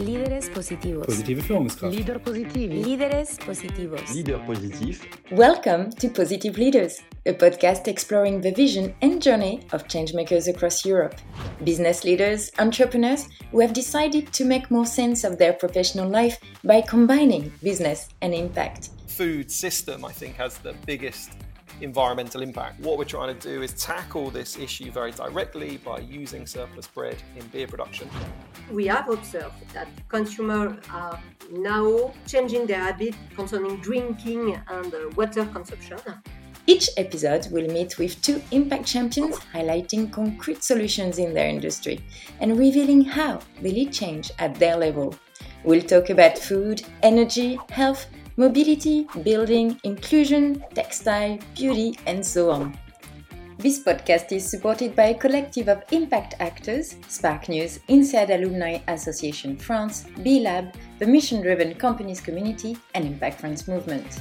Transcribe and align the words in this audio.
Líderes 0.00 0.48
positivos. 0.48 1.06
Positive 1.06 1.42
Führungskraft. 1.42 1.94
Leader 1.94 2.20
positivi. 2.20 2.82
Líderes 2.84 3.36
positivos. 3.44 4.14
Leader 4.14 4.38
positif. 4.46 5.00
Welcome 5.32 5.90
to 5.90 6.08
Positive 6.08 6.56
Leaders, 6.56 7.02
a 7.26 7.32
podcast 7.32 7.88
exploring 7.88 8.40
the 8.40 8.52
vision 8.52 8.94
and 9.02 9.20
journey 9.20 9.60
of 9.72 9.88
changemakers 9.88 10.46
across 10.48 10.84
Europe. 10.84 11.16
Business 11.64 12.04
leaders, 12.04 12.50
entrepreneurs 12.58 13.26
who 13.50 13.60
have 13.60 13.72
decided 13.72 14.32
to 14.32 14.44
make 14.44 14.70
more 14.70 14.86
sense 14.86 15.24
of 15.24 15.36
their 15.38 15.52
professional 15.52 16.08
life 16.08 16.38
by 16.62 16.80
combining 16.80 17.52
business 17.60 18.08
and 18.22 18.32
impact. 18.34 18.90
food 19.18 19.50
system, 19.50 20.04
I 20.04 20.12
think, 20.12 20.36
has 20.36 20.58
the 20.58 20.74
biggest 20.86 21.30
environmental 21.80 22.42
impact. 22.42 22.80
What 22.80 22.98
we're 22.98 23.04
trying 23.04 23.36
to 23.36 23.48
do 23.48 23.62
is 23.62 23.72
tackle 23.74 24.30
this 24.30 24.58
issue 24.58 24.90
very 24.90 25.12
directly 25.12 25.78
by 25.78 25.98
using 26.00 26.46
surplus 26.46 26.86
bread 26.86 27.16
in 27.36 27.46
beer 27.48 27.66
production. 27.66 28.08
we 28.70 28.86
have 28.86 29.08
observed 29.08 29.54
that 29.72 29.88
consumers 30.08 30.76
are 30.92 31.18
now 31.50 32.12
changing 32.26 32.66
their 32.66 32.80
habit 32.80 33.14
concerning 33.34 33.76
drinking 33.80 34.60
and 34.68 34.94
uh, 34.94 35.10
water 35.16 35.44
consumption. 35.46 35.98
Each 36.66 36.90
episode 36.98 37.48
will 37.50 37.66
meet 37.68 37.96
with 37.98 38.20
two 38.20 38.42
impact 38.50 38.84
champions 38.84 39.38
highlighting 39.54 40.12
concrete 40.12 40.62
solutions 40.62 41.18
in 41.18 41.32
their 41.32 41.48
industry 41.48 42.04
and 42.40 42.58
revealing 42.58 43.02
how 43.02 43.40
they 43.62 43.70
lead 43.70 43.90
change 43.90 44.30
at 44.38 44.54
their 44.56 44.76
level. 44.76 45.14
We'll 45.64 45.82
talk 45.82 46.10
about 46.10 46.38
food, 46.38 46.82
energy, 47.02 47.58
health, 47.70 48.06
mobility, 48.38 49.04
building, 49.24 49.76
inclusion, 49.82 50.64
textile, 50.72 51.36
beauty, 51.56 51.98
and 52.06 52.24
so 52.24 52.50
on. 52.50 52.78
This 53.58 53.82
podcast 53.82 54.30
is 54.30 54.48
supported 54.48 54.94
by 54.94 55.06
a 55.06 55.14
collective 55.14 55.68
of 55.68 55.82
impact 55.90 56.36
actors 56.38 56.94
Spark 57.08 57.48
News, 57.48 57.80
INSEAD 57.88 58.30
Alumni 58.30 58.78
Association 58.86 59.56
France, 59.56 60.06
B 60.22 60.38
Lab, 60.38 60.72
the 61.00 61.06
mission 61.06 61.42
driven 61.42 61.74
companies 61.74 62.20
community, 62.20 62.78
and 62.94 63.04
Impact 63.04 63.40
France 63.40 63.66
movement. 63.66 64.20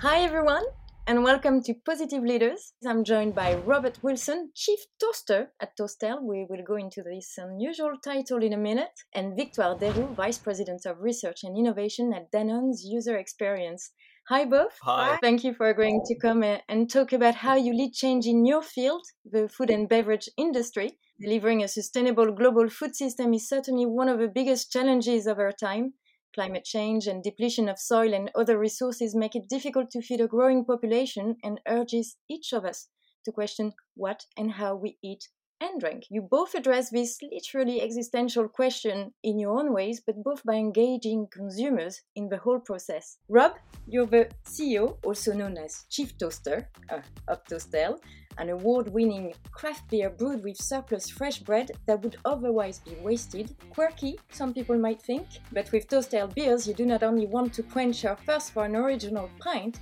Hi 0.00 0.18
everyone, 0.20 0.64
and 1.06 1.22
welcome 1.22 1.62
to 1.62 1.74
Positive 1.84 2.22
Leaders. 2.22 2.72
I'm 2.86 3.04
joined 3.04 3.34
by 3.34 3.56
Robert 3.56 3.98
Wilson, 4.02 4.50
Chief 4.54 4.78
Toaster 4.98 5.50
at 5.60 5.76
Toast 5.76 6.02
Ale. 6.02 6.20
We 6.22 6.46
will 6.48 6.62
go 6.66 6.76
into 6.76 7.02
this 7.02 7.34
unusual 7.36 7.92
title 8.02 8.42
in 8.42 8.54
a 8.54 8.56
minute, 8.56 9.02
and 9.12 9.36
Victoire 9.36 9.76
Deroux, 9.76 10.14
Vice 10.14 10.38
President 10.38 10.86
of 10.86 11.00
Research 11.00 11.44
and 11.44 11.58
Innovation 11.58 12.14
at 12.14 12.32
Danone's 12.32 12.84
User 12.86 13.18
Experience. 13.18 13.92
Hi 14.28 14.46
both. 14.46 14.78
Hi. 14.82 15.18
Thank 15.20 15.44
you 15.44 15.52
for 15.52 15.68
agreeing 15.68 16.00
to 16.06 16.18
come 16.18 16.42
and 16.42 16.90
talk 16.90 17.12
about 17.12 17.34
how 17.34 17.54
you 17.56 17.74
lead 17.74 17.92
change 17.92 18.26
in 18.26 18.46
your 18.46 18.62
field, 18.62 19.04
the 19.30 19.46
food 19.46 19.68
and 19.68 19.86
beverage 19.86 20.30
industry. 20.38 20.98
Delivering 21.20 21.62
a 21.62 21.68
sustainable 21.68 22.32
global 22.32 22.70
food 22.70 22.96
system 22.96 23.34
is 23.34 23.46
certainly 23.46 23.84
one 23.84 24.08
of 24.08 24.18
the 24.18 24.28
biggest 24.28 24.72
challenges 24.72 25.26
of 25.26 25.38
our 25.38 25.52
time. 25.52 25.92
Climate 26.34 26.64
change 26.64 27.06
and 27.06 27.22
depletion 27.22 27.68
of 27.68 27.78
soil 27.78 28.12
and 28.12 28.30
other 28.34 28.58
resources 28.58 29.14
make 29.14 29.36
it 29.36 29.48
difficult 29.48 29.90
to 29.92 30.02
feed 30.02 30.20
a 30.20 30.26
growing 30.26 30.64
population 30.64 31.36
and 31.44 31.60
urges 31.68 32.16
each 32.28 32.52
of 32.52 32.64
us 32.64 32.88
to 33.24 33.30
question 33.32 33.72
what 33.94 34.26
and 34.36 34.52
how 34.52 34.74
we 34.74 34.98
eat 35.00 35.28
and 35.64 35.80
drink. 35.80 36.04
You 36.10 36.22
both 36.22 36.54
address 36.54 36.90
this 36.90 37.18
literally 37.22 37.80
existential 37.80 38.48
question 38.48 39.12
in 39.22 39.38
your 39.38 39.58
own 39.58 39.72
ways, 39.72 40.02
but 40.06 40.22
both 40.22 40.44
by 40.44 40.54
engaging 40.54 41.28
consumers 41.30 42.02
in 42.14 42.28
the 42.28 42.36
whole 42.36 42.60
process. 42.60 43.18
Rob, 43.28 43.52
you're 43.86 44.06
the 44.06 44.28
CEO, 44.44 44.96
also 45.04 45.32
known 45.32 45.56
as 45.56 45.84
Chief 45.90 46.16
Toaster 46.18 46.68
uh, 46.90 47.00
of 47.28 47.44
Toast 47.44 47.74
Ale, 47.74 47.98
an 48.38 48.50
award 48.50 48.88
winning 48.92 49.32
craft 49.52 49.88
beer 49.90 50.10
brewed 50.10 50.42
with 50.42 50.56
surplus 50.56 51.08
fresh 51.08 51.38
bread 51.38 51.70
that 51.86 52.02
would 52.02 52.16
otherwise 52.24 52.80
be 52.80 52.96
wasted. 53.02 53.54
Quirky, 53.70 54.18
some 54.32 54.52
people 54.52 54.78
might 54.78 55.00
think, 55.00 55.26
but 55.52 55.70
with 55.72 55.88
Toast 55.88 56.14
Ale 56.14 56.28
beers, 56.28 56.66
you 56.66 56.74
do 56.74 56.84
not 56.84 57.02
only 57.02 57.26
want 57.26 57.54
to 57.54 57.62
quench 57.62 58.02
your 58.04 58.16
thirst 58.26 58.52
for 58.52 58.64
an 58.64 58.76
original 58.76 59.30
pint, 59.38 59.78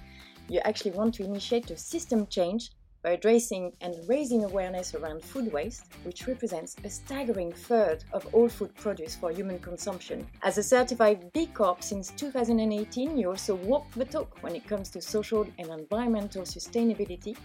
you 0.48 0.61
actually 0.64 0.91
want 0.91 1.14
to 1.14 1.24
initiate 1.24 1.70
a 1.70 1.77
system 1.77 2.27
change 2.27 2.70
by 3.02 3.11
addressing 3.11 3.73
and 3.80 3.96
raising 4.08 4.45
awareness 4.45 4.95
around 4.95 5.23
food 5.23 5.52
waste, 5.52 5.85
which 6.05 6.27
represents 6.27 6.77
a 6.85 6.90
staggering 6.90 7.51
third 7.51 8.05
of 8.13 8.27
all 8.33 8.48
food 8.48 8.74
produced 8.77 9.20
for 9.20 9.33
human 9.33 9.58
consumption. 9.58 10.27
As 10.42 10.58
a 10.58 10.63
certified 10.63 11.33
B 11.33 11.46
Corp 11.46 11.83
since 11.83 12.11
2018, 12.17 13.18
you 13.18 13.30
also 13.30 13.57
walk 13.57 13.90
the 13.92 14.05
talk 14.05 14.39
when 14.42 14.55
it 14.55 14.67
comes 14.67 14.89
to 14.90 15.01
social 15.01 15.46
and 15.58 15.68
environmental 15.68 16.42
sustainability. 16.42 17.36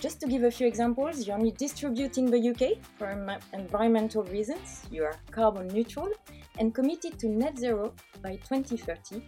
Just 0.00 0.20
to 0.20 0.28
give 0.28 0.44
a 0.44 0.50
few 0.50 0.66
examples, 0.66 1.26
you're 1.26 1.36
only 1.36 1.52
distribute 1.52 2.18
in 2.18 2.26
the 2.26 2.50
UK 2.50 2.78
for 2.98 3.10
environmental 3.52 4.22
reasons, 4.24 4.82
you 4.90 5.04
are 5.04 5.14
carbon 5.30 5.68
neutral 5.68 6.08
and 6.58 6.74
committed 6.74 7.18
to 7.18 7.28
net 7.28 7.58
zero 7.58 7.92
by 8.22 8.36
2030 8.36 9.22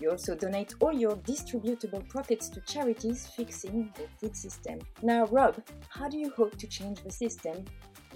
you 0.00 0.10
also 0.10 0.34
donate 0.34 0.74
all 0.80 0.92
your 0.92 1.16
distributable 1.16 2.06
profits 2.08 2.48
to 2.48 2.60
charities 2.60 3.26
fixing 3.26 3.92
the 3.96 4.06
food 4.18 4.36
system. 4.36 4.78
Now, 5.02 5.26
Rob, 5.26 5.62
how 5.88 6.08
do 6.08 6.18
you 6.18 6.30
hope 6.30 6.56
to 6.58 6.66
change 6.66 7.02
the 7.02 7.10
system 7.10 7.64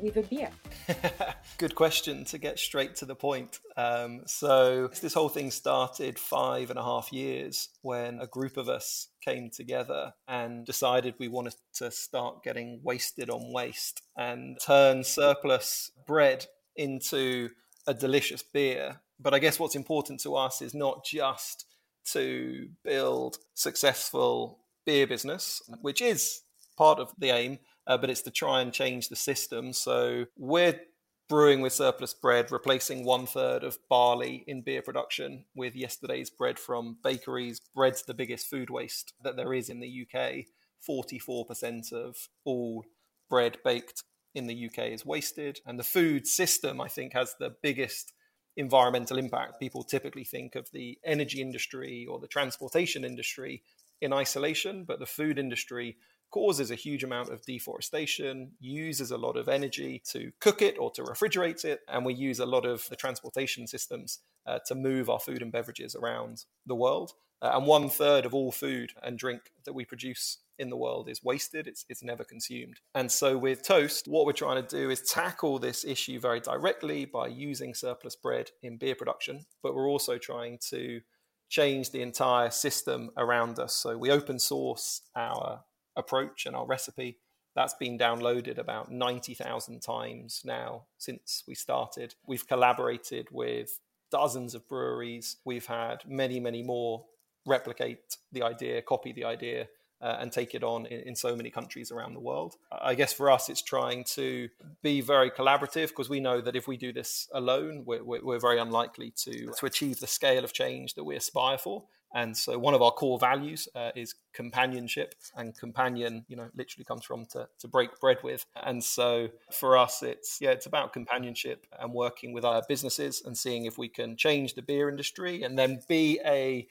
with 0.01 0.17
a 0.17 0.23
beer? 0.23 0.51
Good 1.59 1.75
question 1.75 2.25
to 2.27 2.39
get 2.39 2.59
straight 2.59 2.97
to 2.97 3.05
the 3.05 3.15
point. 3.15 3.61
Um, 3.77 4.23
so, 4.27 4.89
this 5.01 5.15
whole 5.15 5.29
thing 5.29 5.51
started 5.51 6.19
five 6.19 6.71
and 6.71 6.79
a 6.79 6.83
half 6.83 7.13
years 7.13 7.69
when 7.83 8.21
a 8.21 8.27
group 8.27 8.57
of 8.57 8.69
us 8.69 9.09
came 9.21 9.51
together 9.51 10.13
and 10.27 10.65
decided 10.65 11.15
we 11.19 11.29
wanted 11.29 11.55
to 11.75 11.91
start 11.91 12.43
getting 12.43 12.81
wasted 12.83 13.31
on 13.31 13.53
waste 13.53 14.03
and 14.17 14.59
turn 14.65 15.05
surplus 15.05 15.91
bread 16.07 16.47
into 16.77 17.51
a 17.87 17.95
delicious 17.95 18.43
beer. 18.43 19.01
But 19.21 19.35
I 19.35 19.39
guess 19.39 19.59
what's 19.59 19.75
important 19.75 20.21
to 20.21 20.37
us 20.37 20.63
is 20.63 20.75
not 20.75 21.05
just 21.05 21.67
to 22.13 22.69
build 22.85 23.39
successful 23.55 24.61
beer 24.87 25.07
business, 25.07 25.61
which 25.81 26.01
is 26.01 26.41
part 26.77 26.99
of 26.99 27.13
the 27.19 27.31
aim, 27.31 27.59
uh, 27.87 27.99
but 27.99 28.11
it's 28.11 28.23
to 28.23 28.31
try 28.31 28.61
and 28.61 28.73
change 28.73 29.09
the 29.09 29.17
system. 29.17 29.73
So 29.73 30.27
we're 30.37 30.81
brewing 31.29 31.61
with 31.61 31.73
surplus 31.73 32.15
bread, 32.15 32.51
replacing 32.51 33.05
one 33.05 33.27
third 33.27 33.63
of 33.63 33.79
barley 33.91 34.45
in 34.47 34.63
beer 34.63 34.83
production 34.83 35.45
with 35.55 35.77
yesterday's 35.77 36.31
bread 36.31 36.59
from 36.59 36.97
bakeries. 37.05 37.61
Bread's 37.75 38.03
the 38.03 38.15
biggest 38.15 38.47
food 38.47 38.71
waste 38.71 39.13
that 39.23 39.37
there 39.37 39.53
is 39.53 39.69
in 39.69 39.81
the 39.81 40.07
UK. 40.07 40.47
44% 40.89 41.93
of 41.93 42.17
all 42.45 42.85
bread 43.29 43.59
baked 43.65 44.05
in 44.35 44.47
the 44.47 44.67
UK 44.67 44.87
is 44.87 45.05
wasted. 45.05 45.61
And 45.67 45.79
the 45.79 45.85
food 45.85 46.27
system, 46.27 46.81
I 46.81 46.89
think, 46.89 47.13
has 47.13 47.35
the 47.39 47.55
biggest 47.63 48.13
environmental 48.59 49.19
impact. 49.19 49.61
People 49.61 49.85
typically 49.85 50.25
think 50.25 50.57
of 50.57 50.71
the 50.73 50.99
energy 51.05 51.41
industry 51.41 52.07
or 52.11 52.19
the 52.19 52.27
transportation 52.27 53.05
industry 53.05 53.63
in 54.01 54.13
isolation, 54.13 54.85
but 54.85 54.99
the 54.99 55.07
food 55.07 55.39
industry 55.39 55.97
causes 56.31 56.71
a 56.71 56.75
huge 56.75 57.05
amount 57.05 57.31
of 57.31 57.41
deforestation, 57.47 58.51
uses 58.61 59.11
a 59.11 59.17
lot 59.17 59.37
of 59.37 59.49
energy 59.49 60.03
to 60.11 60.31
cook 60.41 60.61
it 60.61 60.77
or 60.79 60.91
to 60.91 61.03
refrigerate 61.03 61.65
it, 61.65 61.81
and 61.89 62.05
we 62.05 62.13
use 62.13 62.39
a 62.39 62.47
lot 62.47 62.67
of 62.67 62.87
the 62.91 62.97
transportation 62.97 63.67
systems 63.67 64.19
uh, 64.45 64.59
to 64.67 64.75
move 64.75 65.09
our 65.09 65.21
food 65.21 65.41
and 65.41 65.53
beverages 65.53 65.95
around 65.95 66.45
the 66.67 66.75
world. 66.75 67.13
Uh, 67.41 67.53
and 67.55 67.67
one 67.67 67.89
third 67.89 68.27
of 68.27 68.35
all 68.35 68.51
food 68.51 68.93
and 69.03 69.19
drink 69.19 69.53
that 69.65 69.73
we 69.73 69.85
produce 69.85 70.39
in 70.59 70.71
the 70.71 70.77
world 70.77 71.09
is 71.09 71.23
wasted, 71.23 71.67
it's, 71.67 71.85
it's 71.89 72.03
never 72.03 72.25
consumed. 72.25 72.81
And 72.95 73.11
so 73.11 73.39
with 73.39 73.63
Toast, 73.63 74.09
what 74.09 74.27
we're 74.27 74.33
trying 74.33 74.63
to 74.63 74.77
do 74.77 74.91
is 74.91 75.03
tackle 75.03 75.59
this 75.59 75.85
issue 75.85 76.19
very 76.19 76.41
directly 76.41 77.05
by 77.05 77.29
using 77.29 77.75
surplus 77.75 78.17
bread 78.17 78.51
in 78.63 78.77
beer 78.77 78.97
production, 78.97 79.47
but 79.63 79.75
we're 79.75 79.89
also 79.89 80.19
trying 80.19 80.59
to 80.71 81.01
change 81.49 81.91
the 81.91 82.03
entire 82.03 82.51
system 82.51 83.11
around 83.17 83.59
us. 83.59 83.75
So 83.75 83.97
we 83.97 84.11
open 84.11 84.39
source 84.39 85.03
our 85.15 85.65
approach 85.97 86.47
and 86.47 86.55
our 86.55 86.67
recipe. 86.67 87.19
That's 87.55 87.75
been 87.75 87.99
downloaded 87.99 88.59
about 88.59 88.91
90,000 88.91 89.81
times 89.81 90.43
now 90.45 90.85
since 90.99 91.45
we 91.47 91.55
started. 91.55 92.15
We've 92.27 92.47
collaborated 92.47 93.29
with 93.31 93.81
dozens 94.11 94.55
of 94.55 94.69
breweries. 94.69 95.37
We've 95.45 95.67
had 95.67 96.03
many, 96.07 96.41
many 96.41 96.63
more 96.63 97.05
replicate 97.49 98.17
the 98.33 98.43
idea, 98.43 98.83
copy 98.83 99.13
the 99.13 99.25
idea, 99.25 99.69
uh, 100.01 100.17
and 100.21 100.31
take 100.31 100.55
it 100.55 100.63
on 100.63 100.87
in, 100.87 101.01
in, 101.01 101.17
so 101.17 101.35
many 101.35 101.51
countries 101.51 101.91
around 101.91 102.15
the 102.15 102.21
world. 102.21 102.55
I 102.71 102.95
guess 102.95 103.13
for 103.13 103.31
us, 103.31 103.49
it's 103.49 103.63
trying 103.63 104.05
to 104.15 104.49
be 104.83 105.01
very 105.01 105.31
collaborative 105.31 105.89
because 105.89 106.09
we 106.09 106.21
know 106.21 106.41
that 106.41 106.55
if 106.55 106.69
we 106.69 106.77
do 106.77 106.93
this 106.93 107.29
alone, 107.33 107.83
we're, 107.85 108.05
we're, 108.05 108.25
we're 108.25 108.39
very 108.39 108.61
unlikely 108.61 109.13
to, 109.25 109.53
to 109.59 109.67
achieve 109.67 109.99
the 109.99 110.07
scale 110.07 110.45
of 110.45 110.53
change 110.53 110.95
that 110.95 111.05
we 111.05 111.17
aspire 111.17 111.59
for. 111.59 111.85
And 112.15 112.35
so, 112.35 112.59
one 112.59 112.73
of 112.73 112.81
our 112.81 112.93
core 112.93 113.19
values 113.19 113.69
uh, 113.75 113.91
is 113.95 114.15
companionship, 114.33 115.15
and 115.37 115.55
companion, 115.55 116.25
you 116.29 116.37
know, 116.37 116.49
literally 116.57 116.85
comes 116.85 117.05
from 117.05 117.27
to, 117.33 117.49
to 117.59 117.69
break 117.69 118.01
bread 118.01 118.19
with. 118.23 118.47
And 118.63 118.83
so, 118.83 119.29
for 119.53 119.77
us, 119.77 120.03
it's 120.03 120.39
yeah, 120.41 120.51
it's 120.51 120.65
about 120.65 120.95
companionship 120.95 121.67
and 121.79 121.93
working 121.93 122.33
with 122.33 122.47
our 122.47 122.63
businesses 122.67 123.23
and 123.27 123.37
seeing 123.37 123.67
if 123.67 123.77
we 123.77 123.89
can 123.89 124.17
change 124.17 124.55
the 124.55 124.63
beer 124.63 124.89
industry 124.89 125.43
and 125.43 125.59
then 125.59 125.81
be 125.87 126.19
a 126.25 126.67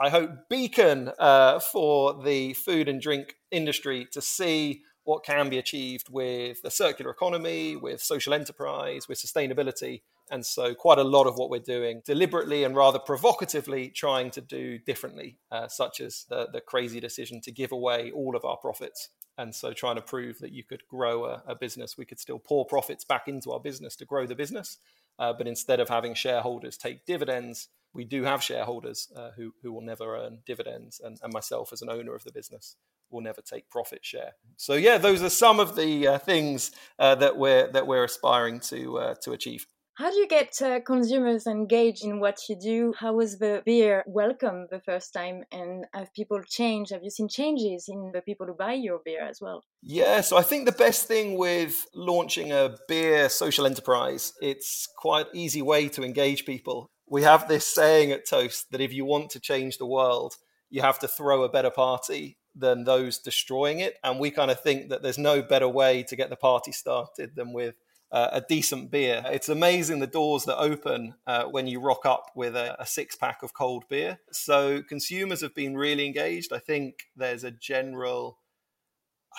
I 0.00 0.10
hope, 0.10 0.48
beacon 0.48 1.10
uh, 1.18 1.58
for 1.58 2.22
the 2.22 2.54
food 2.54 2.88
and 2.88 3.00
drink 3.00 3.34
industry 3.50 4.06
to 4.12 4.20
see 4.20 4.82
what 5.02 5.24
can 5.24 5.48
be 5.48 5.58
achieved 5.58 6.08
with 6.10 6.62
the 6.62 6.70
circular 6.70 7.10
economy, 7.10 7.74
with 7.74 8.02
social 8.02 8.34
enterprise, 8.34 9.08
with 9.08 9.18
sustainability, 9.18 10.02
And 10.30 10.44
so, 10.44 10.74
quite 10.74 10.98
a 10.98 11.04
lot 11.04 11.26
of 11.26 11.36
what 11.36 11.48
we're 11.50 11.60
doing 11.60 12.02
deliberately 12.04 12.62
and 12.62 12.76
rather 12.76 12.98
provocatively 12.98 13.88
trying 13.88 14.30
to 14.32 14.42
do 14.42 14.78
differently, 14.78 15.38
uh, 15.50 15.68
such 15.68 16.00
as 16.00 16.26
the, 16.28 16.48
the 16.52 16.60
crazy 16.60 17.00
decision 17.00 17.40
to 17.40 17.50
give 17.50 17.72
away 17.72 18.10
all 18.10 18.36
of 18.36 18.44
our 18.44 18.58
profits. 18.58 19.08
And 19.38 19.54
so, 19.54 19.72
trying 19.72 19.96
to 19.96 20.02
prove 20.02 20.38
that 20.40 20.52
you 20.52 20.62
could 20.62 20.86
grow 20.88 21.24
a, 21.24 21.42
a 21.46 21.54
business, 21.54 21.96
we 21.96 22.04
could 22.04 22.20
still 22.20 22.38
pour 22.38 22.66
profits 22.66 23.04
back 23.04 23.26
into 23.26 23.50
our 23.52 23.60
business 23.60 23.96
to 23.96 24.04
grow 24.04 24.26
the 24.26 24.34
business. 24.34 24.78
Uh, 25.18 25.32
but 25.32 25.48
instead 25.48 25.80
of 25.80 25.88
having 25.88 26.14
shareholders 26.14 26.76
take 26.76 27.06
dividends, 27.06 27.68
we 27.98 28.04
do 28.04 28.22
have 28.22 28.40
shareholders 28.42 29.08
uh, 29.16 29.30
who, 29.36 29.52
who 29.60 29.72
will 29.72 29.82
never 29.82 30.16
earn 30.16 30.38
dividends, 30.46 31.00
and, 31.04 31.18
and 31.20 31.32
myself 31.32 31.72
as 31.72 31.82
an 31.82 31.90
owner 31.90 32.14
of 32.14 32.22
the 32.22 32.30
business 32.32 32.76
will 33.10 33.20
never 33.20 33.42
take 33.42 33.68
profit 33.68 34.04
share. 34.04 34.32
So 34.56 34.74
yeah, 34.74 34.98
those 34.98 35.20
are 35.20 35.30
some 35.44 35.58
of 35.58 35.74
the 35.74 36.06
uh, 36.06 36.18
things 36.18 36.70
uh, 37.00 37.16
that 37.16 37.36
we're 37.36 37.66
that 37.72 37.88
we're 37.88 38.04
aspiring 38.04 38.60
to 38.70 38.98
uh, 38.98 39.14
to 39.24 39.32
achieve. 39.32 39.66
How 39.94 40.12
do 40.12 40.16
you 40.16 40.28
get 40.28 40.62
uh, 40.62 40.78
consumers 40.86 41.48
engaged 41.48 42.04
in 42.04 42.20
what 42.20 42.38
you 42.48 42.54
do? 42.72 42.94
How 43.02 43.14
was 43.14 43.40
the 43.40 43.62
beer 43.66 44.04
welcome 44.06 44.68
the 44.70 44.80
first 44.88 45.12
time? 45.12 45.42
And 45.50 45.86
have 45.92 46.14
people 46.14 46.40
changed? 46.58 46.92
Have 46.92 47.02
you 47.02 47.10
seen 47.10 47.28
changes 47.28 47.86
in 47.88 48.12
the 48.14 48.20
people 48.20 48.46
who 48.46 48.54
buy 48.54 48.74
your 48.74 49.00
beer 49.04 49.24
as 49.28 49.40
well? 49.40 49.64
Yeah, 49.82 50.20
so 50.20 50.36
I 50.36 50.42
think 50.42 50.66
the 50.66 50.84
best 50.86 51.08
thing 51.08 51.36
with 51.36 51.74
launching 51.96 52.52
a 52.52 52.76
beer 52.86 53.28
social 53.28 53.66
enterprise, 53.66 54.34
it's 54.40 54.86
quite 54.96 55.26
easy 55.34 55.62
way 55.62 55.88
to 55.88 56.04
engage 56.04 56.46
people. 56.46 56.78
We 57.10 57.22
have 57.22 57.48
this 57.48 57.66
saying 57.66 58.12
at 58.12 58.26
Toast 58.28 58.70
that 58.70 58.80
if 58.80 58.92
you 58.92 59.04
want 59.04 59.30
to 59.30 59.40
change 59.40 59.78
the 59.78 59.86
world, 59.86 60.36
you 60.70 60.82
have 60.82 60.98
to 61.00 61.08
throw 61.08 61.42
a 61.42 61.48
better 61.48 61.70
party 61.70 62.38
than 62.54 62.84
those 62.84 63.18
destroying 63.18 63.80
it. 63.80 63.96
And 64.02 64.18
we 64.18 64.30
kind 64.30 64.50
of 64.50 64.60
think 64.60 64.90
that 64.90 65.02
there's 65.02 65.18
no 65.18 65.42
better 65.42 65.68
way 65.68 66.02
to 66.04 66.16
get 66.16 66.28
the 66.30 66.36
party 66.36 66.72
started 66.72 67.34
than 67.34 67.52
with 67.52 67.76
uh, 68.10 68.28
a 68.32 68.40
decent 68.40 68.90
beer. 68.90 69.22
It's 69.26 69.48
amazing 69.48 70.00
the 70.00 70.06
doors 70.06 70.44
that 70.44 70.58
open 70.58 71.14
uh, 71.26 71.44
when 71.44 71.66
you 71.66 71.80
rock 71.80 72.04
up 72.04 72.30
with 72.34 72.56
a, 72.56 72.80
a 72.80 72.86
six 72.86 73.16
pack 73.16 73.42
of 73.42 73.54
cold 73.54 73.84
beer. 73.88 74.18
So 74.32 74.82
consumers 74.82 75.40
have 75.42 75.54
been 75.54 75.76
really 75.76 76.06
engaged. 76.06 76.52
I 76.52 76.58
think 76.58 77.06
there's 77.16 77.44
a 77.44 77.50
general. 77.50 78.38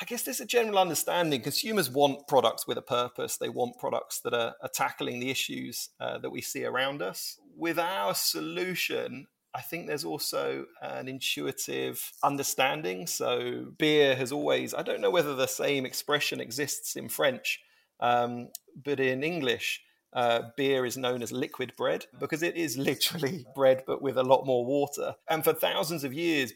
I 0.01 0.05
guess 0.05 0.23
there's 0.23 0.39
a 0.39 0.45
general 0.45 0.79
understanding. 0.79 1.41
Consumers 1.41 1.89
want 1.89 2.27
products 2.27 2.65
with 2.65 2.77
a 2.77 2.81
purpose. 2.81 3.37
They 3.37 3.49
want 3.49 3.77
products 3.77 4.21
that 4.21 4.33
are, 4.33 4.55
are 4.61 4.69
tackling 4.73 5.19
the 5.19 5.29
issues 5.29 5.89
uh, 5.99 6.17
that 6.19 6.29
we 6.29 6.41
see 6.41 6.63
around 6.63 7.01
us. 7.01 7.37
With 7.57 7.77
our 7.77 8.15
solution, 8.15 9.27
I 9.53 9.61
think 9.61 9.87
there's 9.87 10.05
also 10.05 10.65
an 10.81 11.09
intuitive 11.09 12.11
understanding. 12.23 13.07
So, 13.07 13.73
beer 13.77 14.15
has 14.15 14.31
always, 14.31 14.73
I 14.73 14.83
don't 14.83 15.01
know 15.01 15.11
whether 15.11 15.35
the 15.35 15.47
same 15.47 15.85
expression 15.85 16.39
exists 16.39 16.95
in 16.95 17.09
French, 17.09 17.59
um, 17.99 18.49
but 18.81 19.01
in 19.01 19.21
English, 19.21 19.81
uh, 20.13 20.43
beer 20.55 20.85
is 20.85 20.97
known 20.97 21.21
as 21.21 21.31
liquid 21.31 21.73
bread 21.77 22.05
because 22.19 22.41
it 22.41 22.55
is 22.55 22.77
literally 22.77 23.45
bread 23.55 23.83
but 23.85 24.01
with 24.01 24.17
a 24.17 24.23
lot 24.23 24.45
more 24.45 24.65
water. 24.65 25.15
And 25.29 25.43
for 25.43 25.53
thousands 25.53 26.03
of 26.03 26.13
years, 26.13 26.53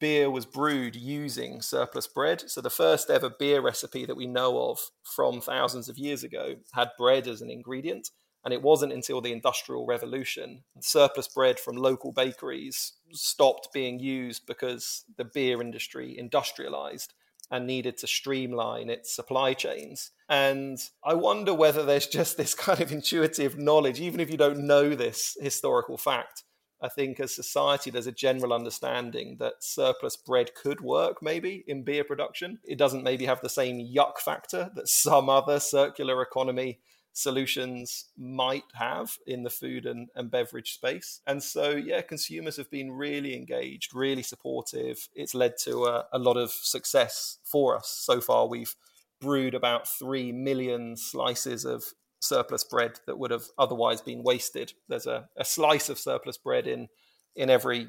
beer 0.00 0.30
was 0.30 0.46
brewed 0.46 0.96
using 0.96 1.60
surplus 1.60 2.06
bread. 2.06 2.44
So 2.48 2.60
the 2.60 2.70
first 2.70 3.10
ever 3.10 3.30
beer 3.30 3.60
recipe 3.60 4.06
that 4.06 4.16
we 4.16 4.26
know 4.26 4.70
of 4.70 4.78
from 5.02 5.40
thousands 5.40 5.88
of 5.88 5.98
years 5.98 6.24
ago 6.24 6.56
had 6.72 6.90
bread 6.98 7.26
as 7.26 7.40
an 7.40 7.50
ingredient. 7.50 8.10
And 8.44 8.52
it 8.52 8.62
wasn't 8.62 8.92
until 8.92 9.22
the 9.22 9.32
Industrial 9.32 9.86
Revolution 9.86 10.64
surplus 10.80 11.28
bread 11.28 11.58
from 11.58 11.76
local 11.76 12.12
bakeries 12.12 12.92
stopped 13.12 13.72
being 13.72 13.98
used 13.98 14.46
because 14.46 15.04
the 15.16 15.24
beer 15.24 15.62
industry 15.62 16.14
industrialized 16.18 17.14
and 17.50 17.66
needed 17.66 17.96
to 17.98 18.06
streamline 18.06 18.90
its 18.90 19.14
supply 19.14 19.54
chains. 19.54 20.10
And 20.28 20.78
I 21.04 21.14
wonder 21.14 21.54
whether 21.54 21.84
there's 21.84 22.06
just 22.06 22.36
this 22.36 22.54
kind 22.54 22.80
of 22.80 22.92
intuitive 22.92 23.58
knowledge, 23.58 24.00
even 24.00 24.20
if 24.20 24.30
you 24.30 24.36
don't 24.36 24.66
know 24.66 24.94
this 24.94 25.36
historical 25.40 25.96
fact. 25.96 26.43
I 26.84 26.88
think 26.88 27.18
as 27.18 27.34
society, 27.34 27.90
there's 27.90 28.06
a 28.06 28.12
general 28.12 28.52
understanding 28.52 29.38
that 29.38 29.64
surplus 29.64 30.18
bread 30.18 30.54
could 30.54 30.82
work 30.82 31.22
maybe 31.22 31.64
in 31.66 31.82
beer 31.82 32.04
production. 32.04 32.58
It 32.62 32.76
doesn't 32.76 33.02
maybe 33.02 33.24
have 33.24 33.40
the 33.40 33.48
same 33.48 33.78
yuck 33.80 34.18
factor 34.18 34.70
that 34.74 34.88
some 34.88 35.30
other 35.30 35.60
circular 35.60 36.20
economy 36.20 36.80
solutions 37.14 38.10
might 38.18 38.64
have 38.74 39.16
in 39.26 39.44
the 39.44 39.50
food 39.50 39.86
and, 39.86 40.10
and 40.14 40.30
beverage 40.30 40.74
space. 40.74 41.22
And 41.26 41.42
so, 41.42 41.70
yeah, 41.70 42.02
consumers 42.02 42.58
have 42.58 42.70
been 42.70 42.92
really 42.92 43.34
engaged, 43.34 43.94
really 43.94 44.22
supportive. 44.22 45.08
It's 45.14 45.34
led 45.34 45.54
to 45.62 45.86
a, 45.86 46.04
a 46.12 46.18
lot 46.18 46.36
of 46.36 46.50
success 46.50 47.38
for 47.44 47.78
us. 47.78 47.88
So 47.88 48.20
far, 48.20 48.46
we've 48.46 48.76
brewed 49.22 49.54
about 49.54 49.88
3 49.88 50.32
million 50.32 50.98
slices 50.98 51.64
of 51.64 51.82
surplus 52.24 52.64
bread 52.64 53.00
that 53.06 53.18
would 53.18 53.30
have 53.30 53.44
otherwise 53.58 54.00
been 54.00 54.22
wasted. 54.22 54.72
There's 54.88 55.06
a, 55.06 55.28
a 55.36 55.44
slice 55.44 55.88
of 55.88 55.98
surplus 55.98 56.38
bread 56.38 56.66
in 56.66 56.88
in 57.36 57.50
every 57.50 57.88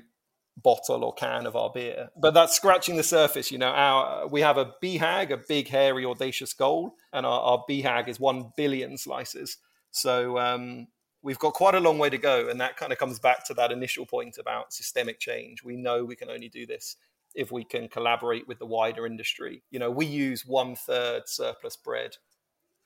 bottle 0.57 1.03
or 1.03 1.13
can 1.13 1.45
of 1.45 1.55
our 1.55 1.69
beer. 1.69 2.09
But 2.15 2.33
that's 2.33 2.55
scratching 2.55 2.95
the 2.95 3.03
surface. 3.03 3.51
You 3.51 3.57
know, 3.57 3.69
our 3.69 4.27
we 4.27 4.41
have 4.41 4.57
a 4.57 4.73
BHAG, 4.81 5.31
a 5.31 5.37
big, 5.37 5.67
hairy, 5.67 6.05
audacious 6.05 6.53
goal, 6.53 6.95
and 7.13 7.25
our, 7.25 7.39
our 7.41 7.65
BHAG 7.69 8.07
is 8.07 8.19
one 8.19 8.51
billion 8.55 8.97
slices. 8.97 9.57
So 9.91 10.37
um, 10.37 10.87
we've 11.21 11.39
got 11.39 11.53
quite 11.53 11.75
a 11.75 11.79
long 11.79 11.97
way 11.97 12.09
to 12.09 12.17
go, 12.17 12.49
and 12.49 12.59
that 12.61 12.77
kind 12.77 12.91
of 12.91 12.97
comes 12.97 13.19
back 13.19 13.45
to 13.47 13.53
that 13.55 13.71
initial 13.71 14.05
point 14.05 14.37
about 14.37 14.73
systemic 14.73 15.19
change. 15.19 15.63
We 15.63 15.75
know 15.75 16.03
we 16.03 16.15
can 16.15 16.29
only 16.29 16.49
do 16.49 16.65
this 16.65 16.95
if 17.33 17.51
we 17.51 17.65
can 17.65 17.89
collaborate 17.89 18.47
with 18.47 18.59
the 18.59 18.65
wider 18.65 19.05
industry. 19.05 19.61
You 19.69 19.79
know, 19.79 19.91
we 19.91 20.05
use 20.05 20.45
one 20.45 20.75
third 20.75 21.23
surplus 21.27 21.75
bread 21.75 22.15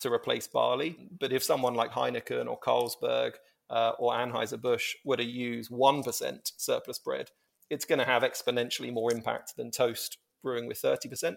to 0.02 0.12
replace 0.12 0.48
barley, 0.48 0.98
but 1.20 1.34
if 1.34 1.44
someone 1.44 1.74
like 1.74 1.92
Heineken 1.92 2.48
or 2.48 2.60
Carlsberg 2.60 3.34
uh, 3.70 3.92
or 4.00 4.14
Anheuser-Busch 4.14 4.96
were 5.06 5.18
to 5.18 5.24
use 5.24 5.70
1% 5.70 6.52
surplus 6.58 7.00
bread, 7.00 7.30
it's 7.70 7.86
going 7.86 8.00
to 8.00 8.06
have 8.06 8.24
exponentially 8.24 8.92
more 8.92 9.12
impact 9.12 9.56
than 9.58 9.72
toast 9.72 10.18
brewing 10.42 10.68
with 10.68 10.82
30%. 10.82 11.36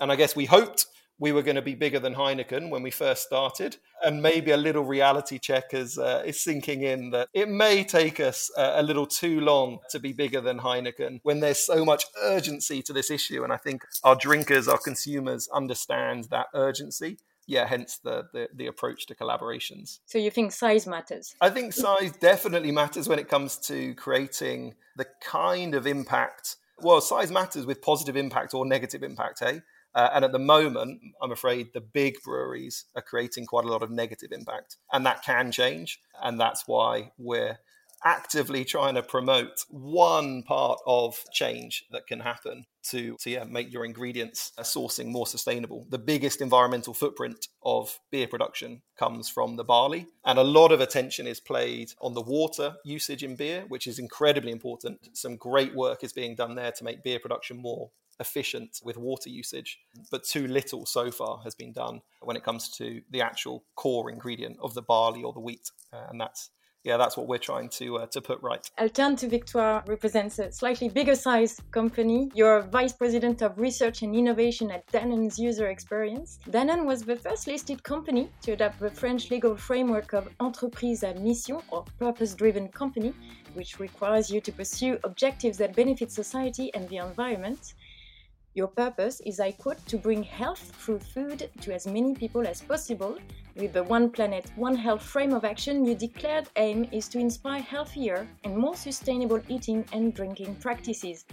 And 0.00 0.12
I 0.12 0.16
guess 0.16 0.36
we 0.36 0.46
hoped 0.46 0.86
we 1.18 1.32
were 1.32 1.42
going 1.42 1.56
to 1.56 1.62
be 1.62 1.74
bigger 1.74 2.00
than 2.00 2.14
Heineken 2.14 2.68
when 2.70 2.82
we 2.82 2.90
first 2.90 3.22
started. 3.22 3.76
And 4.02 4.22
maybe 4.22 4.50
a 4.50 4.56
little 4.56 4.84
reality 4.84 5.38
check 5.38 5.72
is, 5.72 5.96
uh, 5.98 6.22
is 6.26 6.42
sinking 6.42 6.82
in 6.82 7.10
that 7.10 7.28
it 7.32 7.48
may 7.48 7.84
take 7.84 8.18
us 8.18 8.50
uh, 8.56 8.72
a 8.76 8.82
little 8.82 9.06
too 9.06 9.40
long 9.40 9.78
to 9.90 10.00
be 10.00 10.12
bigger 10.12 10.40
than 10.40 10.58
Heineken 10.58 11.20
when 11.22 11.40
there's 11.40 11.64
so 11.64 11.84
much 11.84 12.04
urgency 12.22 12.82
to 12.82 12.92
this 12.92 13.10
issue. 13.10 13.44
And 13.44 13.52
I 13.52 13.56
think 13.56 13.84
our 14.02 14.16
drinkers, 14.16 14.66
our 14.66 14.78
consumers 14.78 15.48
understand 15.52 16.24
that 16.30 16.46
urgency 16.54 17.18
yeah, 17.46 17.66
hence 17.66 17.98
the, 17.98 18.24
the, 18.32 18.48
the 18.54 18.66
approach 18.66 19.06
to 19.06 19.14
collaborations. 19.14 19.98
So 20.06 20.18
you 20.18 20.30
think 20.30 20.52
size 20.52 20.86
matters? 20.86 21.34
I 21.40 21.50
think 21.50 21.72
size 21.72 22.12
definitely 22.12 22.72
matters 22.72 23.08
when 23.08 23.18
it 23.18 23.28
comes 23.28 23.56
to 23.68 23.94
creating 23.94 24.74
the 24.96 25.06
kind 25.20 25.74
of 25.74 25.86
impact. 25.86 26.56
Well, 26.80 27.00
size 27.00 27.30
matters 27.30 27.66
with 27.66 27.82
positive 27.82 28.16
impact 28.16 28.54
or 28.54 28.66
negative 28.66 29.02
impact, 29.02 29.40
hey. 29.40 29.62
Uh, 29.94 30.08
and 30.14 30.24
at 30.24 30.32
the 30.32 30.38
moment, 30.38 31.02
I'm 31.20 31.32
afraid 31.32 31.74
the 31.74 31.80
big 31.80 32.22
breweries 32.24 32.86
are 32.96 33.02
creating 33.02 33.44
quite 33.44 33.66
a 33.66 33.68
lot 33.68 33.82
of 33.82 33.90
negative 33.90 34.32
impact, 34.32 34.78
and 34.92 35.04
that 35.04 35.22
can 35.22 35.52
change. 35.52 36.00
And 36.22 36.40
that's 36.40 36.66
why 36.66 37.12
we're 37.18 37.58
actively 38.04 38.64
trying 38.64 38.94
to 38.94 39.02
promote 39.02 39.64
one 39.68 40.42
part 40.42 40.78
of 40.86 41.18
change 41.32 41.84
that 41.90 42.06
can 42.06 42.20
happen 42.20 42.64
to, 42.84 43.16
to 43.20 43.30
yeah, 43.30 43.44
make 43.44 43.72
your 43.72 43.84
ingredients 43.84 44.52
uh, 44.58 44.62
sourcing 44.62 45.06
more 45.06 45.26
sustainable. 45.26 45.86
The 45.88 45.98
biggest 45.98 46.40
environmental 46.40 46.94
footprint 46.94 47.48
of 47.62 47.98
beer 48.10 48.26
production 48.26 48.82
comes 48.98 49.28
from 49.28 49.56
the 49.56 49.64
barley, 49.64 50.06
and 50.24 50.38
a 50.38 50.44
lot 50.44 50.72
of 50.72 50.80
attention 50.80 51.26
is 51.26 51.40
played 51.40 51.92
on 52.00 52.14
the 52.14 52.20
water 52.20 52.74
usage 52.84 53.22
in 53.22 53.36
beer, 53.36 53.64
which 53.68 53.86
is 53.86 53.98
incredibly 53.98 54.50
important. 54.50 55.10
Some 55.12 55.36
great 55.36 55.74
work 55.74 56.02
is 56.02 56.12
being 56.12 56.34
done 56.34 56.54
there 56.54 56.72
to 56.72 56.84
make 56.84 57.04
beer 57.04 57.20
production 57.20 57.56
more 57.56 57.90
efficient 58.20 58.80
with 58.84 58.96
water 58.96 59.30
usage, 59.30 59.78
but 60.10 60.24
too 60.24 60.46
little 60.46 60.86
so 60.86 61.10
far 61.10 61.40
has 61.44 61.54
been 61.54 61.72
done 61.72 62.00
when 62.20 62.36
it 62.36 62.44
comes 62.44 62.68
to 62.68 63.00
the 63.10 63.20
actual 63.20 63.64
core 63.74 64.10
ingredient 64.10 64.56
of 64.60 64.74
the 64.74 64.82
barley 64.82 65.22
or 65.22 65.32
the 65.32 65.40
wheat, 65.40 65.70
uh, 65.92 66.06
and 66.10 66.20
that's 66.20 66.50
yeah, 66.84 66.96
that's 66.96 67.16
what 67.16 67.28
we're 67.28 67.38
trying 67.38 67.68
to 67.70 67.98
uh, 67.98 68.06
to 68.06 68.20
put 68.20 68.42
right. 68.42 68.68
I'll 68.78 68.88
to 68.88 69.28
Victoire 69.28 69.84
represents 69.86 70.38
a 70.38 70.50
slightly 70.50 70.88
bigger 70.88 71.14
size 71.14 71.60
company. 71.70 72.30
You're 72.34 72.62
vice 72.62 72.92
president 72.92 73.40
of 73.42 73.58
research 73.58 74.02
and 74.02 74.14
innovation 74.16 74.70
at 74.70 74.86
Danone's 74.88 75.38
user 75.38 75.68
experience. 75.68 76.38
Danone 76.50 76.84
was 76.84 77.02
the 77.02 77.16
first 77.16 77.46
listed 77.46 77.82
company 77.84 78.28
to 78.42 78.52
adopt 78.52 78.80
the 78.80 78.90
French 78.90 79.30
legal 79.30 79.56
framework 79.56 80.12
of 80.12 80.28
entreprise 80.40 81.02
à 81.02 81.14
mission 81.20 81.58
or 81.70 81.84
purpose-driven 81.98 82.68
company, 82.68 83.12
which 83.54 83.78
requires 83.78 84.30
you 84.30 84.40
to 84.40 84.52
pursue 84.52 84.98
objectives 85.04 85.58
that 85.58 85.76
benefit 85.76 86.10
society 86.10 86.72
and 86.74 86.88
the 86.88 86.96
environment. 86.96 87.74
Your 88.54 88.66
purpose 88.66 89.20
is, 89.20 89.40
I 89.40 89.52
quote, 89.52 89.84
to 89.86 89.96
bring 89.96 90.22
health 90.22 90.72
through 90.76 90.98
food 90.98 91.48
to 91.62 91.72
as 91.72 91.86
many 91.86 92.14
people 92.14 92.46
as 92.46 92.60
possible. 92.60 93.16
With 93.56 93.72
the 93.72 93.82
One 93.82 94.10
Planet, 94.10 94.52
One 94.56 94.76
Health 94.76 95.02
frame 95.02 95.32
of 95.32 95.44
action, 95.44 95.86
your 95.86 95.94
declared 95.94 96.50
aim 96.56 96.86
is 96.92 97.08
to 97.08 97.18
inspire 97.18 97.62
healthier 97.62 98.28
and 98.44 98.54
more 98.54 98.76
sustainable 98.76 99.40
eating 99.48 99.86
and 99.94 100.12
drinking 100.12 100.56
practices. 100.56 101.24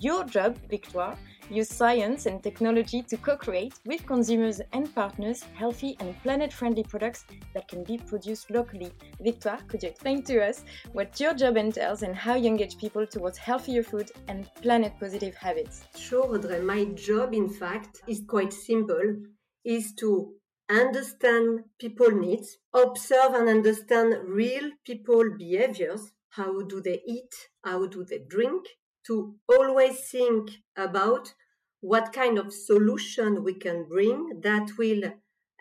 Your 0.00 0.24
job, 0.24 0.56
Victoire, 0.70 1.18
use 1.50 1.68
science 1.68 2.26
and 2.26 2.42
technology 2.42 3.02
to 3.02 3.16
co 3.16 3.36
create 3.36 3.74
with 3.86 4.06
consumers 4.06 4.60
and 4.72 4.94
partners 4.94 5.42
healthy 5.54 5.96
and 6.00 6.20
planet 6.22 6.52
friendly 6.52 6.82
products 6.82 7.24
that 7.52 7.68
can 7.68 7.84
be 7.84 7.98
produced 7.98 8.50
locally. 8.50 8.92
Victoire, 9.20 9.60
could 9.68 9.82
you 9.82 9.88
explain 9.88 10.22
to 10.22 10.44
us 10.44 10.64
what 10.92 11.18
your 11.20 11.34
job 11.34 11.56
entails 11.56 12.02
and 12.02 12.14
how 12.14 12.34
you 12.34 12.46
engage 12.46 12.78
people 12.78 13.06
towards 13.06 13.38
healthier 13.38 13.82
food 13.82 14.10
and 14.28 14.48
planet 14.62 14.92
positive 14.98 15.34
habits? 15.34 15.84
Sure, 15.96 16.34
Audrey. 16.34 16.60
My 16.60 16.84
job, 16.94 17.34
in 17.34 17.48
fact, 17.48 18.02
is 18.06 18.22
quite 18.26 18.52
simple 18.52 19.16
is 19.64 19.94
to 19.94 20.34
understand 20.70 21.60
people 21.78 22.10
needs, 22.10 22.56
observe 22.72 23.34
and 23.34 23.48
understand 23.48 24.14
real 24.26 24.70
people 24.84 25.24
behaviors. 25.38 26.12
How 26.30 26.62
do 26.62 26.80
they 26.80 27.00
eat? 27.06 27.32
How 27.62 27.86
do 27.86 28.04
they 28.04 28.20
drink? 28.28 28.66
To 29.06 29.34
always 29.48 30.10
think 30.10 30.50
about 30.76 31.34
what 31.80 32.12
kind 32.12 32.38
of 32.38 32.52
solution 32.52 33.44
we 33.44 33.54
can 33.54 33.86
bring 33.88 34.40
that 34.42 34.70
will 34.78 35.12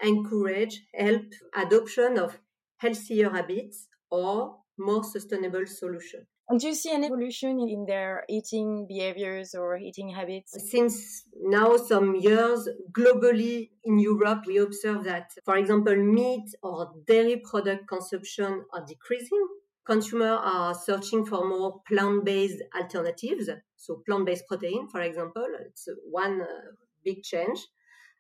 encourage, 0.02 0.82
help 0.96 1.26
adoption 1.56 2.18
of 2.18 2.40
healthier 2.78 3.30
habits 3.30 3.88
or 4.10 4.58
more 4.78 5.04
sustainable 5.04 5.66
solutions. 5.66 6.26
And 6.50 6.60
do 6.60 6.68
you 6.68 6.76
see 6.76 6.94
an 6.94 7.04
evolution 7.06 7.60
in 7.70 7.86
their 7.86 8.26
eating 8.30 8.86
behaviors 8.88 9.56
or 9.56 9.78
eating 9.78 10.10
habits? 10.10 10.52
Since 10.70 11.24
now 11.42 11.78
some 11.78 12.16
years, 12.16 12.68
globally 12.92 13.70
in 13.86 13.98
Europe, 13.98 14.44
we 14.46 14.58
observe 14.58 15.06
that, 15.06 15.32
for 15.46 15.56
example, 15.56 15.96
meat 15.96 16.50
or 16.62 16.92
dairy 17.08 17.42
product 17.50 17.88
consumption 17.88 18.66
are 18.74 18.86
decreasing. 18.86 19.48
Consumers 19.86 20.40
are 20.42 20.74
searching 20.74 21.26
for 21.26 21.48
more 21.48 21.82
plant-based 21.88 22.64
alternatives. 22.76 23.50
So 23.76 24.02
plant-based 24.06 24.48
protein, 24.48 24.88
for 24.88 25.02
example, 25.02 25.46
it's 25.60 25.88
one 26.10 26.42
uh, 26.42 26.72
big 27.04 27.24
change. 27.24 27.60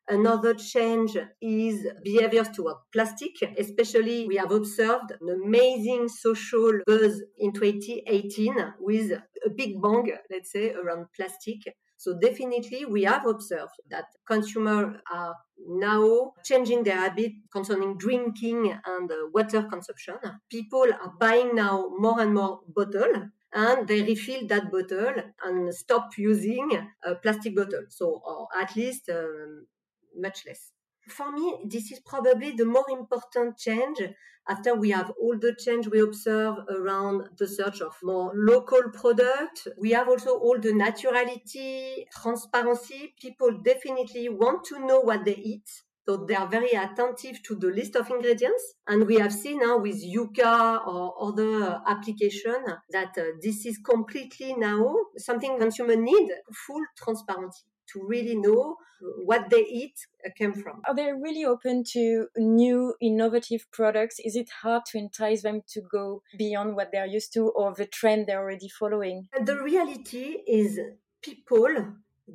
Another 0.07 0.53
change 0.53 1.17
is 1.41 1.87
behaviors 2.03 2.49
toward 2.49 2.75
plastic. 2.91 3.31
Especially, 3.57 4.27
we 4.27 4.35
have 4.35 4.51
observed 4.51 5.13
an 5.21 5.29
amazing 5.29 6.09
social 6.09 6.73
buzz 6.85 7.23
in 7.37 7.53
2018 7.53 8.73
with 8.79 9.11
a 9.11 9.49
big 9.49 9.81
bang, 9.81 10.11
let's 10.29 10.51
say, 10.51 10.73
around 10.73 11.05
plastic. 11.15 11.59
So 12.03 12.19
definitely, 12.19 12.85
we 12.85 13.03
have 13.03 13.25
observed 13.25 13.75
that 13.89 14.05
consumers 14.27 14.99
are 15.11 15.35
now 15.67 16.33
changing 16.43 16.83
their 16.83 16.97
habit 16.97 17.33
concerning 17.51 17.97
drinking 17.97 18.77
and 18.85 19.11
uh, 19.11 19.15
water 19.33 19.63
consumption. 19.63 20.15
People 20.49 20.87
are 21.01 21.13
buying 21.19 21.55
now 21.55 21.89
more 21.97 22.19
and 22.19 22.33
more 22.33 22.61
bottle 22.67 23.29
and 23.53 23.87
they 23.87 24.01
refill 24.03 24.47
that 24.47 24.71
bottle 24.71 25.13
and 25.43 25.73
stop 25.73 26.17
using 26.17 26.71
a 27.03 27.15
plastic 27.15 27.55
bottle. 27.55 27.85
So, 27.89 28.21
or 28.25 28.47
at 28.59 28.75
least 28.75 29.09
um, 29.09 29.67
much 30.15 30.45
less. 30.45 30.72
For 31.07 31.31
me, 31.31 31.59
this 31.65 31.91
is 31.91 31.99
probably 31.99 32.51
the 32.51 32.65
more 32.65 32.89
important 32.89 33.57
change 33.57 34.01
after 34.47 34.75
we 34.75 34.89
have 34.91 35.11
all 35.21 35.37
the 35.37 35.55
change 35.55 35.87
we 35.87 35.99
observe 36.01 36.57
around 36.69 37.29
the 37.37 37.47
search 37.47 37.81
of 37.81 37.95
more 38.03 38.31
local 38.35 38.89
product. 38.93 39.67
We 39.77 39.91
have 39.91 40.09
also 40.09 40.37
all 40.37 40.59
the 40.59 40.71
naturality, 40.73 42.05
transparency. 42.21 43.13
People 43.19 43.51
definitely 43.63 44.29
want 44.29 44.65
to 44.65 44.85
know 44.85 44.99
what 45.01 45.25
they 45.25 45.35
eat. 45.35 45.69
So 46.05 46.25
they 46.25 46.35
are 46.35 46.47
very 46.47 46.71
attentive 46.71 47.41
to 47.43 47.55
the 47.55 47.67
list 47.67 47.95
of 47.95 48.09
ingredients. 48.09 48.75
And 48.87 49.07
we 49.07 49.15
have 49.15 49.31
seen 49.31 49.59
now 49.59 49.77
with 49.77 50.03
Yuka 50.03 50.85
or 50.85 51.15
other 51.21 51.81
application 51.87 52.57
that 52.91 53.17
uh, 53.17 53.23
this 53.41 53.65
is 53.65 53.77
completely 53.77 54.53
now 54.53 54.93
something 55.17 55.57
consumer 55.57 55.95
need 55.95 56.29
full 56.51 56.83
transparency 56.97 57.63
to 57.91 58.05
really 58.05 58.35
know 58.35 58.77
what 59.25 59.49
they 59.49 59.65
eat 59.65 59.95
uh, 60.25 60.29
came 60.37 60.53
from. 60.53 60.81
Are 60.87 60.95
they 60.95 61.11
really 61.11 61.45
open 61.45 61.83
to 61.91 62.27
new 62.37 62.95
innovative 63.01 63.65
products? 63.71 64.19
Is 64.23 64.35
it 64.35 64.49
hard 64.61 64.85
to 64.87 64.97
entice 64.97 65.43
them 65.43 65.61
to 65.69 65.81
go 65.81 66.21
beyond 66.37 66.75
what 66.75 66.91
they're 66.91 67.05
used 67.05 67.33
to 67.33 67.49
or 67.49 67.73
the 67.73 67.85
trend 67.85 68.27
they're 68.27 68.39
already 68.39 68.69
following? 68.69 69.27
The 69.45 69.61
reality 69.61 70.37
is 70.47 70.79
people 71.21 71.67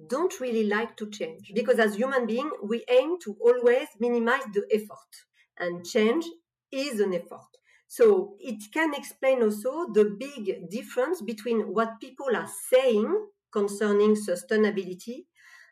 don't 0.08 0.38
really 0.40 0.64
like 0.64 0.96
to 0.96 1.10
change 1.10 1.52
because 1.54 1.78
as 1.78 1.94
human 1.94 2.26
beings 2.26 2.52
we 2.62 2.84
aim 2.90 3.16
to 3.24 3.36
always 3.40 3.88
minimize 3.98 4.44
the 4.52 4.62
effort 4.70 5.12
and 5.58 5.84
change 5.86 6.26
is 6.70 7.00
an 7.00 7.14
effort 7.14 7.48
so 7.86 8.34
it 8.38 8.62
can 8.72 8.92
explain 8.92 9.42
also 9.42 9.90
the 9.94 10.04
big 10.18 10.68
difference 10.70 11.22
between 11.22 11.72
what 11.72 12.00
people 12.00 12.36
are 12.36 12.48
saying 12.68 13.28
concerning 13.50 14.14
sustainability 14.14 15.24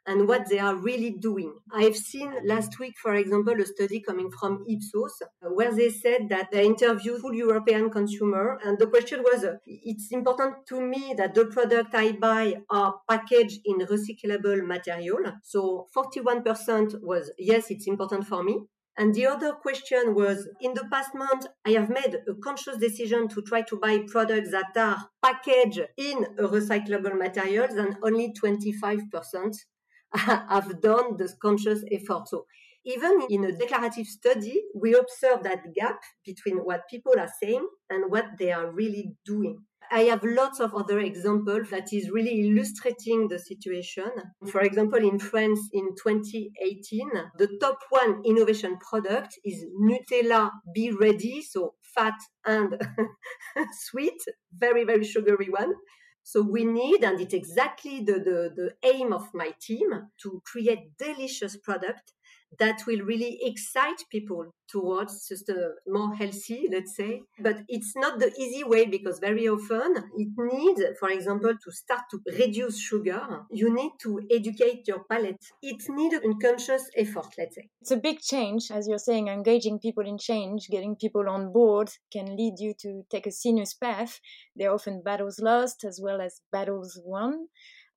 and 0.07 0.29
what 0.29 0.49
they 0.49 0.59
are 0.59 0.77
really 0.77 1.11
doing. 1.11 1.53
I've 1.73 1.97
seen 1.97 2.33
last 2.45 2.79
week, 2.79 2.95
for 3.03 3.15
example, 3.15 3.61
a 3.61 3.67
study 3.67 4.01
coming 4.01 4.31
from 4.31 4.65
Ipsos 4.69 5.23
uh, 5.23 5.49
where 5.49 5.75
they 5.75 5.91
said 5.91 6.29
that 6.31 6.51
they 6.53 6.65
interviewed 6.65 7.21
full 7.21 7.35
European 7.35 7.91
consumer 7.91 8.59
and 8.65 8.79
the 8.79 8.87
question 8.87 9.23
was, 9.23 9.45
uh, 9.45 9.57
it's 9.67 10.13
important 10.13 10.67
to 10.69 10.81
me 10.81 11.15
that 11.17 11.35
the 11.35 11.47
product 11.47 11.95
I 11.95 12.13
buy 12.13 12.55
are 12.71 12.95
packaged 13.09 13.61
in 13.65 13.79
recyclable 13.79 14.65
material. 14.67 15.19
So 15.43 15.89
41% 15.97 17.03
was, 17.03 17.33
yes, 17.39 17.71
it's 17.71 17.87
important 17.87 18.27
for 18.27 18.43
me. 18.43 18.61
And 18.99 19.15
the 19.15 19.27
other 19.27 19.53
question 19.53 20.15
was, 20.15 20.49
in 20.61 20.73
the 20.73 20.89
past 20.91 21.15
month, 21.15 21.47
I 21.67 21.73
have 21.73 21.91
made 21.91 22.17
a 22.27 22.35
conscious 22.43 22.79
decision 22.79 23.29
to 23.29 23.43
try 23.43 23.61
to 23.63 23.77
buy 23.77 24.05
products 24.09 24.53
that 24.53 24.75
are 24.77 25.11
packaged 25.23 25.83
in 25.99 26.25
recyclable 26.39 27.19
materials 27.19 27.75
and 27.75 27.97
only 28.03 28.33
25% 28.33 29.55
have 30.15 30.81
done 30.81 31.17
this 31.17 31.35
conscious 31.41 31.83
effort. 31.93 32.29
So 32.29 32.47
even 32.85 33.23
in 33.29 33.45
a 33.45 33.53
declarative 33.53 34.07
study, 34.07 34.63
we 34.75 34.95
observe 34.95 35.43
that 35.43 35.75
gap 35.75 36.01
between 36.25 36.59
what 36.59 36.89
people 36.89 37.15
are 37.19 37.31
saying 37.43 37.67
and 37.91 38.11
what 38.11 38.27
they 38.39 38.53
are 38.53 38.71
really 38.71 39.17
doing. 39.25 39.65
I 39.91 40.01
have 40.03 40.25
lots 40.25 40.61
of 40.61 40.75
other 40.75 40.99
examples 41.01 41.71
that 41.71 41.93
is 41.93 42.11
really 42.11 42.49
illustrating 42.49 43.29
the 43.29 43.39
situation. 43.39 44.11
For 44.51 44.61
example, 44.61 44.99
in 44.99 45.19
France 45.19 45.61
in 45.73 45.95
2018, 46.03 47.11
the 47.39 47.57
top 47.61 47.79
one 47.91 48.23
innovation 48.25 48.79
product 48.79 49.39
is 49.45 49.65
Nutella 49.81 50.51
B-ready, 50.75 51.43
so 51.43 51.75
fat 51.95 52.15
and 52.45 52.81
sweet, 53.73 54.21
very, 54.53 54.85
very 54.85 55.05
sugary 55.05 55.49
one. 55.51 55.73
So 56.29 56.43
we 56.43 56.65
need, 56.65 57.05
and 57.05 57.21
it's 57.21 57.33
exactly 57.33 58.01
the, 58.01 58.15
the, 58.15 58.53
the 58.53 58.75
aim 58.83 59.13
of 59.13 59.33
my 59.33 59.55
team, 59.61 60.09
to 60.23 60.43
create 60.45 60.99
delicious 60.99 61.57
product 61.57 62.15
that 62.59 62.83
will 62.87 63.01
really 63.01 63.39
excite 63.43 64.03
people 64.11 64.53
towards 64.69 65.29
just 65.29 65.49
a 65.49 65.71
more 65.87 66.15
healthy, 66.15 66.69
let's 66.71 66.97
say. 66.97 67.23
But 67.39 67.59
it's 67.69 67.95
not 67.97 68.19
the 68.19 68.33
easy 68.39 68.65
way 68.65 68.87
because 68.87 69.19
very 69.19 69.49
often 69.49 69.97
it 70.17 70.29
needs, 70.37 70.83
for 70.99 71.11
example, 71.11 71.55
to 71.63 71.73
start 71.73 72.03
to 72.11 72.21
reduce 72.39 72.81
sugar, 72.81 73.43
you 73.51 73.73
need 73.75 73.93
to 74.03 74.21
educate 74.31 74.87
your 74.89 75.05
palate. 75.05 75.45
It 75.63 75.83
needs 75.89 76.15
a 76.17 76.21
conscious 76.43 76.91
effort, 76.97 77.29
let's 77.39 77.57
say. 77.57 77.69
It's 77.81 77.91
a 77.91 77.97
big 77.97 78.21
change, 78.21 78.71
as 78.71 78.89
you're 78.89 78.99
saying, 78.99 79.29
engaging 79.29 79.79
people 79.79 80.07
in 80.07 80.19
change, 80.19 80.69
getting 80.69 80.97
people 80.97 81.29
on 81.29 81.53
board 81.53 81.91
can 82.13 82.37
lead 82.37 82.55
you 82.59 82.75
to 82.81 83.03
take 83.11 83.27
a 83.27 83.33
sinuous 83.33 83.75
path. 83.75 84.21
There 84.55 84.71
are 84.71 84.75
often 84.75 85.03
battles 85.05 85.39
lost 85.41 85.85
as 85.85 86.01
well 86.03 86.21
as 86.21 86.41
battles 86.51 87.01
won. 87.05 87.49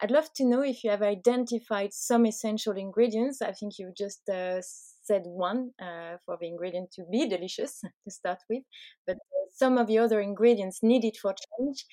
I'd 0.01 0.11
love 0.11 0.31
to 0.35 0.45
know 0.45 0.61
if 0.61 0.83
you 0.83 0.91
have 0.91 1.01
identified 1.01 1.93
some 1.93 2.25
essential 2.25 2.73
ingredients. 2.77 3.41
I 3.41 3.51
think 3.51 3.77
you 3.77 3.91
just 3.97 4.27
uh, 4.29 4.61
said 4.61 5.23
one 5.25 5.71
uh, 5.81 6.17
for 6.25 6.37
the 6.39 6.47
ingredient 6.47 6.91
to 6.93 7.05
be 7.11 7.27
delicious 7.27 7.81
to 8.03 8.11
start 8.11 8.39
with, 8.49 8.63
but 9.05 9.17
some 9.53 9.77
of 9.77 9.87
the 9.87 9.97
other 9.97 10.21
ingredients 10.21 10.79
needed 10.81 11.17
for 11.21 11.33
change. 11.33 11.85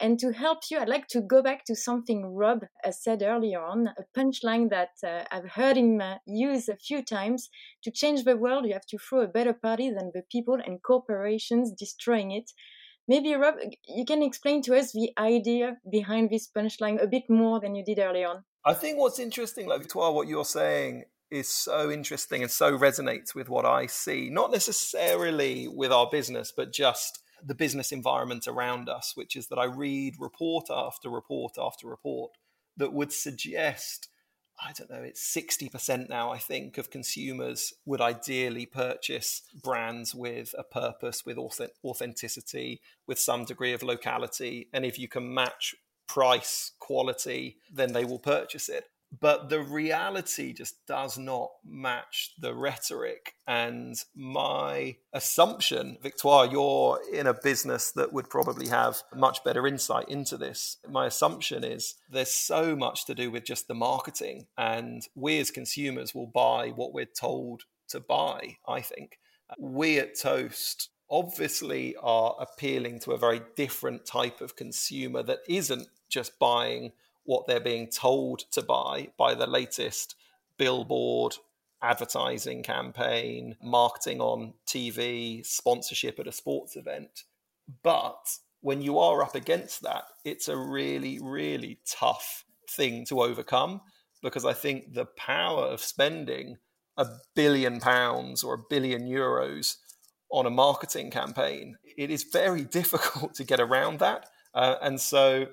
And 0.00 0.18
to 0.18 0.32
help 0.32 0.58
you, 0.70 0.78
I'd 0.78 0.88
like 0.88 1.06
to 1.08 1.20
go 1.20 1.42
back 1.42 1.64
to 1.66 1.76
something 1.76 2.26
Rob 2.34 2.64
uh, 2.84 2.90
said 2.90 3.22
earlier 3.22 3.62
on, 3.62 3.88
a 3.88 4.04
punchline 4.18 4.68
that 4.70 4.90
uh, 5.06 5.24
I've 5.30 5.52
heard 5.52 5.76
him 5.76 6.00
uh, 6.00 6.16
use 6.26 6.68
a 6.68 6.76
few 6.76 7.04
times. 7.04 7.48
To 7.84 7.92
change 7.92 8.24
the 8.24 8.36
world, 8.36 8.66
you 8.66 8.72
have 8.72 8.86
to 8.86 8.98
throw 8.98 9.20
a 9.20 9.28
better 9.28 9.52
party 9.52 9.90
than 9.90 10.10
the 10.12 10.22
people 10.32 10.54
and 10.54 10.82
corporations 10.82 11.70
destroying 11.70 12.32
it. 12.32 12.50
Maybe 13.08 13.34
Rob, 13.34 13.56
you 13.88 14.04
can 14.04 14.22
explain 14.22 14.62
to 14.62 14.76
us 14.76 14.92
the 14.92 15.10
idea 15.18 15.78
behind 15.90 16.30
this 16.30 16.48
punchline 16.48 17.02
a 17.02 17.06
bit 17.06 17.28
more 17.28 17.60
than 17.60 17.74
you 17.74 17.84
did 17.84 17.98
early 17.98 18.24
on. 18.24 18.44
I 18.64 18.74
think 18.74 18.98
what's 18.98 19.18
interesting, 19.18 19.66
like 19.66 19.80
Victoire, 19.82 20.12
what 20.12 20.28
you're 20.28 20.44
saying 20.44 21.04
is 21.30 21.48
so 21.48 21.90
interesting 21.90 22.42
and 22.42 22.50
so 22.50 22.78
resonates 22.78 23.34
with 23.34 23.48
what 23.48 23.64
I 23.64 23.86
see, 23.86 24.28
not 24.30 24.52
necessarily 24.52 25.66
with 25.66 25.90
our 25.90 26.08
business, 26.10 26.52
but 26.54 26.72
just 26.72 27.22
the 27.44 27.54
business 27.54 27.90
environment 27.90 28.46
around 28.46 28.88
us, 28.88 29.12
which 29.16 29.34
is 29.34 29.48
that 29.48 29.58
I 29.58 29.64
read 29.64 30.14
report 30.20 30.66
after 30.70 31.10
report 31.10 31.54
after 31.58 31.88
report 31.88 32.32
that 32.76 32.92
would 32.92 33.12
suggest 33.12 34.08
I 34.64 34.72
don't 34.72 34.90
know, 34.90 35.02
it's 35.02 35.34
60% 35.34 36.08
now, 36.08 36.30
I 36.30 36.38
think, 36.38 36.78
of 36.78 36.88
consumers 36.88 37.74
would 37.84 38.00
ideally 38.00 38.64
purchase 38.64 39.42
brands 39.60 40.14
with 40.14 40.54
a 40.56 40.62
purpose, 40.62 41.26
with 41.26 41.36
authenticity, 41.84 42.80
with 43.06 43.18
some 43.18 43.44
degree 43.44 43.72
of 43.72 43.82
locality. 43.82 44.68
And 44.72 44.84
if 44.84 45.00
you 45.00 45.08
can 45.08 45.34
match 45.34 45.74
price, 46.06 46.72
quality, 46.78 47.56
then 47.72 47.92
they 47.92 48.04
will 48.04 48.20
purchase 48.20 48.68
it. 48.68 48.84
But 49.20 49.50
the 49.50 49.60
reality 49.60 50.52
just 50.52 50.86
does 50.86 51.18
not 51.18 51.50
match 51.64 52.32
the 52.38 52.54
rhetoric. 52.54 53.34
And 53.46 53.94
my 54.14 54.96
assumption, 55.12 55.98
Victoire, 56.02 56.46
you're 56.46 57.00
in 57.12 57.26
a 57.26 57.34
business 57.34 57.92
that 57.92 58.12
would 58.12 58.30
probably 58.30 58.68
have 58.68 59.02
much 59.14 59.44
better 59.44 59.66
insight 59.66 60.08
into 60.08 60.36
this. 60.36 60.78
My 60.88 61.06
assumption 61.06 61.62
is 61.62 61.94
there's 62.10 62.32
so 62.32 62.74
much 62.74 63.04
to 63.06 63.14
do 63.14 63.30
with 63.30 63.44
just 63.44 63.68
the 63.68 63.74
marketing, 63.74 64.46
and 64.56 65.06
we 65.14 65.38
as 65.40 65.50
consumers 65.50 66.14
will 66.14 66.26
buy 66.26 66.68
what 66.70 66.94
we're 66.94 67.04
told 67.04 67.64
to 67.88 68.00
buy, 68.00 68.56
I 68.66 68.80
think. 68.80 69.18
We 69.58 69.98
at 69.98 70.18
Toast 70.18 70.88
obviously 71.10 71.94
are 72.02 72.34
appealing 72.40 73.00
to 73.00 73.12
a 73.12 73.18
very 73.18 73.42
different 73.54 74.06
type 74.06 74.40
of 74.40 74.56
consumer 74.56 75.22
that 75.22 75.40
isn't 75.46 75.86
just 76.08 76.38
buying 76.38 76.92
what 77.24 77.46
they're 77.46 77.60
being 77.60 77.88
told 77.88 78.40
to 78.52 78.62
buy 78.62 79.08
by 79.16 79.34
the 79.34 79.46
latest 79.46 80.16
billboard 80.58 81.36
advertising 81.82 82.62
campaign, 82.62 83.56
marketing 83.62 84.20
on 84.20 84.54
TV, 84.66 85.44
sponsorship 85.44 86.18
at 86.20 86.28
a 86.28 86.32
sports 86.32 86.76
event. 86.76 87.24
But 87.82 88.38
when 88.60 88.80
you 88.80 88.98
are 88.98 89.22
up 89.22 89.34
against 89.34 89.82
that, 89.82 90.04
it's 90.24 90.48
a 90.48 90.56
really, 90.56 91.18
really 91.20 91.80
tough 91.84 92.44
thing 92.70 93.04
to 93.06 93.22
overcome 93.22 93.80
because 94.22 94.44
I 94.44 94.52
think 94.52 94.94
the 94.94 95.06
power 95.06 95.64
of 95.64 95.80
spending 95.80 96.58
a 96.96 97.06
billion 97.34 97.80
pounds 97.80 98.44
or 98.44 98.54
a 98.54 98.64
billion 98.70 99.02
euros 99.08 99.76
on 100.30 100.46
a 100.46 100.50
marketing 100.50 101.10
campaign, 101.10 101.76
it 101.96 102.10
is 102.10 102.22
very 102.22 102.62
difficult 102.78 103.34
to 103.34 103.44
get 103.44 103.60
around 103.60 103.98
that. 103.98 104.26
Uh, 104.54 104.76
and 104.80 105.00
so 105.00 105.46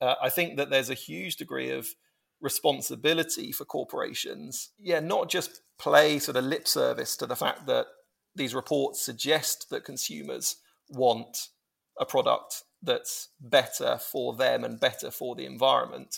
uh, 0.00 0.14
I 0.22 0.28
think 0.28 0.56
that 0.56 0.70
there's 0.70 0.90
a 0.90 0.94
huge 0.94 1.36
degree 1.36 1.70
of 1.70 1.88
responsibility 2.40 3.52
for 3.52 3.64
corporations. 3.64 4.70
Yeah, 4.78 5.00
not 5.00 5.28
just 5.28 5.60
play 5.78 6.18
sort 6.18 6.36
of 6.36 6.44
lip 6.44 6.66
service 6.66 7.16
to 7.18 7.26
the 7.26 7.36
fact 7.36 7.66
that 7.66 7.86
these 8.34 8.54
reports 8.54 9.04
suggest 9.04 9.68
that 9.70 9.84
consumers 9.84 10.56
want 10.88 11.48
a 11.98 12.06
product 12.06 12.62
that's 12.82 13.28
better 13.40 13.98
for 13.98 14.34
them 14.34 14.64
and 14.64 14.80
better 14.80 15.10
for 15.10 15.34
the 15.34 15.44
environment, 15.44 16.16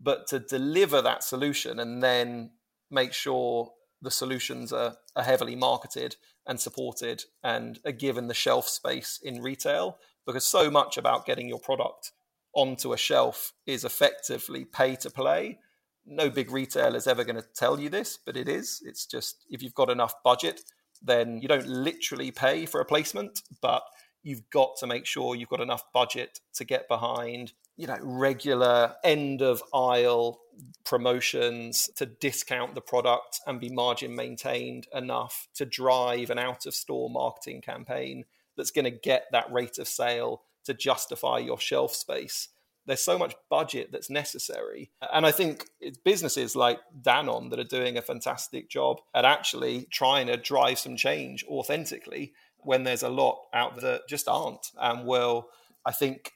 but 0.00 0.26
to 0.28 0.38
deliver 0.38 1.00
that 1.00 1.24
solution 1.24 1.78
and 1.78 2.02
then 2.02 2.50
make 2.90 3.12
sure 3.12 3.72
the 4.02 4.10
solutions 4.10 4.72
are, 4.72 4.96
are 5.16 5.22
heavily 5.22 5.56
marketed 5.56 6.16
and 6.46 6.60
supported 6.60 7.22
and 7.42 7.78
are 7.86 7.92
given 7.92 8.28
the 8.28 8.34
shelf 8.34 8.68
space 8.68 9.18
in 9.22 9.40
retail 9.40 9.98
because 10.26 10.44
so 10.44 10.70
much 10.70 10.98
about 10.98 11.24
getting 11.24 11.48
your 11.48 11.58
product 11.58 12.12
onto 12.54 12.92
a 12.92 12.96
shelf 12.96 13.52
is 13.66 13.84
effectively 13.84 14.64
pay 14.64 14.96
to 14.96 15.10
play. 15.10 15.58
No 16.06 16.30
big 16.30 16.50
retailer 16.50 16.96
is 16.96 17.06
ever 17.06 17.24
going 17.24 17.40
to 17.40 17.48
tell 17.54 17.80
you 17.80 17.88
this, 17.88 18.18
but 18.18 18.36
it 18.36 18.48
is. 18.48 18.82
It's 18.84 19.06
just 19.06 19.44
if 19.50 19.62
you've 19.62 19.74
got 19.74 19.90
enough 19.90 20.22
budget, 20.22 20.60
then 21.02 21.40
you 21.40 21.48
don't 21.48 21.66
literally 21.66 22.30
pay 22.30 22.66
for 22.66 22.80
a 22.80 22.84
placement, 22.84 23.42
but 23.60 23.82
you've 24.22 24.48
got 24.50 24.76
to 24.78 24.86
make 24.86 25.06
sure 25.06 25.34
you've 25.34 25.48
got 25.48 25.60
enough 25.60 25.84
budget 25.92 26.40
to 26.54 26.64
get 26.64 26.88
behind, 26.88 27.52
you 27.76 27.86
know, 27.86 27.98
regular 28.00 28.94
end 29.04 29.42
of 29.42 29.62
aisle 29.72 30.40
promotions 30.84 31.90
to 31.96 32.06
discount 32.06 32.74
the 32.74 32.80
product 32.80 33.40
and 33.46 33.60
be 33.60 33.68
margin 33.68 34.14
maintained 34.14 34.86
enough 34.94 35.48
to 35.54 35.64
drive 35.64 36.30
an 36.30 36.38
out 36.38 36.66
of 36.66 36.74
store 36.74 37.10
marketing 37.10 37.60
campaign 37.60 38.24
that's 38.56 38.70
going 38.70 38.84
to 38.84 38.90
get 38.90 39.26
that 39.32 39.50
rate 39.52 39.78
of 39.78 39.88
sale 39.88 40.42
to 40.64 40.74
justify 40.74 41.38
your 41.38 41.58
shelf 41.58 41.94
space. 41.94 42.48
There's 42.86 43.00
so 43.00 43.18
much 43.18 43.34
budget 43.48 43.90
that's 43.92 44.10
necessary. 44.10 44.90
And 45.12 45.24
I 45.24 45.30
think 45.30 45.66
it's 45.80 45.96
businesses 45.96 46.54
like 46.54 46.80
Danone 47.00 47.50
that 47.50 47.58
are 47.58 47.64
doing 47.64 47.96
a 47.96 48.02
fantastic 48.02 48.68
job 48.68 48.98
at 49.14 49.24
actually 49.24 49.86
trying 49.90 50.26
to 50.26 50.36
drive 50.36 50.78
some 50.78 50.96
change 50.96 51.44
authentically 51.44 52.34
when 52.58 52.84
there's 52.84 53.02
a 53.02 53.08
lot 53.08 53.38
out 53.54 53.76
there 53.76 53.92
that 53.92 54.08
just 54.08 54.28
aren't 54.28 54.70
and 54.78 55.06
will, 55.06 55.48
I 55.86 55.92
think, 55.92 56.32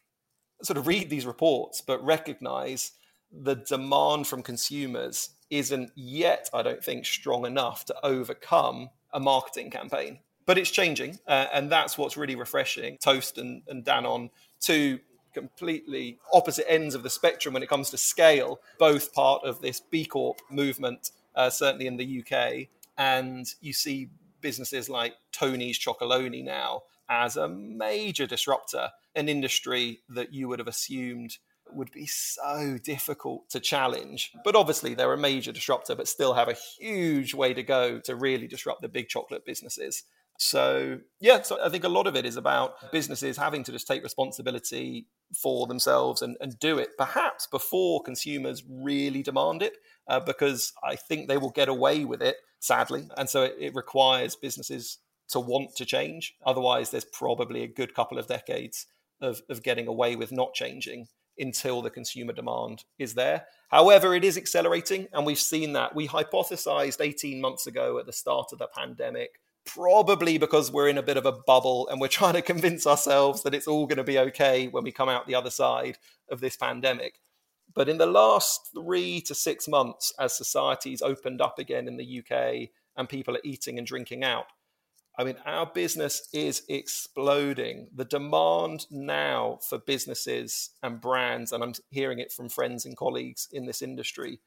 sort 0.62 0.78
of 0.78 0.86
read 0.86 1.10
these 1.10 1.26
reports, 1.26 1.82
but 1.86 2.04
recognize 2.04 2.92
the 3.30 3.56
demand 3.56 4.26
from 4.26 4.42
consumers 4.42 5.30
isn't 5.50 5.90
yet, 5.94 6.48
I 6.52 6.62
don't 6.62 6.82
think, 6.82 7.06
strong 7.06 7.46
enough 7.46 7.84
to 7.86 7.96
overcome 8.02 8.90
a 9.12 9.20
marketing 9.20 9.70
campaign 9.70 10.20
but 10.48 10.56
it's 10.56 10.70
changing, 10.70 11.18
uh, 11.28 11.48
and 11.52 11.70
that's 11.70 11.98
what's 11.98 12.16
really 12.16 12.34
refreshing. 12.34 12.96
Toast 13.02 13.36
and, 13.36 13.60
and 13.68 14.30
two 14.60 14.98
completely 15.34 16.18
opposite 16.32 16.64
ends 16.72 16.94
of 16.94 17.02
the 17.02 17.10
spectrum 17.10 17.52
when 17.52 17.62
it 17.62 17.68
comes 17.68 17.90
to 17.90 17.98
scale, 17.98 18.58
both 18.78 19.12
part 19.12 19.44
of 19.44 19.60
this 19.60 19.78
B 19.78 20.06
Corp 20.06 20.40
movement, 20.50 21.10
uh, 21.36 21.50
certainly 21.50 21.86
in 21.86 21.98
the 21.98 22.24
UK. 22.24 22.68
And 22.96 23.46
you 23.60 23.74
see 23.74 24.08
businesses 24.40 24.88
like 24.88 25.16
Tony's 25.32 25.78
Chocolonely 25.78 26.42
now 26.42 26.84
as 27.10 27.36
a 27.36 27.46
major 27.46 28.26
disruptor, 28.26 28.88
an 29.14 29.28
industry 29.28 30.00
that 30.08 30.32
you 30.32 30.48
would 30.48 30.60
have 30.60 30.68
assumed 30.68 31.36
would 31.70 31.92
be 31.92 32.06
so 32.06 32.78
difficult 32.82 33.50
to 33.50 33.60
challenge. 33.60 34.32
But 34.44 34.56
obviously, 34.56 34.94
they're 34.94 35.12
a 35.12 35.18
major 35.18 35.52
disruptor, 35.52 35.94
but 35.94 36.08
still 36.08 36.32
have 36.32 36.48
a 36.48 36.56
huge 36.78 37.34
way 37.34 37.52
to 37.52 37.62
go 37.62 38.00
to 38.00 38.16
really 38.16 38.46
disrupt 38.46 38.80
the 38.80 38.88
big 38.88 39.08
chocolate 39.08 39.44
businesses. 39.44 40.04
So, 40.40 41.00
yeah, 41.20 41.42
so 41.42 41.58
I 41.62 41.68
think 41.68 41.82
a 41.82 41.88
lot 41.88 42.06
of 42.06 42.14
it 42.14 42.24
is 42.24 42.36
about 42.36 42.92
businesses 42.92 43.36
having 43.36 43.64
to 43.64 43.72
just 43.72 43.88
take 43.88 44.04
responsibility 44.04 45.08
for 45.34 45.66
themselves 45.66 46.22
and, 46.22 46.36
and 46.40 46.56
do 46.60 46.78
it 46.78 46.90
perhaps 46.96 47.48
before 47.48 48.02
consumers 48.02 48.62
really 48.70 49.24
demand 49.24 49.62
it, 49.62 49.74
uh, 50.06 50.20
because 50.20 50.72
I 50.82 50.94
think 50.94 51.26
they 51.26 51.38
will 51.38 51.50
get 51.50 51.68
away 51.68 52.04
with 52.04 52.22
it, 52.22 52.36
sadly. 52.60 53.08
And 53.16 53.28
so 53.28 53.42
it, 53.42 53.56
it 53.58 53.74
requires 53.74 54.36
businesses 54.36 54.98
to 55.30 55.40
want 55.40 55.74
to 55.74 55.84
change. 55.84 56.36
Otherwise, 56.46 56.90
there's 56.90 57.04
probably 57.04 57.64
a 57.64 57.68
good 57.68 57.92
couple 57.92 58.16
of 58.16 58.28
decades 58.28 58.86
of, 59.20 59.42
of 59.50 59.64
getting 59.64 59.88
away 59.88 60.14
with 60.14 60.30
not 60.30 60.54
changing 60.54 61.08
until 61.36 61.82
the 61.82 61.90
consumer 61.90 62.32
demand 62.32 62.84
is 62.96 63.14
there. 63.14 63.46
However, 63.70 64.14
it 64.14 64.22
is 64.22 64.36
accelerating, 64.36 65.08
and 65.12 65.26
we've 65.26 65.38
seen 65.38 65.72
that. 65.72 65.96
We 65.96 66.06
hypothesized 66.06 67.00
18 67.00 67.40
months 67.40 67.66
ago 67.66 67.98
at 67.98 68.06
the 68.06 68.12
start 68.12 68.52
of 68.52 68.60
the 68.60 68.68
pandemic 68.68 69.40
probably 69.68 70.38
because 70.38 70.72
we're 70.72 70.88
in 70.88 70.98
a 70.98 71.02
bit 71.02 71.16
of 71.16 71.26
a 71.26 71.32
bubble 71.32 71.88
and 71.88 72.00
we're 72.00 72.08
trying 72.20 72.34
to 72.34 72.42
convince 72.42 72.86
ourselves 72.86 73.42
that 73.42 73.54
it's 73.54 73.68
all 73.68 73.86
going 73.86 73.98
to 73.98 74.04
be 74.04 74.18
okay 74.18 74.66
when 74.68 74.84
we 74.84 74.92
come 74.92 75.08
out 75.08 75.26
the 75.26 75.34
other 75.34 75.50
side 75.50 75.98
of 76.30 76.40
this 76.40 76.56
pandemic. 76.56 77.20
But 77.74 77.88
in 77.88 77.98
the 77.98 78.06
last 78.06 78.70
three 78.74 79.20
to 79.22 79.34
six 79.34 79.68
months, 79.68 80.12
as 80.18 80.36
societies 80.36 81.02
opened 81.02 81.40
up 81.40 81.58
again 81.58 81.86
in 81.86 81.96
the 81.96 82.20
UK 82.20 82.70
and 82.96 83.08
people 83.08 83.36
are 83.36 83.42
eating 83.44 83.78
and 83.78 83.86
drinking 83.86 84.24
out, 84.24 84.46
I 85.18 85.24
mean, 85.24 85.36
our 85.44 85.66
business 85.66 86.28
is 86.32 86.62
exploding. 86.68 87.88
The 87.94 88.04
demand 88.04 88.86
now 88.90 89.58
for 89.68 89.78
businesses 89.78 90.70
and 90.82 91.00
brands, 91.00 91.52
and 91.52 91.62
I'm 91.62 91.74
hearing 91.90 92.20
it 92.20 92.32
from 92.32 92.48
friends 92.48 92.86
and 92.86 92.96
colleagues 92.96 93.48
in 93.52 93.66
this 93.66 93.82
industry, 93.82 94.40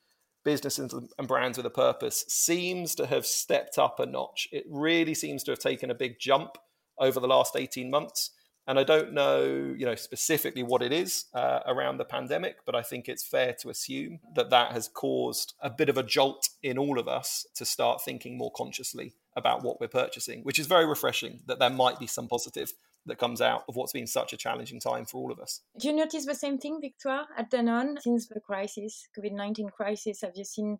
businesses 0.43 0.93
and 0.93 1.27
brands 1.27 1.57
with 1.57 1.65
a 1.65 1.71
purpose 1.71 2.25
seems 2.27 2.95
to 2.95 3.05
have 3.05 3.25
stepped 3.25 3.77
up 3.77 3.99
a 3.99 4.05
notch. 4.05 4.47
It 4.51 4.65
really 4.69 5.13
seems 5.13 5.43
to 5.43 5.51
have 5.51 5.59
taken 5.59 5.91
a 5.91 5.95
big 5.95 6.19
jump 6.19 6.57
over 6.97 7.19
the 7.19 7.27
last 7.27 7.55
18 7.55 7.89
months. 7.89 8.31
And 8.67 8.77
I 8.77 8.83
don't 8.83 9.13
know, 9.13 9.43
you 9.43 9.85
know, 9.85 9.95
specifically 9.95 10.61
what 10.61 10.83
it 10.83 10.93
is 10.93 11.25
uh, 11.33 11.61
around 11.65 11.97
the 11.97 12.05
pandemic, 12.05 12.57
but 12.65 12.75
I 12.75 12.83
think 12.83 13.09
it's 13.09 13.23
fair 13.23 13.53
to 13.61 13.69
assume 13.69 14.19
that 14.35 14.51
that 14.51 14.71
has 14.71 14.87
caused 14.87 15.55
a 15.61 15.69
bit 15.69 15.89
of 15.89 15.97
a 15.97 16.03
jolt 16.03 16.47
in 16.61 16.77
all 16.77 16.99
of 16.99 17.07
us 17.07 17.45
to 17.55 17.65
start 17.65 18.03
thinking 18.03 18.37
more 18.37 18.51
consciously 18.55 19.15
about 19.35 19.63
what 19.63 19.81
we're 19.81 19.87
purchasing, 19.87 20.41
which 20.43 20.59
is 20.59 20.67
very 20.67 20.85
refreshing 20.85 21.39
that 21.47 21.57
there 21.57 21.71
might 21.71 21.99
be 21.99 22.07
some 22.07 22.27
positive 22.27 22.73
that 23.05 23.17
comes 23.17 23.41
out 23.41 23.63
of 23.67 23.75
what's 23.75 23.93
been 23.93 24.07
such 24.07 24.33
a 24.33 24.37
challenging 24.37 24.79
time 24.79 25.05
for 25.05 25.17
all 25.17 25.31
of 25.31 25.39
us. 25.39 25.61
Do 25.79 25.87
you 25.87 25.95
notice 25.95 26.25
the 26.25 26.35
same 26.35 26.57
thing, 26.57 26.79
Victoire, 26.81 27.25
at 27.37 27.51
Danone 27.51 28.01
since 28.01 28.27
the 28.27 28.39
crisis, 28.39 29.07
COVID 29.17 29.33
19 29.33 29.69
crisis? 29.69 30.21
Have 30.21 30.33
you 30.35 30.45
seen 30.45 30.77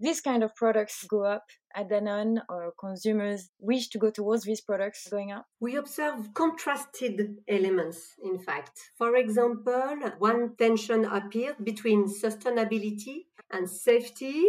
these 0.00 0.20
kind 0.20 0.42
of 0.42 0.54
products 0.54 1.04
go 1.04 1.24
up 1.24 1.44
at 1.74 1.90
Danone 1.90 2.40
or 2.48 2.72
consumers 2.78 3.50
wish 3.58 3.88
to 3.88 3.98
go 3.98 4.10
towards 4.10 4.44
these 4.44 4.60
products 4.60 5.08
going 5.08 5.32
up? 5.32 5.46
We 5.60 5.76
observe 5.76 6.32
contrasted 6.34 7.38
elements, 7.48 8.14
in 8.22 8.38
fact. 8.38 8.78
For 8.96 9.16
example, 9.16 9.96
one 10.18 10.54
tension 10.56 11.04
appeared 11.04 11.64
between 11.64 12.06
sustainability 12.06 13.26
and 13.50 13.68
safety. 13.68 14.44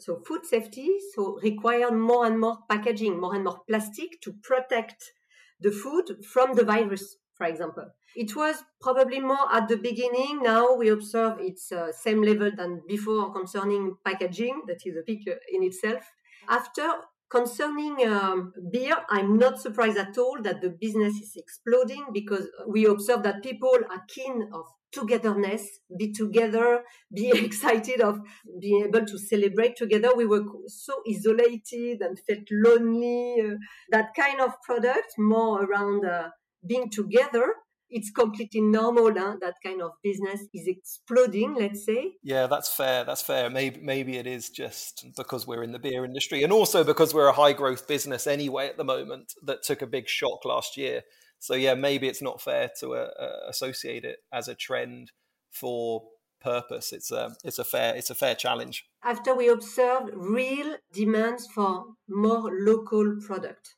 So, 0.00 0.20
food 0.26 0.44
safety, 0.44 0.90
so 1.14 1.38
required 1.42 1.94
more 1.94 2.26
and 2.26 2.38
more 2.38 2.58
packaging, 2.68 3.20
more 3.20 3.34
and 3.34 3.44
more 3.44 3.60
plastic 3.68 4.20
to 4.22 4.32
protect 4.42 5.12
the 5.60 5.70
food 5.70 6.24
from 6.24 6.54
the 6.54 6.64
virus, 6.64 7.16
for 7.34 7.46
example. 7.46 7.90
It 8.16 8.36
was 8.36 8.62
probably 8.80 9.20
more 9.20 9.52
at 9.52 9.68
the 9.68 9.76
beginning. 9.76 10.42
Now 10.42 10.74
we 10.74 10.88
observe 10.88 11.38
it's 11.40 11.72
uh, 11.72 11.92
same 11.92 12.22
level 12.22 12.50
than 12.56 12.82
before 12.86 13.32
concerning 13.32 13.96
packaging. 14.04 14.62
That 14.68 14.86
is 14.86 14.96
a 14.96 15.02
peak 15.02 15.26
in 15.52 15.62
itself. 15.62 16.04
After 16.48 16.88
Concerning 17.34 18.06
um, 18.06 18.52
beer, 18.70 18.96
I'm 19.08 19.38
not 19.38 19.60
surprised 19.60 19.96
at 19.96 20.16
all 20.18 20.40
that 20.42 20.60
the 20.60 20.70
business 20.70 21.14
is 21.14 21.34
exploding 21.34 22.06
because 22.12 22.46
we 22.68 22.84
observe 22.86 23.24
that 23.24 23.42
people 23.42 23.76
are 23.90 24.04
keen 24.06 24.50
of 24.52 24.66
togetherness, 24.94 25.66
be 25.98 26.12
together, 26.12 26.82
be 27.12 27.30
excited 27.34 28.00
of 28.00 28.20
being 28.60 28.84
able 28.86 29.04
to 29.06 29.18
celebrate 29.18 29.76
together. 29.76 30.14
We 30.14 30.26
were 30.26 30.44
so 30.66 30.94
isolated 31.08 32.00
and 32.00 32.18
felt 32.26 32.46
lonely. 32.50 33.36
Uh, 33.40 33.54
that 33.90 34.14
kind 34.14 34.40
of 34.40 34.52
product, 34.62 35.14
more 35.18 35.64
around 35.64 36.04
uh, 36.04 36.28
being 36.66 36.90
together, 36.90 37.54
it's 37.90 38.10
completely 38.10 38.60
normal 38.60 39.12
huh? 39.16 39.36
that 39.40 39.54
kind 39.64 39.80
of 39.80 39.92
business 40.02 40.40
is 40.52 40.66
exploding 40.66 41.54
let's 41.54 41.84
say 41.84 42.12
yeah 42.22 42.46
that's 42.46 42.68
fair 42.74 43.04
that's 43.04 43.22
fair 43.22 43.48
maybe 43.48 43.80
maybe 43.80 44.16
it 44.16 44.26
is 44.26 44.48
just 44.50 45.06
because 45.16 45.46
we're 45.46 45.62
in 45.62 45.72
the 45.72 45.78
beer 45.78 46.04
industry 46.04 46.42
and 46.42 46.52
also 46.52 46.82
because 46.82 47.14
we're 47.14 47.28
a 47.28 47.32
high 47.32 47.52
growth 47.52 47.86
business 47.86 48.26
anyway 48.26 48.68
at 48.68 48.76
the 48.76 48.84
moment 48.84 49.32
that 49.44 49.62
took 49.62 49.80
a 49.80 49.86
big 49.86 50.08
shock 50.08 50.44
last 50.44 50.76
year 50.76 51.02
so 51.44 51.54
yeah 51.54 51.74
maybe 51.74 52.08
it's 52.08 52.22
not 52.22 52.40
fair 52.40 52.70
to 52.80 52.94
uh, 52.94 53.10
uh, 53.20 53.48
associate 53.48 54.04
it 54.04 54.18
as 54.32 54.48
a 54.48 54.54
trend 54.54 55.12
for 55.52 56.02
purpose. 56.44 56.92
It's 56.92 57.10
a 57.10 57.34
it's 57.42 57.58
a 57.58 57.64
fair 57.64 57.96
it's 57.96 58.10
a 58.10 58.14
fair 58.14 58.34
challenge. 58.34 58.84
After 59.02 59.34
we 59.34 59.48
observed 59.48 60.10
real 60.14 60.76
demands 60.92 61.48
for 61.54 61.84
more 62.08 62.50
local 62.52 63.16
product. 63.26 63.74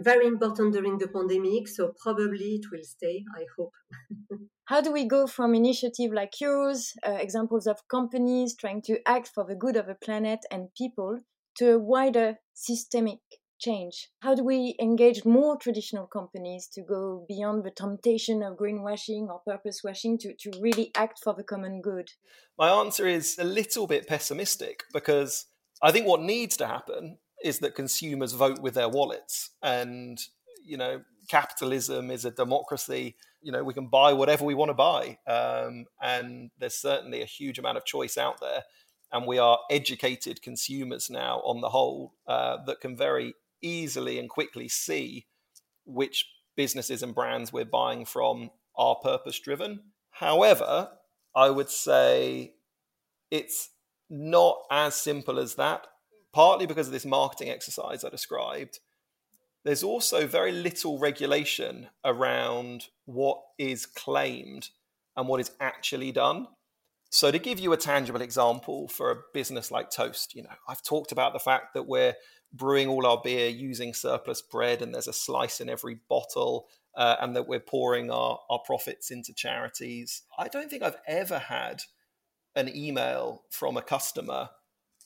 Very 0.00 0.26
important 0.26 0.74
during 0.74 0.98
the 0.98 1.08
pandemic, 1.08 1.68
so 1.68 1.92
probably 2.02 2.48
it 2.58 2.66
will 2.70 2.84
stay, 2.84 3.24
I 3.34 3.44
hope. 3.56 3.72
How 4.66 4.80
do 4.82 4.92
we 4.92 5.06
go 5.06 5.26
from 5.26 5.54
initiative 5.54 6.12
like 6.12 6.40
yours, 6.40 6.92
uh, 7.06 7.12
examples 7.12 7.66
of 7.66 7.88
companies 7.88 8.54
trying 8.54 8.82
to 8.82 8.98
act 9.06 9.30
for 9.34 9.44
the 9.44 9.54
good 9.54 9.76
of 9.76 9.86
the 9.86 9.94
planet 9.94 10.40
and 10.50 10.68
people, 10.76 11.20
to 11.58 11.74
a 11.74 11.78
wider 11.78 12.38
systemic 12.52 13.20
change? 13.58 14.08
How 14.20 14.34
do 14.34 14.44
we 14.44 14.76
engage 14.80 15.24
more 15.24 15.56
traditional 15.56 16.06
companies 16.06 16.66
to 16.74 16.82
go 16.82 17.24
beyond 17.28 17.64
the 17.64 17.70
temptation 17.70 18.42
of 18.42 18.56
greenwashing 18.56 19.28
or 19.28 19.40
purpose 19.40 19.82
washing 19.82 20.18
to, 20.18 20.34
to 20.34 20.52
really 20.60 20.90
act 20.94 21.20
for 21.22 21.34
the 21.34 21.44
common 21.44 21.80
good? 21.80 22.10
My 22.58 22.68
answer 22.68 23.06
is 23.06 23.36
a 23.38 23.44
little 23.44 23.86
bit 23.86 24.06
pessimistic 24.06 24.84
because 24.92 25.46
I 25.82 25.92
think 25.92 26.06
what 26.06 26.20
needs 26.20 26.56
to 26.58 26.66
happen 26.66 27.18
is 27.42 27.58
that 27.60 27.74
consumers 27.74 28.32
vote 28.32 28.60
with 28.60 28.74
their 28.74 28.88
wallets 28.88 29.50
and 29.62 30.18
you 30.64 30.76
know 30.76 31.02
capitalism 31.28 32.10
is 32.10 32.24
a 32.24 32.30
democracy 32.30 33.16
you 33.42 33.52
know 33.52 33.62
we 33.62 33.74
can 33.74 33.88
buy 33.88 34.12
whatever 34.12 34.44
we 34.44 34.54
want 34.54 34.70
to 34.70 34.74
buy 34.74 35.18
um, 35.26 35.84
and 36.00 36.50
there's 36.58 36.74
certainly 36.74 37.20
a 37.20 37.26
huge 37.26 37.58
amount 37.58 37.76
of 37.76 37.84
choice 37.84 38.16
out 38.16 38.40
there 38.40 38.62
and 39.12 39.26
we 39.26 39.38
are 39.38 39.58
educated 39.70 40.42
consumers 40.42 41.10
now 41.10 41.40
on 41.44 41.60
the 41.60 41.68
whole 41.68 42.14
uh, 42.26 42.56
that 42.66 42.80
can 42.80 42.96
very 42.96 43.34
easily 43.62 44.18
and 44.18 44.28
quickly 44.28 44.68
see 44.68 45.26
which 45.84 46.26
businesses 46.56 47.02
and 47.02 47.14
brands 47.14 47.52
we're 47.52 47.64
buying 47.64 48.04
from 48.04 48.50
are 48.76 48.96
purpose 48.96 49.38
driven 49.38 49.80
however 50.10 50.88
i 51.34 51.48
would 51.48 51.70
say 51.70 52.54
it's 53.30 53.70
not 54.08 54.58
as 54.70 54.94
simple 54.94 55.38
as 55.38 55.54
that 55.54 55.86
partly 56.36 56.66
because 56.66 56.86
of 56.86 56.92
this 56.92 57.06
marketing 57.06 57.48
exercise 57.48 58.04
I 58.04 58.10
described, 58.10 58.80
there's 59.64 59.82
also 59.82 60.26
very 60.26 60.52
little 60.52 60.98
regulation 60.98 61.88
around 62.04 62.88
what 63.06 63.40
is 63.58 63.86
claimed 63.86 64.68
and 65.16 65.28
what 65.28 65.40
is 65.40 65.50
actually 65.60 66.12
done. 66.12 66.46
So, 67.08 67.30
to 67.30 67.38
give 67.38 67.58
you 67.58 67.72
a 67.72 67.78
tangible 67.78 68.20
example 68.20 68.86
for 68.88 69.10
a 69.10 69.22
business 69.32 69.70
like 69.70 69.88
Toast, 69.90 70.34
you 70.34 70.42
know, 70.42 70.50
I've 70.68 70.82
talked 70.82 71.10
about 71.10 71.32
the 71.32 71.38
fact 71.38 71.72
that 71.72 71.88
we're 71.88 72.14
brewing 72.52 72.88
all 72.88 73.06
our 73.06 73.20
beer 73.22 73.48
using 73.48 73.92
surplus 73.92 74.40
bread 74.42 74.82
and 74.82 74.94
there's 74.94 75.08
a 75.08 75.12
slice 75.12 75.60
in 75.60 75.68
every 75.68 75.98
bottle 76.08 76.68
uh, 76.96 77.16
and 77.20 77.36
that 77.36 77.46
we're 77.46 77.60
pouring 77.60 78.10
our, 78.10 78.38
our 78.48 78.60
profits 78.60 79.10
into 79.10 79.34
charities. 79.34 80.22
I 80.38 80.48
don't 80.48 80.70
think 80.70 80.82
I've 80.82 81.00
ever 81.06 81.38
had 81.38 81.82
an 82.54 82.74
email 82.74 83.42
from 83.50 83.76
a 83.76 83.82
customer 83.82 84.50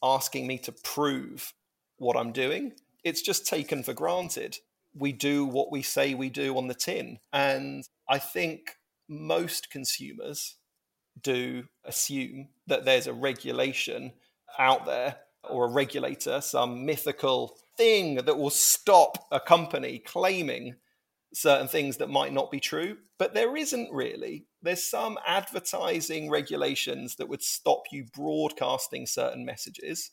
asking 0.03 0.47
me 0.47 0.59
to 0.59 0.73
prove 0.73 1.53
what 1.99 2.17
I'm 2.17 2.33
doing. 2.33 2.73
It's 3.05 3.23
just 3.23 3.47
taken 3.47 3.83
for 3.83 3.93
granted. 3.93 4.59
We 4.95 5.13
do 5.13 5.45
what 5.45 5.71
we 5.71 5.83
say 5.83 6.15
we 6.15 6.31
do 6.31 6.57
on 6.57 6.69
the 6.69 6.75
tin. 6.75 7.19
And 7.33 7.85
I 8.09 8.19
think 8.19 8.77
most 9.09 9.71
consumers 9.71 10.57
do 11.21 11.65
assume 11.85 12.49
that 12.67 12.85
there's 12.85 13.07
a 13.07 13.13
regulation 13.13 14.13
out 14.59 14.87
there 14.87 15.17
or 15.49 15.67
a 15.67 15.73
regulator, 15.73 16.41
some 16.41 16.85
mythical 16.85 17.57
thing 17.77 18.17
that 18.17 18.39
will 18.39 18.51
stop 18.51 19.27
a 19.31 19.41
company 19.41 19.99
claiming 19.99 20.75
certain 21.33 21.69
things 21.69 21.97
that 21.99 22.11
might 22.11 22.33
not 22.33 22.51
be 22.51 22.61
true. 22.61 22.99
But 23.19 23.35
there 23.35 23.57
isn't 23.57 23.93
really. 23.93 24.47
There's 24.63 24.89
some 24.89 25.19
advertising 25.27 26.31
regulations 26.31 27.17
that 27.17 27.29
would 27.29 27.43
stop 27.43 27.85
you 27.93 28.05
broadcasting 28.15 29.07
certain 29.07 29.45
messages. 29.45 30.11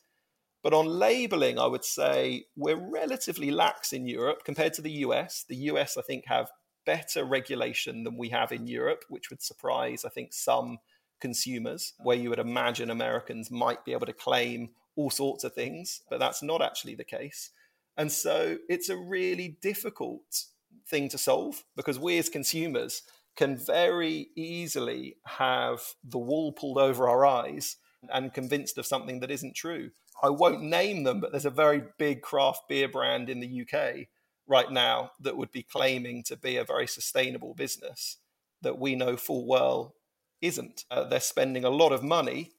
But 0.63 0.73
on 0.73 0.85
labeling, 0.85 1.59
I 1.59 1.67
would 1.67 1.85
say 1.85 2.45
we're 2.55 2.75
relatively 2.75 3.51
lax 3.51 3.93
in 3.93 4.05
Europe 4.05 4.43
compared 4.43 4.73
to 4.73 4.81
the 4.81 4.91
US. 4.91 5.45
The 5.47 5.55
US, 5.71 5.97
I 5.97 6.01
think, 6.01 6.25
have 6.27 6.49
better 6.85 7.23
regulation 7.23 8.03
than 8.03 8.17
we 8.17 8.29
have 8.29 8.51
in 8.51 8.67
Europe, 8.67 9.03
which 9.09 9.29
would 9.29 9.41
surprise, 9.41 10.03
I 10.05 10.09
think, 10.09 10.33
some 10.33 10.79
consumers, 11.19 11.93
where 11.99 12.17
you 12.17 12.29
would 12.29 12.39
imagine 12.39 12.89
Americans 12.89 13.49
might 13.49 13.83
be 13.85 13.93
able 13.93 14.05
to 14.05 14.13
claim 14.13 14.69
all 14.97 15.09
sorts 15.09 15.45
of 15.45 15.53
things, 15.53 16.01
but 16.09 16.19
that's 16.19 16.43
not 16.43 16.61
actually 16.61 16.95
the 16.95 17.05
case. 17.05 17.51
And 17.95 18.11
so 18.11 18.57
it's 18.67 18.89
a 18.89 18.97
really 18.97 19.57
difficult 19.61 20.43
thing 20.87 21.07
to 21.09 21.17
solve 21.17 21.63
because 21.75 21.97
we 21.97 22.17
as 22.17 22.29
consumers 22.29 23.03
can 23.37 23.55
very 23.55 24.29
easily 24.35 25.15
have 25.25 25.81
the 26.03 26.17
wool 26.17 26.51
pulled 26.51 26.77
over 26.77 27.07
our 27.07 27.25
eyes 27.25 27.77
and 28.11 28.33
convinced 28.33 28.77
of 28.77 28.85
something 28.85 29.19
that 29.19 29.31
isn't 29.31 29.55
true. 29.55 29.91
I 30.21 30.29
won't 30.29 30.63
name 30.63 31.03
them, 31.03 31.19
but 31.19 31.31
there's 31.31 31.45
a 31.45 31.51
very 31.51 31.83
big 31.97 32.21
craft 32.21 32.67
beer 32.67 32.89
brand 32.89 33.29
in 33.29 33.39
the 33.39 33.61
UK 33.61 34.07
right 34.47 34.71
now 34.71 35.11
that 35.19 35.37
would 35.37 35.51
be 35.51 35.61
claiming 35.63 36.23
to 36.23 36.35
be 36.35 36.57
a 36.57 36.63
very 36.63 36.87
sustainable 36.87 37.53
business 37.53 38.17
that 38.61 38.79
we 38.79 38.95
know 38.95 39.17
full 39.17 39.45
well 39.45 39.95
isn't. 40.41 40.85
Uh, 40.89 41.03
they're 41.03 41.19
spending 41.19 41.63
a 41.63 41.69
lot 41.69 41.91
of 41.91 42.03
money 42.03 42.51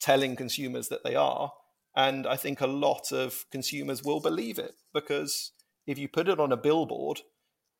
telling 0.00 0.36
consumers 0.36 0.88
that 0.88 1.04
they 1.04 1.14
are. 1.14 1.52
And 1.94 2.26
I 2.26 2.36
think 2.36 2.60
a 2.60 2.66
lot 2.66 3.12
of 3.12 3.44
consumers 3.50 4.02
will 4.02 4.20
believe 4.20 4.58
it 4.58 4.74
because 4.94 5.52
if 5.86 5.98
you 5.98 6.08
put 6.08 6.28
it 6.28 6.40
on 6.40 6.52
a 6.52 6.56
billboard, 6.56 7.20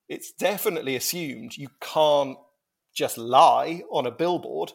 it's 0.09 0.33
definitely 0.33 0.96
assumed 0.96 1.57
you 1.57 1.68
can't 1.81 2.37
just 2.94 3.16
lie 3.16 3.83
on 3.90 4.07
a 4.07 4.11
billboard. 4.11 4.72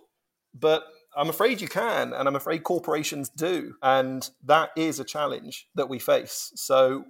But 0.54 0.84
I'm 1.16 1.30
afraid 1.30 1.62
you 1.62 1.68
can, 1.68 2.14
and 2.14 2.28
I'm 2.28 2.36
afraid 2.36 2.64
corporations 2.64 3.30
do. 3.30 3.76
And 3.82 4.28
that 4.44 4.70
is 4.76 5.00
a 5.00 5.06
challenge 5.06 5.68
that 5.76 5.90
we 5.90 6.00
face. 6.00 6.52
So, 6.56 7.06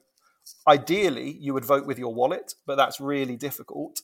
ideally, 0.67 1.37
you 1.39 1.53
would 1.53 1.65
vote 1.65 1.85
with 1.85 1.99
your 1.99 2.13
wallet, 2.13 2.53
but 2.65 2.75
that's 2.75 2.99
really 2.99 3.35
difficult. 3.35 4.01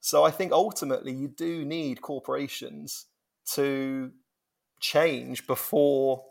So, 0.00 0.24
I 0.24 0.30
think 0.30 0.52
ultimately, 0.52 1.12
you 1.12 1.28
do 1.28 1.64
need 1.64 2.02
corporations 2.02 3.06
to 3.52 4.12
change 4.80 5.46
before, 5.46 6.24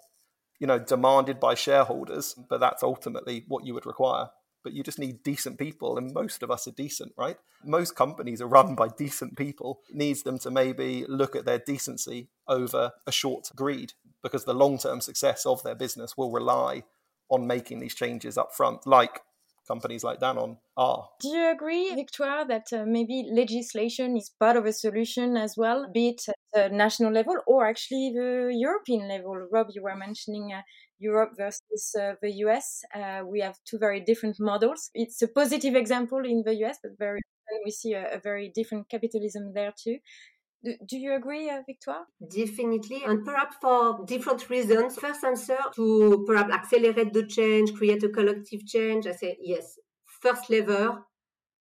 you 0.62 0.68
know, 0.68 0.80
demanded 0.80 1.42
by 1.42 1.56
shareholders. 1.56 2.36
But 2.50 2.62
that's 2.62 2.84
ultimately 2.84 3.44
what 3.50 3.66
you 3.66 3.74
would 3.74 3.86
require 3.86 4.30
but 4.64 4.74
you 4.74 4.84
just 4.84 5.00
need 5.00 5.24
decent 5.24 5.58
people 5.58 5.98
and 5.98 6.14
most 6.14 6.44
of 6.44 6.52
us 6.52 6.68
are 6.68 6.72
decent 6.72 7.12
right 7.18 7.38
most 7.64 7.96
companies 7.96 8.42
are 8.42 8.48
run 8.48 8.76
by 8.76 8.88
decent 8.88 9.38
people 9.38 9.80
needs 9.92 10.24
them 10.24 10.38
to 10.40 10.52
maybe 10.52 11.06
look 11.08 11.36
at 11.36 11.46
their 11.46 11.60
decency 11.60 12.30
over 12.48 12.92
a 13.08 13.12
short 13.12 13.50
greed 13.56 13.94
because 14.24 14.46
the 14.46 14.54
long-term 14.54 15.02
success 15.02 15.46
of 15.46 15.64
their 15.64 15.76
business 15.76 16.16
will 16.18 16.32
rely 16.32 16.84
on 17.30 17.48
making 17.48 17.80
these 17.80 17.96
changes 17.96 18.38
up 18.38 18.54
front 18.54 18.86
like 18.86 19.22
companies 19.68 20.04
like 20.04 20.20
Danone 20.20 20.58
are. 20.78 21.08
Do 21.22 21.30
you 21.30 21.52
agree, 21.52 21.94
Victoire, 21.96 22.46
that 22.48 22.68
uh, 22.74 22.84
maybe 22.86 23.30
legislation 23.32 24.18
is 24.18 24.32
part 24.40 24.58
of 24.58 24.66
a 24.66 24.74
solution 24.74 25.38
as 25.38 25.56
well, 25.58 25.88
be 25.94 26.10
it 26.10 26.22
at 26.28 26.36
the 26.54 26.76
national 26.76 27.12
level 27.12 27.38
or 27.48 27.68
actually 27.68 28.12
the 28.14 28.52
European 28.54 29.08
level? 29.08 29.36
Rob, 29.52 29.68
you 29.74 29.84
were 29.84 29.96
mentioning 29.96 30.54
uh, 30.54 30.62
Europe 31.00 31.32
versus 31.38 31.96
uh, 32.00 32.14
the 32.22 32.32
US. 32.46 32.84
Uh, 32.94 33.22
we 33.26 33.40
have 33.42 33.58
two 33.66 33.78
very 33.78 34.00
different 34.00 34.38
models. 34.40 34.90
It's 34.94 35.22
a 35.22 35.28
positive 35.28 35.76
example 35.76 36.20
in 36.26 36.44
the 36.46 36.56
US, 36.64 36.78
but 36.82 36.92
very 36.98 37.22
we 37.66 37.72
see 37.72 37.94
a, 37.94 38.16
a 38.16 38.20
very 38.20 38.52
different 38.54 38.90
capitalism 38.90 39.54
there 39.54 39.74
too. 39.78 39.98
Do, 40.64 40.98
you 40.98 41.14
agree, 41.16 41.50
uh, 41.50 41.64
Victoire? 41.66 42.06
Definitely, 42.30 43.04
and 43.04 43.26
perhaps 43.26 43.56
for 43.60 44.06
different 44.06 44.48
reasons. 44.50 44.96
First 44.96 45.24
answer 45.24 45.58
to 45.76 46.24
perhaps 46.28 46.54
accelerate 46.54 47.14
the 47.14 47.26
change, 47.26 47.74
create 47.74 48.04
a 48.04 48.10
collective 48.10 48.66
change. 48.68 49.08
I 49.08 49.14
say 49.14 49.38
yes. 49.42 49.80
First 50.22 50.50
lever, 50.52 51.04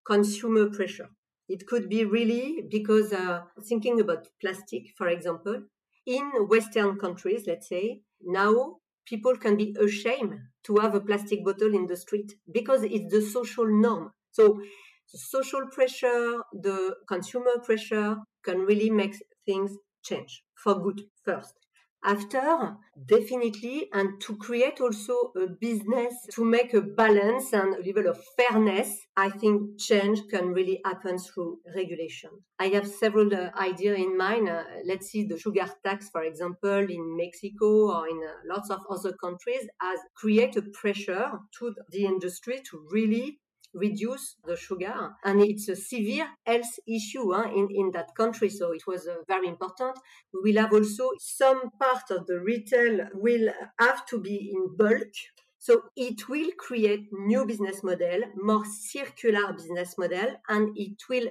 consumer 0.06 0.70
pressure. 0.70 1.08
It 1.48 1.66
could 1.66 1.88
be 1.88 2.04
really 2.04 2.62
because 2.70 3.12
uh, 3.12 3.42
thinking 3.68 4.00
about 4.00 4.28
plastic, 4.40 4.84
for 4.98 5.08
example, 5.08 5.62
in 6.06 6.24
Western 6.48 6.98
countries, 6.98 7.44
let's 7.46 7.68
say, 7.68 8.02
now 8.22 8.76
people 9.06 9.36
can 9.36 9.56
be 9.56 9.74
ashamed 9.80 10.38
to 10.64 10.76
have 10.76 10.94
a 10.94 11.00
plastic 11.00 11.44
bottle 11.44 11.74
in 11.74 11.86
the 11.86 11.96
street 11.96 12.34
because 12.52 12.82
it's 12.84 13.12
the 13.12 13.22
social 13.22 13.66
norm. 13.66 14.12
So 14.32 14.60
social 15.06 15.66
pressure, 15.72 16.42
the 16.52 16.96
consumer 17.08 17.58
pressure 17.64 18.16
can 18.44 18.60
really 18.60 18.90
make 18.90 19.14
things 19.46 19.76
change 20.02 20.44
for 20.54 20.80
good 20.80 21.02
first. 21.24 21.54
After 22.02 22.76
definitely 23.06 23.90
and 23.92 24.18
to 24.22 24.34
create 24.38 24.80
also 24.80 25.32
a 25.36 25.48
business 25.48 26.14
to 26.32 26.44
make 26.44 26.72
a 26.72 26.80
balance 26.80 27.52
and 27.52 27.74
a 27.74 27.82
level 27.86 28.08
of 28.08 28.18
fairness 28.38 28.88
i 29.18 29.28
think 29.28 29.78
change 29.78 30.20
can 30.30 30.48
really 30.54 30.80
happen 30.84 31.18
through 31.18 31.58
regulation. 31.76 32.30
I 32.58 32.68
have 32.68 32.86
several 32.88 33.34
uh, 33.34 33.50
ideas 33.54 33.98
in 33.98 34.16
mind 34.16 34.48
uh, 34.48 34.64
let's 34.86 35.08
see 35.08 35.24
the 35.26 35.38
sugar 35.38 35.66
tax 35.84 36.08
for 36.08 36.22
example 36.22 36.86
in 36.96 37.16
mexico 37.18 37.68
or 37.94 38.08
in 38.08 38.18
uh, 38.26 38.32
lots 38.46 38.70
of 38.70 38.80
other 38.88 39.12
countries 39.22 39.68
has 39.82 40.00
create 40.14 40.56
a 40.56 40.62
pressure 40.72 41.30
to 41.58 41.74
the 41.90 42.04
industry 42.06 42.62
to 42.70 42.86
really 42.90 43.40
reduce 43.74 44.36
the 44.44 44.56
sugar. 44.56 45.16
And 45.24 45.40
it's 45.40 45.68
a 45.68 45.76
severe 45.76 46.28
health 46.44 46.78
issue 46.86 47.32
in, 47.34 47.68
in 47.70 47.90
that 47.92 48.14
country. 48.16 48.48
So 48.48 48.72
it 48.72 48.86
was 48.86 49.06
uh, 49.06 49.16
very 49.28 49.48
important. 49.48 49.98
We 50.32 50.52
will 50.52 50.62
have 50.62 50.72
also 50.72 51.10
some 51.18 51.70
part 51.78 52.10
of 52.10 52.26
the 52.26 52.40
retail 52.40 53.08
will 53.14 53.50
have 53.78 54.06
to 54.06 54.20
be 54.20 54.52
in 54.54 54.76
bulk. 54.76 55.12
So 55.58 55.82
it 55.94 56.28
will 56.28 56.50
create 56.58 57.08
new 57.12 57.44
business 57.44 57.84
model, 57.84 58.22
more 58.36 58.64
circular 58.64 59.52
business 59.52 59.96
model, 59.98 60.36
and 60.48 60.76
it 60.76 60.96
will 61.08 61.28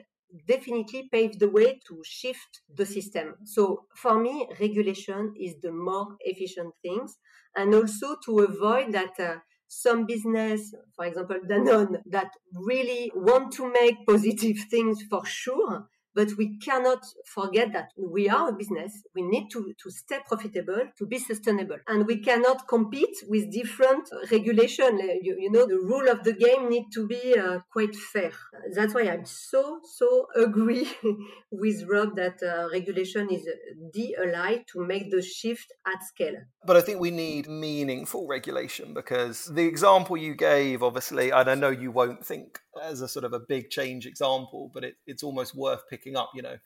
definitely 0.47 1.09
pave 1.11 1.39
the 1.39 1.49
way 1.49 1.79
to 1.87 2.01
shift 2.03 2.61
the 2.75 2.85
system. 2.85 3.33
So 3.45 3.85
for 3.95 4.19
me, 4.19 4.47
regulation 4.59 5.33
is 5.39 5.55
the 5.59 5.71
more 5.71 6.15
efficient 6.19 6.75
things, 6.83 7.17
and 7.55 7.73
also 7.73 8.17
to 8.25 8.41
avoid 8.41 8.93
that 8.93 9.19
uh, 9.19 9.37
some 9.69 10.05
business, 10.05 10.73
for 10.95 11.05
example, 11.05 11.37
Danone, 11.49 12.01
that 12.07 12.31
really 12.53 13.11
want 13.15 13.53
to 13.53 13.71
make 13.71 14.05
positive 14.05 14.57
things 14.69 15.03
for 15.09 15.25
sure, 15.25 15.87
but 16.15 16.29
we 16.37 16.57
cannot 16.57 17.05
forget 17.25 17.71
that 17.73 17.89
we 17.97 18.29
are 18.29 18.49
a 18.49 18.53
business. 18.53 19.03
We 19.15 19.21
need 19.21 19.49
to, 19.51 19.73
to 19.81 19.89
stay 19.91 20.19
profitable, 20.27 20.81
to 20.97 21.05
be 21.05 21.19
sustainable. 21.19 21.77
And 21.87 22.05
we 22.07 22.17
cannot 22.17 22.67
compete 22.67 23.15
with 23.27 23.51
different 23.51 24.09
regulation. 24.31 24.99
You, 25.21 25.37
you 25.39 25.51
know, 25.51 25.65
the 25.65 25.77
rule 25.77 26.09
of 26.09 26.23
the 26.23 26.33
game 26.33 26.69
need 26.69 26.85
to 26.93 27.07
be 27.07 27.37
uh, 27.37 27.59
quite 27.71 27.95
fair. 27.95 28.31
That's 28.75 28.93
why 28.93 29.03
I'm 29.03 29.25
so, 29.25 29.79
so 29.83 30.27
agree 30.35 30.87
with 31.51 31.83
Rob 31.87 32.15
that 32.15 32.41
uh, 32.43 32.69
regulation 32.71 33.29
is 33.29 33.47
the 33.93 34.15
ally 34.23 34.63
to 34.73 34.85
make 34.85 35.11
the 35.11 35.21
shift 35.21 35.71
at 35.85 36.03
scale. 36.03 36.35
But 36.65 36.77
I 36.77 36.81
think 36.81 36.99
we 36.99 37.11
need 37.11 37.47
meaningful 37.47 38.27
regulation 38.27 38.93
because 38.93 39.45
the 39.45 39.65
example 39.65 40.17
you 40.17 40.35
gave, 40.35 40.83
obviously, 40.83 41.29
and 41.29 41.49
I 41.49 41.55
know 41.55 41.69
you 41.69 41.91
won't 41.91 42.25
think 42.25 42.59
as 42.81 43.01
a 43.01 43.07
sort 43.07 43.25
of 43.25 43.33
a 43.33 43.39
big 43.39 43.69
change 43.69 44.05
example, 44.05 44.71
but 44.73 44.83
it, 44.83 44.95
it's 45.05 45.23
almost 45.23 45.55
worth 45.55 45.87
picking 45.89 45.98
up. 46.15 46.31
You 46.33 46.41
know, 46.41 46.57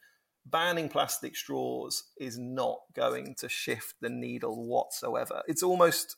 banning 0.46 0.90
plastic 0.90 1.36
straws 1.36 2.04
is 2.18 2.38
not 2.38 2.80
going 2.94 3.36
to 3.40 3.50
shift 3.50 3.96
the 4.02 4.10
needle 4.10 4.66
whatsoever. 4.66 5.44
It's 5.48 5.64
almost 5.64 6.16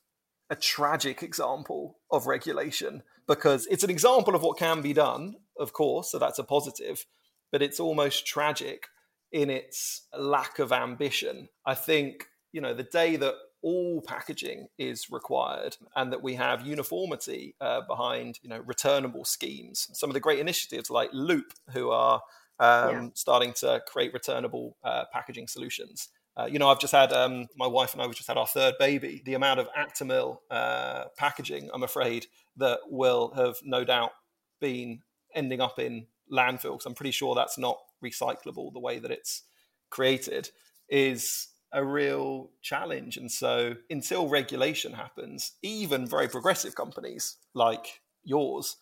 a 0.49 0.55
tragic 0.55 1.23
example 1.23 1.97
of 2.11 2.27
regulation 2.27 3.03
because 3.27 3.67
it's 3.67 3.83
an 3.83 3.89
example 3.89 4.35
of 4.35 4.43
what 4.43 4.57
can 4.57 4.81
be 4.81 4.93
done, 4.93 5.35
of 5.59 5.73
course, 5.73 6.11
so 6.11 6.19
that's 6.19 6.39
a 6.39 6.43
positive, 6.43 7.05
but 7.51 7.61
it's 7.61 7.79
almost 7.79 8.27
tragic 8.27 8.87
in 9.31 9.49
its 9.49 10.03
lack 10.17 10.59
of 10.59 10.71
ambition. 10.71 11.49
I 11.65 11.73
think, 11.73 12.27
you 12.51 12.61
know, 12.61 12.73
the 12.73 12.83
day 12.83 13.15
that 13.15 13.33
all 13.65 13.99
packaging 14.01 14.67
is 14.77 15.09
required 15.09 15.75
and 15.95 16.13
that 16.13 16.21
we 16.21 16.35
have 16.35 16.67
uniformity 16.67 17.55
uh, 17.59 17.81
behind 17.89 18.37
you 18.43 18.49
know 18.49 18.61
returnable 18.63 19.25
schemes 19.25 19.89
some 19.93 20.07
of 20.07 20.13
the 20.13 20.19
great 20.19 20.37
initiatives 20.37 20.91
like 20.91 21.09
loop 21.13 21.51
who 21.73 21.89
are 21.89 22.21
um, 22.59 22.89
yeah. 22.89 23.07
starting 23.13 23.53
to 23.53 23.81
create 23.87 24.13
returnable 24.13 24.77
uh, 24.83 25.05
packaging 25.11 25.47
solutions 25.47 26.09
uh, 26.37 26.47
you 26.51 26.59
know, 26.59 26.67
I've 26.67 26.79
just 26.79 26.93
had 26.93 27.13
um, 27.13 27.47
my 27.55 27.67
wife 27.67 27.93
and 27.93 28.01
I. 28.01 28.07
We've 28.07 28.15
just 28.15 28.27
had 28.27 28.37
our 28.37 28.47
third 28.47 28.75
baby. 28.77 29.21
The 29.25 29.35
amount 29.35 29.59
of 29.59 29.69
Actimel 29.73 30.39
uh, 30.51 31.05
packaging, 31.17 31.69
I'm 31.73 31.83
afraid, 31.83 32.27
that 32.57 32.79
will 32.87 33.31
have 33.35 33.55
no 33.63 33.83
doubt 33.85 34.11
been 34.59 34.99
ending 35.33 35.61
up 35.61 35.79
in 35.79 36.07
landfills. 36.31 36.85
I'm 36.85 36.93
pretty 36.93 37.11
sure 37.11 37.35
that's 37.35 37.57
not 37.57 37.77
recyclable 38.03 38.73
the 38.73 38.79
way 38.79 38.99
that 38.99 39.11
it's 39.11 39.43
created. 39.89 40.49
Is 40.89 41.47
a 41.71 41.83
real 41.83 42.51
challenge. 42.61 43.17
And 43.17 43.31
so, 43.31 43.75
until 43.89 44.27
regulation 44.27 44.93
happens, 44.93 45.53
even 45.61 46.05
very 46.05 46.27
progressive 46.27 46.75
companies 46.75 47.37
like 47.53 48.01
yours, 48.23 48.75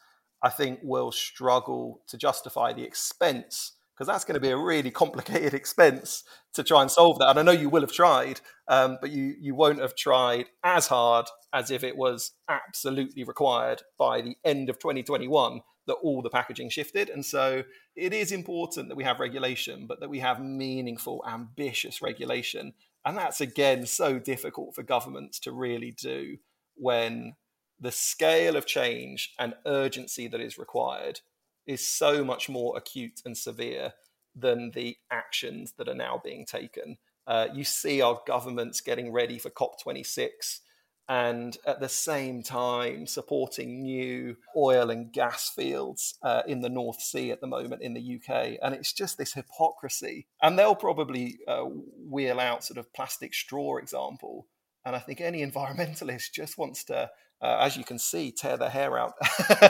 I 0.44 0.50
think, 0.50 0.80
will 0.84 1.12
struggle 1.12 2.02
to 2.08 2.18
justify 2.18 2.74
the 2.74 2.84
expense 2.84 3.74
because 3.96 4.08
that's 4.08 4.26
going 4.26 4.36
to 4.36 4.42
be 4.42 4.50
a 4.50 4.58
really 4.58 4.92
complicated 4.92 5.54
expense 5.54 6.24
to 6.54 6.64
try 6.64 6.82
and 6.82 6.92
solve 6.92 7.20
that. 7.20 7.30
And 7.30 7.40
I 7.40 7.44
know 7.44 7.52
you 7.52 7.70
will 7.70 7.82
have 7.82 7.92
tried, 7.92 8.42
um, 8.68 8.98
but 9.02 9.12
you 9.12 9.36
you 9.40 9.56
won't 9.56 9.80
have 9.80 9.96
tried 9.96 10.48
as 10.64 10.88
hard 10.88 11.28
as 11.54 11.72
if 11.72 11.84
it 11.84 11.96
was 11.96 12.32
absolutely 12.50 13.24
required 13.24 13.84
by 13.98 14.22
the 14.22 14.36
end 14.44 14.70
of 14.70 14.80
2021 14.80 15.62
that 15.86 15.94
all 15.96 16.22
the 16.22 16.30
packaging 16.30 16.70
shifted. 16.70 17.10
And 17.10 17.26
so 17.26 17.64
it 17.96 18.14
is 18.14 18.32
important 18.32 18.88
that 18.88 18.96
we 18.96 19.04
have 19.04 19.20
regulation, 19.20 19.86
but 19.86 20.00
that 20.00 20.10
we 20.10 20.20
have 20.20 20.42
meaningful, 20.42 21.24
ambitious 21.28 22.02
regulation. 22.02 22.74
And 23.06 23.18
that's 23.18 23.42
again 23.42 23.86
so 23.86 24.18
difficult 24.18 24.76
for 24.76 24.84
governments 24.84 25.40
to 25.42 25.52
really 25.52 25.92
do 25.92 26.38
when 26.76 27.36
the 27.84 27.92
scale 27.92 28.56
of 28.56 28.66
change 28.66 29.34
and 29.38 29.54
urgency 29.66 30.28
that 30.30 30.40
is 30.40 30.58
required 30.58 31.20
is 31.68 31.86
so 31.86 32.24
much 32.24 32.48
more 32.48 32.78
acute 32.78 33.22
and 33.26 33.38
severe 33.38 33.94
than 34.34 34.72
the 34.72 34.96
actions 35.12 35.74
that 35.78 35.90
are 35.90 35.94
now 35.94 36.20
being 36.24 36.46
taken. 36.46 36.98
Uh, 37.28 37.48
you 37.54 37.66
see 37.66 38.02
our 38.02 38.22
governments 38.26 38.80
getting 38.80 39.12
ready 39.12 39.38
for 39.38 39.50
COP26 39.50 40.62
and 41.10 41.58
at 41.68 41.82
the 41.82 41.90
same 41.90 42.42
time 42.42 43.06
supporting 43.06 43.82
new 43.82 44.38
oil 44.56 44.90
and 44.90 45.12
gas 45.12 45.50
fields 45.50 46.18
uh, 46.24 46.44
in 46.48 46.62
the 46.62 46.70
North 46.70 47.02
Sea 47.02 47.32
at 47.32 47.42
the 47.42 47.48
moment 47.48 47.82
in 47.82 47.94
the 47.94 48.16
UK. 48.16 48.58
And 48.62 48.74
it's 48.74 48.94
just 48.94 49.18
this 49.18 49.34
hypocrisy. 49.34 50.28
And 50.42 50.58
they'll 50.58 50.74
probably 50.74 51.40
uh, 51.50 51.66
wheel 52.10 52.40
out 52.40 52.64
sort 52.64 52.78
of 52.78 52.94
plastic 52.94 53.34
straw 53.34 53.76
example. 53.76 54.48
And 54.86 54.96
I 54.96 55.00
think 55.00 55.20
any 55.20 55.46
environmentalist 55.46 56.32
just 56.34 56.58
wants 56.58 56.86
to, 56.86 57.10
uh, 57.44 57.58
as 57.60 57.78
you 57.78 57.84
can 57.84 58.00
see, 58.00 58.32
tear 58.32 58.58
their 58.58 58.70
hair 58.70 58.98
out 58.98 59.14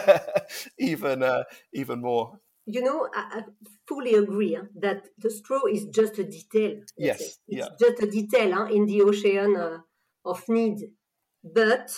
even 0.80 1.24
uh, 1.24 1.44
even 1.74 2.02
more. 2.02 2.40
You 2.66 2.82
know, 2.82 3.10
I, 3.14 3.40
I 3.40 3.42
fully 3.88 4.14
agree 4.14 4.54
huh, 4.54 4.68
that 4.80 5.08
the 5.18 5.30
straw 5.30 5.66
is 5.70 5.86
just 5.86 6.20
a 6.20 6.24
detail. 6.24 6.76
Yes, 6.98 7.22
it's 7.22 7.40
yeah. 7.48 7.68
just 7.80 8.02
a 8.02 8.10
detail 8.10 8.54
huh, 8.54 8.66
in 8.66 8.86
the 8.86 9.02
ocean 9.02 9.58
uh, 9.58 9.78
of 10.24 10.48
need 10.48 10.80
but 11.44 11.92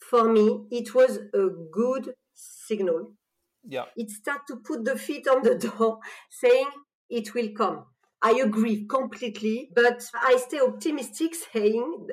for 0.00 0.32
me, 0.32 0.66
it 0.70 0.94
was 0.94 1.18
a 1.34 1.48
good 1.70 2.14
signal. 2.34 3.12
Yeah. 3.66 3.84
It 3.96 4.10
started 4.10 4.44
to 4.48 4.56
put 4.56 4.84
the 4.84 4.96
feet 4.96 5.28
on 5.28 5.42
the 5.42 5.54
door, 5.78 5.98
saying 6.30 6.70
it 7.10 7.34
will 7.34 7.50
come. 7.56 7.84
I 8.22 8.32
agree 8.42 8.86
completely, 8.86 9.70
but 9.74 10.02
I 10.14 10.36
stay 10.38 10.60
optimistic, 10.60 11.34
saying, 11.34 12.08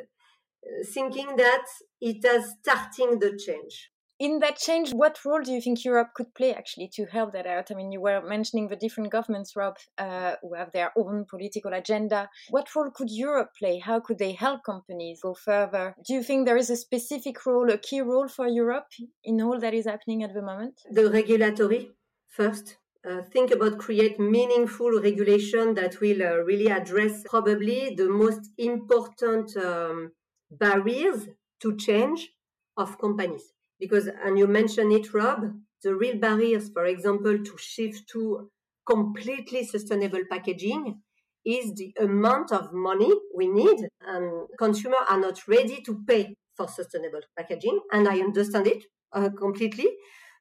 thinking 0.86 1.36
that 1.38 1.66
it 2.02 2.24
is 2.24 2.56
starting 2.62 3.20
the 3.20 3.38
change 3.38 3.92
in 4.20 4.40
that 4.40 4.58
change, 4.58 4.94
what 4.94 5.24
role 5.26 5.42
do 5.42 5.52
you 5.52 5.60
think 5.60 5.84
Europe 5.84 6.14
could 6.16 6.34
play 6.36 6.54
actually 6.54 6.90
to 6.94 7.06
help 7.06 7.34
that 7.34 7.46
out? 7.46 7.70
I 7.70 7.76
mean, 7.76 7.92
you 7.92 8.02
were 8.02 8.22
mentioning 8.22 8.68
the 8.68 8.76
different 8.76 9.12
governments, 9.12 9.56
Rob, 9.56 9.76
uh, 9.98 10.36
who 10.42 10.54
have 10.54 10.72
their 10.72 10.92
own 10.98 11.26
political 11.30 11.74
agenda. 11.74 12.30
What 12.50 12.74
role 12.76 12.92
could 12.92 13.10
Europe 13.12 13.50
play? 13.60 13.80
How 13.80 14.00
could 14.00 14.18
they 14.18 14.32
help 14.32 14.64
companies 14.64 15.20
go 15.22 15.34
further? 15.34 15.96
Do 16.06 16.14
you 16.14 16.24
think 16.24 16.46
there 16.46 16.58
is 16.58 16.70
a 16.70 16.78
specific 16.78 17.46
role, 17.46 17.70
a 17.70 17.78
key 17.78 18.02
role 18.02 18.28
for 18.28 18.48
Europe 18.48 18.88
in 19.24 19.42
all 19.42 19.60
that 19.60 19.74
is 19.74 19.86
happening 19.86 20.24
at 20.24 20.34
the 20.34 20.42
moment? 20.42 20.80
The 20.90 21.10
regulatory 21.10 21.92
first. 22.28 22.78
Uh, 23.08 23.22
think 23.22 23.52
about 23.52 23.78
create 23.78 24.20
meaningful 24.20 25.00
regulation 25.00 25.76
that 25.76 26.02
will 26.02 26.24
uh, 26.24 26.38
really 26.38 26.72
address 26.72 27.22
probably 27.30 27.94
the 27.96 28.10
most 28.10 28.50
important 28.58 29.56
um, 29.58 30.12
barriers 30.60 31.28
to 31.62 31.76
change 31.78 32.30
of 32.78 32.98
companies. 33.00 33.54
Because, 33.80 34.08
and 34.08 34.38
you 34.40 34.48
mentioned 34.48 34.92
it, 34.94 35.14
Rob, 35.14 35.54
the 35.84 35.96
real 35.96 36.18
barriers, 36.18 36.70
for 36.70 36.86
example, 36.86 37.38
to 37.38 37.58
shift 37.58 38.08
to 38.10 38.50
completely 38.86 39.66
sustainable 39.66 40.22
packaging 40.30 41.02
is 41.46 41.74
the 41.76 41.94
amount 42.00 42.52
of 42.52 42.74
money 42.74 43.12
we 43.36 43.48
need 43.48 43.78
and 44.02 44.48
consumers 44.58 45.00
are 45.10 45.20
not 45.20 45.48
ready 45.48 45.82
to 45.82 46.04
pay 46.08 46.36
for 46.56 46.68
sustainable 46.68 47.22
packaging. 47.38 47.80
And 47.92 48.08
i 48.08 48.20
understand 48.20 48.68
it 48.68 48.84
uh, 49.14 49.30
completely. 49.38 49.88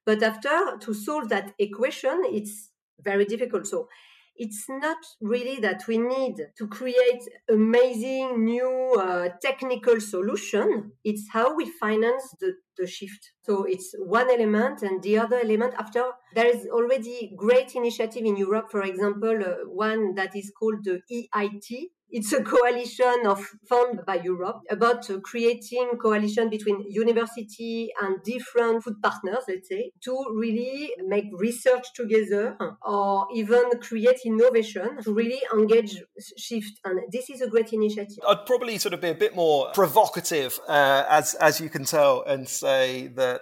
But 0.06 0.22
after 0.22 0.76
to 0.80 0.94
solve 0.94 1.28
that 1.30 1.54
equation 1.58 2.22
it's 2.26 2.70
very 3.00 3.24
difficult. 3.24 3.66
So 3.66 3.88
it's 4.36 4.64
not 4.68 4.96
really 5.20 5.60
that 5.60 5.84
we 5.86 5.98
need 5.98 6.36
to 6.58 6.66
create 6.66 7.22
amazing 7.48 8.44
new 8.44 8.94
uh, 8.98 9.28
technical 9.40 10.00
solution. 10.00 10.92
It's 11.04 11.28
how 11.30 11.54
we 11.54 11.70
finance 11.70 12.34
the, 12.40 12.54
the 12.76 12.86
shift. 12.86 13.32
So 13.42 13.64
it's 13.64 13.94
one 13.98 14.30
element 14.30 14.82
and 14.82 15.02
the 15.02 15.18
other 15.18 15.38
element 15.38 15.74
after 15.78 16.04
there 16.34 16.46
is 16.46 16.66
already 16.66 17.32
great 17.36 17.74
initiative 17.74 18.24
in 18.24 18.36
Europe, 18.36 18.70
for 18.70 18.82
example, 18.82 19.38
uh, 19.44 19.68
one 19.68 20.14
that 20.16 20.34
is 20.34 20.52
called 20.58 20.82
the 20.82 21.00
EIT, 21.12 21.90
it's 22.14 22.32
a 22.32 22.42
coalition 22.44 23.26
of 23.26 23.44
fund 23.68 24.00
by 24.06 24.14
Europe 24.14 24.60
about 24.70 25.10
uh, 25.10 25.18
creating 25.18 25.90
coalition 26.00 26.48
between 26.48 26.84
university 26.88 27.90
and 28.00 28.22
different 28.22 28.84
food 28.84 29.02
partners, 29.02 29.42
let's 29.48 29.68
say, 29.68 29.90
to 30.04 30.24
really 30.32 30.92
make 31.08 31.24
research 31.32 31.92
together 31.92 32.56
or 32.86 33.26
even 33.34 33.64
create 33.80 34.20
innovation 34.24 35.02
to 35.02 35.12
really 35.12 35.40
engage 35.52 36.00
shift. 36.38 36.78
And 36.84 37.00
this 37.10 37.30
is 37.30 37.40
a 37.40 37.48
great 37.48 37.72
initiative. 37.72 38.22
I'd 38.28 38.46
probably 38.46 38.78
sort 38.78 38.94
of 38.94 39.00
be 39.00 39.08
a 39.08 39.14
bit 39.14 39.34
more 39.34 39.72
provocative, 39.72 40.60
uh, 40.68 41.04
as 41.08 41.34
as 41.34 41.60
you 41.60 41.68
can 41.68 41.84
tell, 41.84 42.22
and 42.22 42.48
say 42.48 43.08
that 43.16 43.40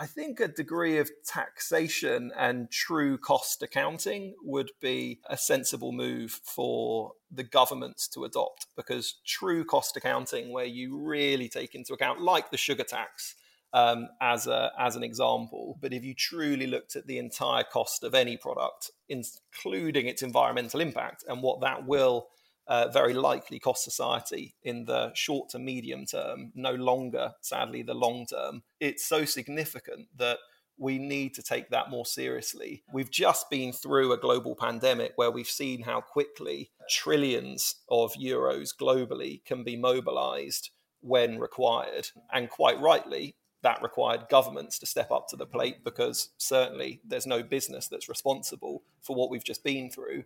I 0.00 0.06
think 0.06 0.38
a 0.38 0.46
degree 0.46 0.98
of 0.98 1.10
taxation 1.26 2.30
and 2.38 2.70
true 2.70 3.18
cost 3.18 3.64
accounting 3.64 4.36
would 4.44 4.70
be 4.80 5.18
a 5.28 5.36
sensible 5.36 5.90
move 5.90 6.40
for 6.44 7.14
the 7.32 7.42
governments 7.42 8.06
to 8.10 8.22
adopt 8.22 8.66
because 8.76 9.16
true 9.26 9.64
cost 9.64 9.96
accounting, 9.96 10.52
where 10.52 10.66
you 10.66 10.96
really 10.96 11.48
take 11.48 11.74
into 11.74 11.94
account, 11.94 12.20
like 12.20 12.52
the 12.52 12.56
sugar 12.56 12.84
tax, 12.84 13.34
um, 13.72 14.08
as 14.20 14.46
a 14.46 14.70
as 14.78 14.94
an 14.94 15.02
example. 15.02 15.76
But 15.80 15.92
if 15.92 16.04
you 16.04 16.14
truly 16.14 16.68
looked 16.68 16.94
at 16.94 17.08
the 17.08 17.18
entire 17.18 17.64
cost 17.64 18.04
of 18.04 18.14
any 18.14 18.36
product, 18.36 18.92
including 19.08 20.06
its 20.06 20.22
environmental 20.22 20.78
impact 20.78 21.24
and 21.26 21.42
what 21.42 21.60
that 21.62 21.88
will 21.88 22.28
uh, 22.68 22.88
very 22.88 23.14
likely 23.14 23.58
cost 23.58 23.82
society 23.82 24.54
in 24.62 24.84
the 24.84 25.12
short 25.14 25.48
to 25.50 25.58
medium 25.58 26.04
term, 26.06 26.52
no 26.54 26.72
longer, 26.72 27.32
sadly, 27.40 27.82
the 27.82 27.94
long 27.94 28.26
term. 28.26 28.62
It's 28.78 29.04
so 29.04 29.24
significant 29.24 30.08
that 30.16 30.38
we 30.78 30.98
need 30.98 31.34
to 31.34 31.42
take 31.42 31.70
that 31.70 31.90
more 31.90 32.06
seriously. 32.06 32.84
We've 32.92 33.10
just 33.10 33.50
been 33.50 33.72
through 33.72 34.12
a 34.12 34.18
global 34.18 34.54
pandemic 34.54 35.12
where 35.16 35.30
we've 35.30 35.48
seen 35.48 35.82
how 35.82 36.00
quickly 36.00 36.70
trillions 36.88 37.76
of 37.88 38.12
euros 38.14 38.70
globally 38.80 39.44
can 39.44 39.64
be 39.64 39.76
mobilized 39.76 40.70
when 41.00 41.38
required. 41.38 42.10
And 42.32 42.48
quite 42.48 42.80
rightly, 42.80 43.34
that 43.62 43.82
required 43.82 44.28
governments 44.30 44.78
to 44.78 44.86
step 44.86 45.10
up 45.10 45.26
to 45.28 45.36
the 45.36 45.46
plate 45.46 45.82
because 45.84 46.30
certainly 46.38 47.00
there's 47.04 47.26
no 47.26 47.42
business 47.42 47.88
that's 47.88 48.08
responsible 48.08 48.82
for 49.00 49.16
what 49.16 49.30
we've 49.30 49.44
just 49.44 49.64
been 49.64 49.90
through. 49.90 50.24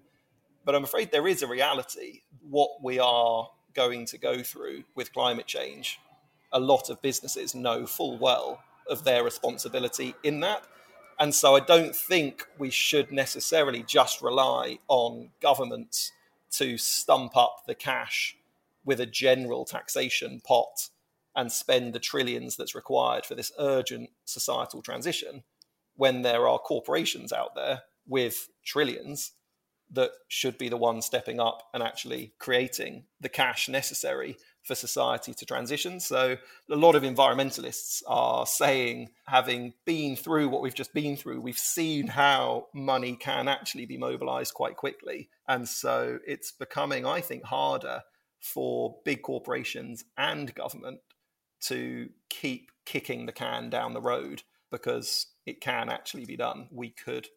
But 0.64 0.74
I'm 0.74 0.84
afraid 0.84 1.10
there 1.10 1.28
is 1.28 1.42
a 1.42 1.46
reality. 1.46 2.22
What 2.40 2.82
we 2.82 2.98
are 2.98 3.48
going 3.74 4.06
to 4.06 4.18
go 4.18 4.42
through 4.42 4.84
with 4.94 5.12
climate 5.12 5.46
change, 5.46 5.98
a 6.52 6.60
lot 6.60 6.90
of 6.90 7.02
businesses 7.02 7.54
know 7.54 7.86
full 7.86 8.18
well 8.18 8.62
of 8.88 9.04
their 9.04 9.24
responsibility 9.24 10.14
in 10.22 10.40
that. 10.40 10.64
And 11.18 11.34
so 11.34 11.54
I 11.54 11.60
don't 11.60 11.94
think 11.94 12.46
we 12.58 12.70
should 12.70 13.12
necessarily 13.12 13.82
just 13.82 14.22
rely 14.22 14.78
on 14.88 15.30
governments 15.40 16.12
to 16.52 16.76
stump 16.78 17.36
up 17.36 17.62
the 17.66 17.74
cash 17.74 18.36
with 18.84 19.00
a 19.00 19.06
general 19.06 19.64
taxation 19.64 20.40
pot 20.40 20.90
and 21.34 21.50
spend 21.50 21.92
the 21.92 21.98
trillions 21.98 22.56
that's 22.56 22.74
required 22.74 23.24
for 23.24 23.34
this 23.34 23.52
urgent 23.58 24.10
societal 24.24 24.82
transition 24.82 25.44
when 25.96 26.22
there 26.22 26.48
are 26.48 26.58
corporations 26.58 27.32
out 27.32 27.54
there 27.54 27.82
with 28.06 28.48
trillions 28.64 29.32
that 29.92 30.10
should 30.28 30.58
be 30.58 30.68
the 30.68 30.76
one 30.76 31.02
stepping 31.02 31.38
up 31.38 31.62
and 31.74 31.82
actually 31.82 32.32
creating 32.38 33.04
the 33.20 33.28
cash 33.28 33.68
necessary 33.68 34.36
for 34.62 34.74
society 34.74 35.34
to 35.34 35.44
transition. 35.44 36.00
So, 36.00 36.36
a 36.70 36.76
lot 36.76 36.94
of 36.94 37.02
environmentalists 37.02 38.02
are 38.06 38.46
saying, 38.46 39.10
having 39.26 39.74
been 39.84 40.16
through 40.16 40.48
what 40.48 40.62
we've 40.62 40.74
just 40.74 40.94
been 40.94 41.16
through, 41.16 41.40
we've 41.40 41.58
seen 41.58 42.06
how 42.06 42.68
money 42.72 43.16
can 43.16 43.48
actually 43.48 43.86
be 43.86 43.98
mobilized 43.98 44.54
quite 44.54 44.76
quickly. 44.76 45.28
And 45.48 45.68
so, 45.68 46.18
it's 46.26 46.52
becoming, 46.52 47.04
I 47.04 47.20
think, 47.20 47.44
harder 47.44 48.02
for 48.40 48.96
big 49.04 49.22
corporations 49.22 50.04
and 50.16 50.54
government 50.54 51.00
to 51.62 52.08
keep 52.28 52.70
kicking 52.84 53.26
the 53.26 53.32
can 53.32 53.70
down 53.70 53.94
the 53.94 54.00
road 54.00 54.42
because 54.70 55.26
it 55.46 55.60
can 55.60 55.88
actually 55.88 56.24
be 56.24 56.36
done. 56.36 56.68
We 56.72 56.90
could 56.90 57.28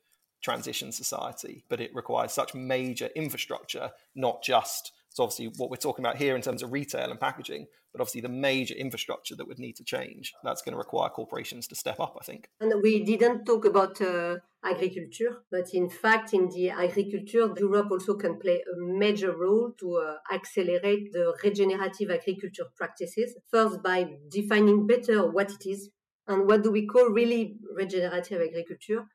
transition 0.46 0.92
society, 0.92 1.64
but 1.70 1.82
it 1.82 1.92
requires 1.94 2.32
such 2.32 2.54
major 2.54 3.10
infrastructure, 3.16 3.92
not 4.16 4.44
just 4.44 4.92
so 5.16 5.24
obviously 5.24 5.48
what 5.58 5.70
we're 5.70 5.78
talking 5.78 6.04
about 6.04 6.18
here 6.18 6.36
in 6.36 6.42
terms 6.42 6.62
of 6.62 6.74
retail 6.74 7.10
and 7.10 7.20
packaging, 7.20 7.68
but 7.94 8.02
obviously 8.02 8.20
the 8.20 8.28
major 8.28 8.76
infrastructure 8.76 9.34
that 9.36 9.48
would 9.48 9.60
need 9.60 9.78
to 9.78 9.84
change. 9.86 10.34
That's 10.44 10.62
going 10.62 10.74
to 10.74 10.78
require 10.78 11.10
corporations 11.10 11.68
to 11.70 11.76
step 11.76 12.02
up, 12.02 12.18
I 12.20 12.26
think. 12.26 12.50
And 12.60 12.74
we 12.84 13.02
didn't 13.06 13.46
talk 13.46 13.64
about 13.64 14.02
uh, 14.02 14.36
agriculture, 14.62 15.38
but 15.50 15.74
in 15.74 15.90
fact, 15.90 16.34
in 16.34 16.50
the 16.50 16.70
agriculture, 16.70 17.48
Europe 17.58 17.92
also 17.92 18.16
can 18.16 18.38
play 18.38 18.62
a 18.74 18.76
major 18.78 19.34
role 19.34 19.72
to 19.80 19.88
uh, 19.96 20.36
accelerate 20.36 21.14
the 21.14 21.34
regenerative 21.42 22.12
agriculture 22.12 22.66
practices. 22.76 23.38
First, 23.50 23.82
by 23.82 24.00
defining 24.30 24.86
better 24.86 25.32
what 25.32 25.50
it 25.50 25.66
is 25.66 25.90
and 26.28 26.46
what 26.46 26.62
do 26.62 26.72
we 26.72 26.86
call 26.86 27.06
really 27.10 27.56
regenerative 27.74 28.42
agriculture 28.42 29.06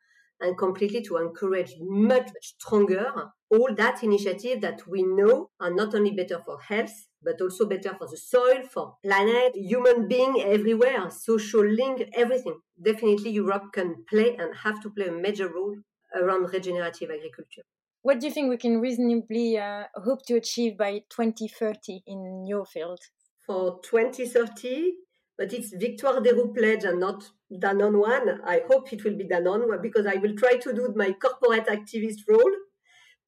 and 0.40 0.56
completely 0.56 1.02
to 1.02 1.16
encourage 1.18 1.74
much, 1.80 2.30
stronger 2.42 3.30
all 3.50 3.74
that 3.74 4.02
initiative 4.02 4.60
that 4.60 4.86
we 4.86 5.02
know 5.02 5.50
are 5.60 5.74
not 5.74 5.94
only 5.94 6.12
better 6.12 6.38
for 6.38 6.60
health, 6.60 7.08
but 7.22 7.40
also 7.40 7.66
better 7.66 7.94
for 7.98 8.06
the 8.06 8.16
soil, 8.16 8.62
for 8.72 8.96
planet, 9.04 9.54
human 9.56 10.06
being 10.08 10.40
everywhere, 10.40 11.10
social 11.10 11.66
link, 11.66 12.08
everything. 12.14 12.58
Definitely 12.80 13.30
Europe 13.30 13.72
can 13.72 14.04
play 14.08 14.36
and 14.36 14.54
have 14.54 14.80
to 14.82 14.90
play 14.90 15.08
a 15.08 15.12
major 15.12 15.48
role 15.48 15.76
around 16.14 16.52
regenerative 16.52 17.10
agriculture. 17.10 17.62
What 18.02 18.20
do 18.20 18.26
you 18.28 18.32
think 18.32 18.48
we 18.48 18.56
can 18.56 18.80
reasonably 18.80 19.58
uh, 19.58 19.84
hope 19.96 20.24
to 20.26 20.36
achieve 20.36 20.78
by 20.78 21.00
2030 21.10 22.02
in 22.06 22.46
your 22.46 22.64
field? 22.64 23.00
For 23.46 23.80
2030, 23.82 24.92
but 25.40 25.54
it's 25.54 25.72
Victoire 25.72 26.20
Desroux 26.20 26.54
pledge 26.54 26.84
and 26.84 27.00
not 27.00 27.26
Danone 27.50 27.98
one. 27.98 28.42
I 28.44 28.60
hope 28.68 28.92
it 28.92 29.02
will 29.02 29.16
be 29.16 29.24
Danone 29.24 29.80
because 29.80 30.04
I 30.04 30.16
will 30.16 30.36
try 30.36 30.56
to 30.56 30.72
do 30.74 30.92
my 30.94 31.12
corporate 31.12 31.66
activist 31.66 32.28
role 32.28 32.52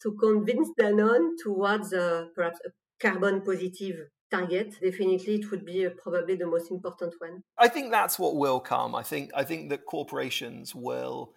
to 0.02 0.12
convince 0.20 0.68
Danone 0.78 1.36
towards 1.42 1.94
perhaps 2.34 2.58
a 2.66 2.70
carbon 3.00 3.40
positive 3.40 4.10
target. 4.30 4.74
Definitely, 4.82 5.36
it 5.36 5.50
would 5.50 5.64
be 5.64 5.86
uh, 5.86 5.90
probably 6.02 6.36
the 6.36 6.46
most 6.46 6.70
important 6.70 7.14
one. 7.18 7.44
I 7.56 7.68
think 7.68 7.90
that's 7.90 8.18
what 8.18 8.36
will 8.36 8.60
come. 8.60 8.94
I 8.94 9.02
think 9.02 9.30
I 9.34 9.44
think 9.44 9.70
that 9.70 9.86
corporations 9.86 10.74
will 10.74 11.32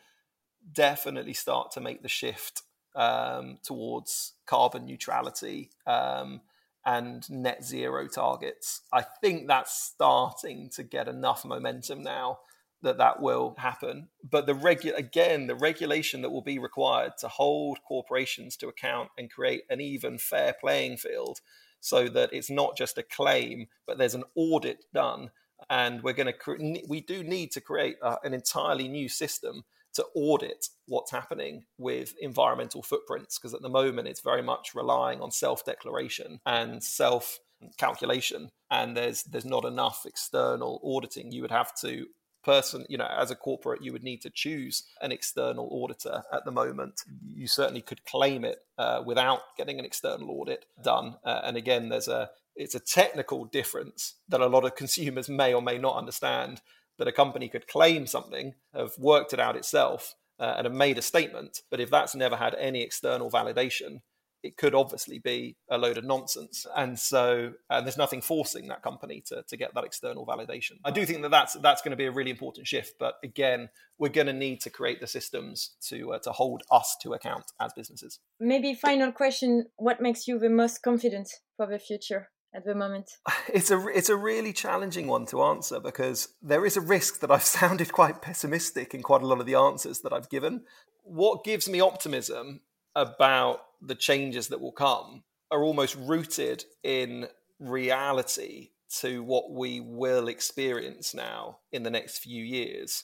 definitely 0.70 1.36
start 1.36 1.72
to 1.72 1.80
make 1.80 2.02
the 2.02 2.10
shift 2.10 2.64
um, 2.96 3.60
towards 3.64 4.34
carbon 4.46 4.86
neutrality. 4.86 5.70
Um, 5.88 6.42
and 6.86 7.30
net 7.30 7.64
zero 7.64 8.08
targets. 8.08 8.82
I 8.94 9.02
think 9.02 9.48
that's 9.48 9.74
starting 9.74 10.70
to 10.76 10.84
get 10.84 11.08
enough 11.08 11.44
momentum 11.44 12.04
now 12.04 12.40
that 12.82 12.98
that 13.00 13.22
will 13.22 13.56
happen. 13.58 14.10
But 14.30 14.46
the 14.46 14.54
regu- 14.54 14.96
again, 14.96 15.48
the 15.48 15.56
regulation 15.56 16.22
that 16.22 16.30
will 16.30 16.44
be 16.44 16.60
required 16.60 17.14
to 17.20 17.28
hold 17.28 17.80
corporations 17.88 18.56
to 18.58 18.68
account 18.68 19.10
and 19.18 19.32
create 19.32 19.64
an 19.70 19.82
even 19.82 20.18
fair 20.20 20.54
playing 20.60 20.98
field 20.98 21.40
so 21.80 22.08
that 22.10 22.32
it's 22.32 22.50
not 22.50 22.78
just 22.78 22.98
a 22.98 23.04
claim, 23.04 23.68
but 23.88 23.98
there's 23.98 24.16
an 24.16 24.24
audit 24.36 24.86
done. 24.94 25.32
And 25.70 26.04
we're 26.04 26.14
going 26.14 26.28
to, 26.28 26.34
cre- 26.34 26.62
we 26.88 27.02
do 27.02 27.24
need 27.24 27.52
to 27.54 27.62
create 27.62 27.98
uh, 28.02 28.18
an 28.24 28.34
entirely 28.34 28.88
new 28.88 29.10
system 29.10 29.64
to 29.96 30.06
audit 30.14 30.68
what's 30.88 31.12
happening 31.12 31.66
with 31.78 32.14
environmental 32.22 32.84
footprints 32.84 33.38
because 33.38 33.54
at 33.54 33.62
the 33.62 33.70
moment 33.70 34.08
it's 34.08 34.22
very 34.22 34.42
much 34.42 34.76
relying 34.76 35.22
on 35.22 35.32
self-declaration 35.32 36.40
and 36.46 36.84
self 36.84 37.40
calculation 37.78 38.50
and 38.70 38.96
there's 38.96 39.24
there's 39.24 39.46
not 39.46 39.66
enough 39.66 40.06
external 40.06 40.82
auditing. 40.84 41.32
You 41.32 41.42
would 41.42 41.52
have 41.52 41.74
to 41.82 42.08
person 42.44 42.86
you 42.88 42.98
know 42.98 43.08
as 43.18 43.32
a 43.32 43.36
corporate 43.36 43.84
you 43.84 43.92
would 43.92 44.04
need 44.04 44.22
to 44.22 44.30
choose 44.30 44.84
an 45.02 45.12
external 45.12 45.68
auditor 45.72 46.24
at 46.32 46.46
the 46.46 46.52
moment. 46.52 47.02
You 47.26 47.48
certainly 47.48 47.82
could 47.82 48.06
claim 48.06 48.46
it 48.46 48.60
uh, 48.78 49.02
without 49.06 49.40
getting 49.58 49.80
an 49.80 49.86
external 49.86 50.30
audit 50.30 50.66
done. 50.84 51.16
Uh, 51.24 51.42
and 51.44 51.58
again 51.58 51.90
there's 51.90 52.08
a 52.08 52.30
it's 52.56 52.76
a 52.76 52.80
technical 52.80 53.46
difference 53.46 54.16
that 54.30 54.42
a 54.42 54.48
lot 54.48 54.64
of 54.64 54.76
consumers 54.76 55.28
may 55.28 55.54
or 55.54 55.62
may 55.62 55.78
not 55.78 55.98
understand 55.98 56.62
that 56.98 57.08
a 57.08 57.12
company 57.12 57.50
could 57.50 57.68
claim 57.68 58.08
something, 58.08 58.54
have 58.74 58.94
worked 58.98 59.34
it 59.34 59.40
out 59.40 59.56
itself, 59.56 60.16
uh, 60.40 60.56
and 60.58 60.66
have 60.66 60.74
made 60.74 60.98
a 60.98 61.02
statement. 61.02 61.62
But 61.70 61.80
if 61.80 61.90
that's 61.90 62.16
never 62.16 62.36
had 62.36 62.56
any 62.56 62.82
external 62.82 63.32
validation, 63.32 64.02
it 64.46 64.58
could 64.58 64.76
obviously 64.76 65.18
be 65.18 65.58
a 65.72 65.78
load 65.78 65.98
of 65.98 66.04
nonsense. 66.04 66.68
And 66.76 67.00
so, 67.00 67.54
and 67.70 67.86
there's 67.86 67.98
nothing 67.98 68.22
forcing 68.22 68.68
that 68.68 68.84
company 68.84 69.24
to, 69.28 69.44
to 69.48 69.58
get 69.58 69.74
that 69.74 69.84
external 69.84 70.26
validation. 70.26 70.74
I 70.86 70.92
do 70.92 71.04
think 71.06 71.24
that 71.24 71.32
that's, 71.32 71.54
that's 71.56 71.82
going 71.82 71.92
to 71.92 71.98
be 71.98 72.06
a 72.06 72.12
really 72.12 72.30
important 72.30 72.68
shift. 72.68 72.94
But 73.00 73.16
again, 73.24 73.70
we're 73.98 74.10
going 74.10 74.28
to 74.28 74.34
need 74.34 74.62
to 74.62 74.70
create 74.70 75.02
the 75.02 75.08
systems 75.08 75.72
to, 75.88 76.14
uh, 76.14 76.20
to 76.20 76.32
hold 76.32 76.62
us 76.70 76.96
to 77.02 77.14
account 77.14 77.46
as 77.60 77.74
businesses. 77.74 78.20
Maybe 78.40 78.76
final 78.76 79.12
question 79.12 79.66
What 79.78 80.00
makes 80.00 80.28
you 80.28 80.38
the 80.38 80.50
most 80.50 80.84
confident 80.84 81.30
for 81.58 81.66
the 81.66 81.80
future? 81.80 82.30
At 82.56 82.64
the 82.64 82.74
moment, 82.74 83.18
it's 83.54 83.70
a 83.70 83.86
it's 83.90 84.10
a 84.10 84.16
really 84.16 84.54
challenging 84.54 85.08
one 85.08 85.26
to 85.28 85.44
answer 85.44 85.80
because 85.82 86.30
there 86.42 86.66
is 86.66 86.78
a 86.78 86.82
risk 86.82 87.20
that 87.20 87.30
I've 87.30 87.44
sounded 87.60 87.92
quite 87.92 88.22
pessimistic 88.22 88.94
in 88.94 89.04
quite 89.04 89.22
a 89.22 89.28
lot 89.28 89.42
of 89.42 89.46
the 89.46 89.56
answers 89.56 90.00
that 90.02 90.14
I've 90.14 90.30
given. 90.30 90.64
What 91.04 91.44
gives 91.44 91.68
me 91.68 91.82
optimism 91.82 92.62
about 92.96 93.60
the 93.82 93.96
changes 93.96 94.48
that 94.48 94.62
will 94.62 94.72
come 94.72 95.24
are 95.52 95.64
almost 95.64 95.96
rooted 95.96 96.64
in 96.82 97.28
reality 97.60 98.70
to 99.02 99.22
what 99.22 99.52
we 99.52 99.82
will 99.82 100.30
experience 100.30 101.14
now 101.14 101.60
in 101.74 101.84
the 101.84 101.90
next 101.90 102.20
few 102.20 102.44
years. 102.44 103.04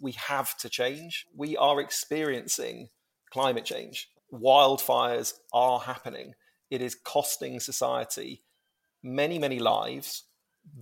We 0.00 0.12
have 0.12 0.56
to 0.58 0.68
change. 0.68 1.26
We 1.34 1.56
are 1.56 1.80
experiencing 1.80 2.90
climate 3.32 3.64
change. 3.64 4.08
Wildfires 4.32 5.34
are 5.52 5.80
happening. 5.80 6.34
It 6.70 6.80
is 6.80 6.94
costing 6.94 7.58
society 7.58 8.42
many, 9.02 9.38
many 9.38 9.58
lives, 9.58 10.24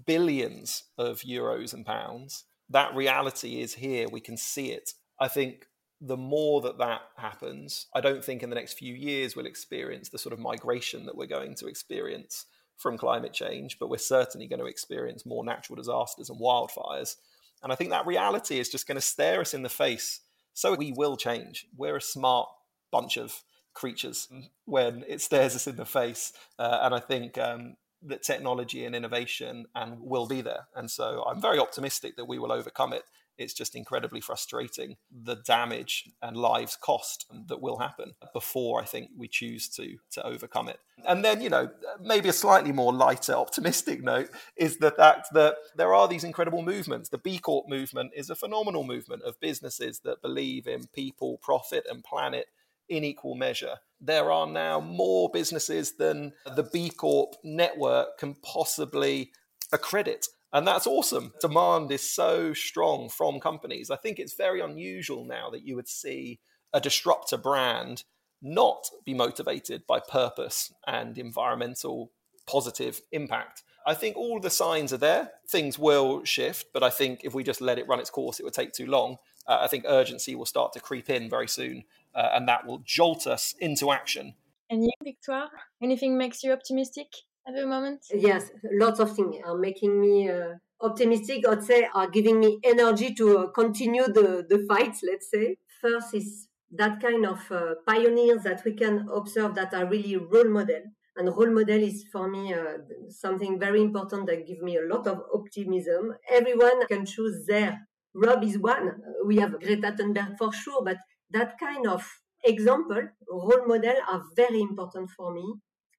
billions 0.07 0.85
of 0.99 1.21
euros 1.21 1.73
and 1.73 1.87
pounds. 1.87 2.45
That 2.69 2.95
reality 2.95 3.61
is 3.61 3.75
here. 3.75 4.09
We 4.09 4.21
can 4.21 4.37
see 4.37 4.71
it. 4.71 4.93
I 5.19 5.29
think 5.29 5.67
the 6.01 6.17
more 6.17 6.61
that 6.63 6.79
that 6.79 7.03
happens, 7.17 7.87
I 7.95 8.01
don't 8.01 8.25
think 8.25 8.43
in 8.43 8.51
the 8.51 8.57
next 8.57 8.75
few 8.75 8.95
years 8.95 9.37
we'll 9.37 9.47
experience 9.47 10.09
the 10.09 10.19
sort 10.19 10.33
of 10.33 10.39
migration 10.39 11.07
that 11.07 11.17
we're 11.17 11.27
going 11.27 11.55
to 11.57 11.67
experience 11.67 12.47
from 12.77 12.97
climate 12.97 13.35
change, 13.35 13.79
but 13.79 13.91
we're 13.91 13.99
certainly 13.99 14.47
going 14.47 14.61
to 14.61 14.67
experience 14.67 15.27
more 15.27 15.45
natural 15.45 15.77
disasters 15.77 16.31
and 16.31 16.41
wildfires. 16.41 17.17
And 17.63 17.71
I 17.71 17.75
think 17.75 17.91
that 17.91 18.07
reality 18.07 18.59
is 18.59 18.71
just 18.71 18.87
going 18.87 18.97
to 18.97 19.03
stare 19.03 19.43
us 19.43 19.53
in 19.53 19.63
the 19.63 19.69
face. 19.69 20.21
So 20.55 20.75
we 20.75 20.93
will 20.93 21.17
change. 21.17 21.67
We're 21.77 21.97
a 21.97 22.03
smart 22.03 22.49
bunch 22.91 23.19
of 23.19 23.43
creatures 23.75 24.29
when 24.65 25.05
it 25.07 25.21
stares 25.21 25.55
us 25.55 25.67
in 25.67 25.77
the 25.77 25.85
face. 25.85 26.33
Uh, 26.59 26.81
and 26.83 26.95
I 26.95 27.01
think 27.01 27.37
um, 27.37 27.77
that 28.03 28.23
technology 28.23 28.85
and 28.85 28.95
innovation 28.95 29.67
and 29.75 30.01
will 30.01 30.27
be 30.27 30.41
there. 30.41 30.69
And 30.75 30.91
so 30.91 31.25
I'm 31.29 31.41
very 31.41 31.59
optimistic 31.59 32.17
that 32.17 32.27
we 32.27 32.39
will 32.39 32.53
overcome 32.53 32.93
it 32.93 33.05
it's 33.41 33.55
just 33.55 33.75
incredibly 33.75 34.21
frustrating 34.21 34.97
the 35.11 35.37
damage 35.37 36.11
and 36.21 36.37
lives 36.37 36.77
cost 36.77 37.27
that 37.49 37.61
will 37.61 37.79
happen 37.79 38.13
before 38.35 38.83
I 38.83 38.85
think 38.85 39.11
we 39.17 39.29
choose 39.29 39.69
to 39.71 39.97
to 40.13 40.27
overcome 40.27 40.69
it. 40.69 40.79
And 41.09 41.25
then, 41.25 41.41
you 41.41 41.49
know, 41.49 41.71
maybe 41.99 42.29
a 42.29 42.35
slightly 42.35 42.71
more 42.71 42.93
lighter, 42.93 43.33
optimistic 43.33 44.03
note 44.13 44.29
is 44.57 44.77
the 44.77 44.91
fact 44.91 45.29
that 45.33 45.57
there 45.75 45.95
are 45.95 46.07
these 46.07 46.23
incredible 46.23 46.63
movements. 46.63 47.09
The 47.09 47.19
B 47.19 47.39
Corp 47.39 47.67
movement 47.67 48.13
is 48.15 48.29
a 48.29 48.35
phenomenal 48.35 48.85
movement 48.85 49.23
of 49.23 49.41
businesses 49.41 50.01
that 50.01 50.21
believe 50.21 50.67
in 50.67 50.87
people, 50.89 51.39
profit, 51.39 51.87
and 51.91 52.05
planet 52.05 52.47
in 52.91 53.05
equal 53.05 53.35
measure. 53.35 53.77
There 54.01 54.31
are 54.31 54.47
now 54.47 54.81
more 54.81 55.31
businesses 55.33 55.97
than 55.97 56.33
the 56.57 56.65
B 56.65 56.91
Corp 56.91 57.37
network 57.43 58.19
can 58.19 58.35
possibly 58.35 59.33
accredit. 59.73 60.27
And 60.53 60.67
that's 60.67 60.87
awesome. 60.87 61.33
Demand 61.41 61.93
is 61.93 62.11
so 62.11 62.53
strong 62.53 63.09
from 63.09 63.41
companies. 63.41 63.91
I 63.91 63.97
think 63.97 64.19
it's 64.19 64.35
very 64.35 64.61
unusual 64.61 65.25
now 65.25 65.49
that 65.51 65.63
you 65.63 65.77
would 65.77 65.89
see 65.89 66.41
a 66.73 66.81
disruptor 66.81 67.37
brand 67.37 68.05
not 68.43 68.89
be 69.05 69.15
motivated 69.15 69.87
by 69.87 70.01
purpose 70.01 70.73
and 70.87 71.17
environmental 71.19 72.11
positive 72.47 73.01
impact. 73.13 73.63
I 73.87 73.95
think 73.95 74.17
all 74.17 74.41
the 74.41 74.51
signs 74.51 74.93
are 74.93 74.99
there. 74.99 75.31
Things 75.49 75.79
will 75.79 76.25
shift, 76.25 76.67
but 76.73 76.83
I 76.83 76.91
think 76.91 77.21
if 77.23 77.33
we 77.33 77.45
just 77.45 77.61
let 77.61 77.79
it 77.79 77.87
run 77.87 78.01
its 78.01 78.11
course, 78.11 78.41
it 78.41 78.45
would 78.45 78.55
take 78.55 78.73
too 78.73 78.87
long. 78.87 79.17
Uh, 79.47 79.59
I 79.61 79.69
think 79.69 79.85
urgency 79.87 80.35
will 80.35 80.47
start 80.47 80.73
to 80.73 80.81
creep 80.81 81.09
in 81.09 81.31
very 81.31 81.49
soon, 81.49 81.85
uh, 82.15 82.29
and 82.35 82.49
that 82.49 82.67
will 82.67 82.83
jolt 82.85 83.27
us 83.27 83.55
into 83.59 83.91
action. 83.91 84.35
And 84.69 84.85
you, 84.85 84.91
Victoire, 85.03 85.49
anything 85.83 86.17
makes 86.17 86.43
you 86.45 86.53
optimistic? 86.53 87.09
at 87.47 87.55
the 87.55 87.67
moment? 87.67 88.05
Yes, 88.13 88.51
lots 88.73 89.01
of 89.01 89.15
things 89.15 89.37
are 89.45 89.57
making 89.57 90.01
me 90.01 90.31
uh, 90.31 90.55
optimistic. 90.81 91.47
I'd 91.49 91.65
say 91.65 91.89
are 91.95 92.09
giving 92.09 92.41
me 92.41 92.59
energy 92.65 93.15
to 93.15 93.39
uh, 93.39 93.47
continue 93.49 94.05
the 94.05 94.47
the 94.49 94.65
fight. 94.69 94.97
Let's 95.03 95.31
say 95.31 95.57
first 95.81 96.15
is 96.15 96.49
that 96.73 97.01
kind 97.01 97.27
of 97.27 97.41
uh, 97.51 97.75
pioneers 97.87 98.43
that 98.45 98.63
we 98.65 98.73
can 98.75 99.09
observe 99.13 99.55
that 99.57 99.75
are 99.75 99.87
really 99.87 100.17
role 100.17 100.49
model. 100.49 100.83
And 101.17 101.29
role 101.29 101.53
model 101.53 101.83
is 101.83 102.05
for 102.13 102.31
me 102.31 102.55
uh, 102.55 102.79
something 103.09 103.59
very 103.59 103.83
important 103.83 104.27
that 104.27 104.47
gives 104.47 104.63
me 104.63 104.77
a 104.77 104.87
lot 104.87 105.07
of 105.07 105.23
optimism. 105.35 106.15
Everyone 106.31 106.87
can 106.87 107.05
choose 107.05 107.47
their. 107.47 107.87
Rob 108.15 108.43
is 108.43 108.59
one. 108.59 108.91
We 109.25 109.37
have 109.37 109.61
Greta 109.61 109.93
Thunberg 109.93 110.37
for 110.39 110.53
sure, 110.53 110.83
but 110.85 110.99
that 111.31 111.59
kind 111.59 111.87
of 111.87 112.07
example, 112.45 113.09
role 113.29 113.67
model 113.67 113.97
are 114.09 114.23
very 114.37 114.61
important 114.61 115.11
for 115.11 115.33
me 115.33 115.55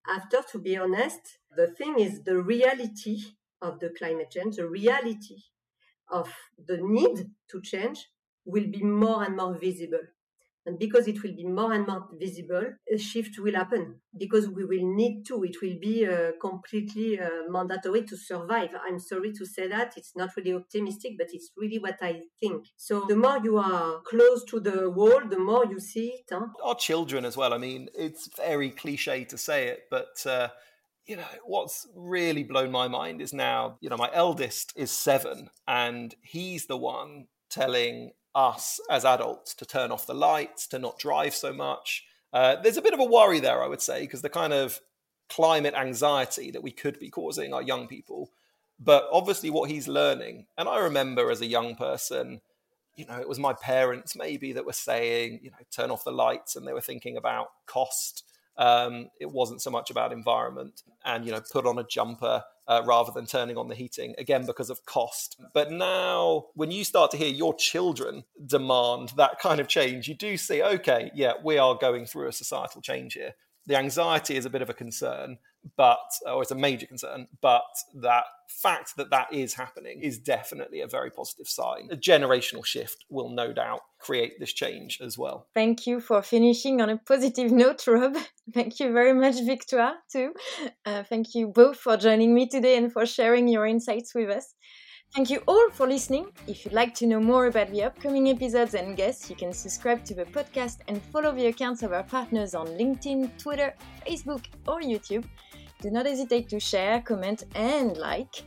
after, 0.07 0.41
to 0.51 0.59
be 0.59 0.77
honest, 0.77 1.39
the 1.55 1.67
thing 1.67 1.99
is 1.99 2.23
the 2.23 2.41
reality 2.41 3.19
of 3.61 3.79
the 3.79 3.89
climate 3.97 4.32
change, 4.32 4.55
the 4.55 4.67
reality 4.67 5.38
of 6.09 6.34
the 6.67 6.77
need 6.77 7.29
to 7.49 7.61
change 7.61 8.07
will 8.45 8.67
be 8.67 8.84
more 8.84 9.23
and 9.23 9.38
more 9.38 9.57
visible. 9.57 10.01
And 10.66 10.78
because 10.78 11.07
it 11.07 11.24
will 11.24 11.36
be 11.36 11.45
more 11.45 11.74
and 11.74 11.88
more 11.88 12.07
visible, 12.20 12.66
a 12.93 12.97
shift 12.97 13.39
will 13.39 13.55
happen 13.55 13.95
because 14.18 14.47
we 14.47 14.64
will 14.64 14.95
need 14.95 15.26
to. 15.26 15.43
It 15.43 15.57
will 15.62 15.78
be 15.80 16.05
uh, 16.05 16.34
completely 16.39 17.20
uh, 17.20 17.49
mandatory 17.49 18.03
to 18.03 18.16
survive. 18.16 18.70
I'm 18.86 18.99
sorry 18.99 19.32
to 19.34 19.45
say 19.45 19.68
that. 19.68 19.93
It's 19.97 20.16
not 20.16 20.30
really 20.38 20.53
optimistic, 20.53 21.14
but 21.18 21.28
it's 21.34 21.51
really 21.57 21.80
what 21.80 21.97
I 22.01 22.22
think. 22.39 22.68
So 22.78 23.05
the 23.07 23.16
more 23.16 23.39
you 23.43 23.57
are 23.57 24.01
close 24.01 24.43
to 24.45 24.59
the 24.59 24.89
wall, 24.89 25.22
the 25.28 25.39
more 25.39 25.66
you 25.66 25.80
see 25.80 26.09
it. 26.09 26.26
Huh? 26.30 26.47
Our 26.64 26.76
children 26.76 27.26
as 27.26 27.36
well. 27.36 27.53
I 27.53 27.57
mean, 27.57 27.89
it's 27.95 28.30
very 28.38 28.70
cliche 28.70 29.26
to 29.26 29.38
say 29.38 29.68
it, 29.68 29.84
but. 29.89 30.26
Uh, 30.26 30.49
you 31.07 31.16
know 31.16 31.26
what's 31.43 31.88
really 31.95 32.43
blown 32.43 32.72
my 32.72 32.88
mind 32.88 33.22
is 33.22 33.34
now 33.34 33.76
you 33.82 33.89
know 33.89 33.97
my 33.97 34.09
eldest 34.14 34.72
is 34.76 34.91
seven 34.91 35.49
and 35.68 36.14
he's 36.22 36.68
the 36.68 36.78
one 36.78 37.26
telling 37.49 38.12
us 38.34 38.79
as 38.89 39.05
adults 39.05 39.53
to 39.55 39.65
turn 39.65 39.91
off 39.91 40.07
the 40.07 40.13
lights, 40.13 40.67
to 40.67 40.79
not 40.79 40.99
drive 40.99 41.36
so 41.36 41.53
much. 41.53 42.05
Uh, 42.34 42.55
there's 42.61 42.77
a 42.77 42.82
bit 42.82 42.93
of 42.93 42.99
a 42.99 43.05
worry 43.05 43.39
there, 43.39 43.63
I 43.63 43.67
would 43.67 43.82
say, 43.82 44.01
because 44.01 44.21
the 44.21 44.29
kind 44.29 44.53
of 44.53 44.79
climate 45.29 45.73
anxiety 45.75 46.51
that 46.51 46.63
we 46.63 46.71
could 46.71 46.99
be 46.99 47.09
causing 47.09 47.53
our 47.53 47.61
young 47.61 47.88
people. 47.88 48.32
But 48.79 49.07
obviously, 49.11 49.49
what 49.49 49.69
he's 49.69 49.88
learning, 49.88 50.47
and 50.57 50.67
I 50.67 50.79
remember 50.79 51.29
as 51.29 51.41
a 51.41 51.45
young 51.45 51.75
person, 51.75 52.41
you 52.95 53.05
know, 53.05 53.19
it 53.19 53.29
was 53.29 53.39
my 53.39 53.53
parents 53.53 54.15
maybe 54.15 54.53
that 54.53 54.65
were 54.65 54.73
saying, 54.73 55.39
you 55.43 55.51
know, 55.51 55.57
turn 55.69 55.91
off 55.91 56.03
the 56.03 56.11
lights, 56.11 56.55
and 56.55 56.67
they 56.67 56.73
were 56.73 56.82
thinking 56.82 57.17
about 57.17 57.49
cost. 57.65 58.23
Um, 58.57 59.09
it 59.19 59.32
wasn't 59.32 59.61
so 59.61 59.71
much 59.71 59.89
about 59.91 60.11
environment, 60.11 60.84
and 61.05 61.25
you 61.25 61.32
know, 61.32 61.41
put 61.51 61.65
on 61.65 61.79
a 61.79 61.84
jumper 61.84 62.43
uh, 62.72 62.82
rather 62.86 63.11
than 63.11 63.26
turning 63.26 63.57
on 63.57 63.67
the 63.67 63.76
heating, 63.76 64.15
again, 64.17 64.45
because 64.45 64.69
of 64.69 64.86
cost. 64.86 65.36
But 65.53 65.74
now, 65.74 66.45
when 66.53 66.72
you 66.72 66.86
start 66.86 67.11
to 67.11 67.17
hear 67.17 67.28
your 67.28 67.53
children 67.53 68.24
demand 68.45 69.11
that 69.17 69.39
kind 69.39 69.59
of 69.59 69.67
change, 69.67 70.07
you 70.07 70.15
do 70.15 70.38
see, 70.38 70.63
okay, 70.63 71.11
yeah, 71.13 71.34
we 71.43 71.57
are 71.57 71.76
going 71.76 72.05
through 72.05 72.30
a 72.30 72.32
societal 72.32 72.82
change 72.82 73.15
here. 73.15 73.34
The 73.67 73.76
anxiety 73.76 74.38
is 74.38 74.45
a 74.45 74.49
bit 74.49 74.61
of 74.61 74.69
a 74.69 74.74
concern, 74.74 75.39
but, 75.78 75.99
or 76.26 76.41
it's 76.41 76.51
a 76.51 76.55
major 76.55 76.86
concern, 76.88 77.28
but 77.41 77.64
that 77.95 78.26
fact 78.47 78.97
that 78.97 79.09
that 79.12 79.32
is 79.32 79.53
happening 79.53 80.01
is 80.01 80.18
definitely 80.18 80.82
a 80.82 80.88
very 80.88 81.09
positive 81.09 81.47
sign. 81.47 81.88
A 81.91 81.95
generational 81.95 82.66
shift 82.66 83.05
will 83.09 83.30
no 83.30 83.53
doubt 83.53 83.82
create 83.99 84.39
this 84.39 84.53
change 84.53 84.99
as 85.01 85.18
well. 85.18 85.47
Thank 85.53 85.88
you 85.88 85.99
for 85.99 86.22
finishing 86.22 86.82
on 86.82 86.89
a 86.89 86.97
positive 86.97 87.51
note, 87.51 87.86
Rob. 87.88 88.18
Thank 88.53 88.80
you 88.80 88.91
very 88.91 89.14
much, 89.14 89.36
Victoire, 89.45 89.95
too. 90.12 90.34
Uh, 90.86 91.03
thank 91.03 91.34
you 91.36 91.47
both 91.47 91.78
for 91.78 91.95
joining 91.95 92.34
me 92.34 92.47
today 92.47 92.76
and 92.76 92.91
for 92.91 93.05
sharing 93.05 93.47
your 93.47 93.66
insights 93.66 94.14
with 94.14 94.30
us. 94.30 94.55
Thank 95.14 95.30
you 95.30 95.43
all 95.45 95.70
for 95.72 95.88
listening. 95.88 96.32
If 96.47 96.64
you'd 96.64 96.74
like 96.74 96.93
to 96.95 97.05
know 97.05 97.20
more 97.20 97.47
about 97.47 97.70
the 97.70 97.84
upcoming 97.84 98.30
episodes 98.30 98.76
and 98.76 98.95
guests, 98.95 99.30
you 99.30 99.36
can 99.36 99.51
subscribe 99.51 100.05
to 100.05 100.16
the 100.16 100.24
podcast 100.24 100.78
and 100.88 101.01
follow 101.12 101.34
the 101.34 101.47
accounts 101.47 101.84
of 101.84 101.91
our 101.91 102.03
partners 102.03 102.55
on 102.55 102.68
LinkedIn, 102.68 103.38
Twitter, 103.38 103.74
Facebook, 104.07 104.45
or 104.68 104.80
YouTube. 104.80 105.26
Do 105.82 105.89
not 105.89 106.05
hesitate 106.05 106.47
to 106.49 106.59
share, 106.59 107.01
comment, 107.01 107.43
and 107.55 107.97
like. 107.97 108.43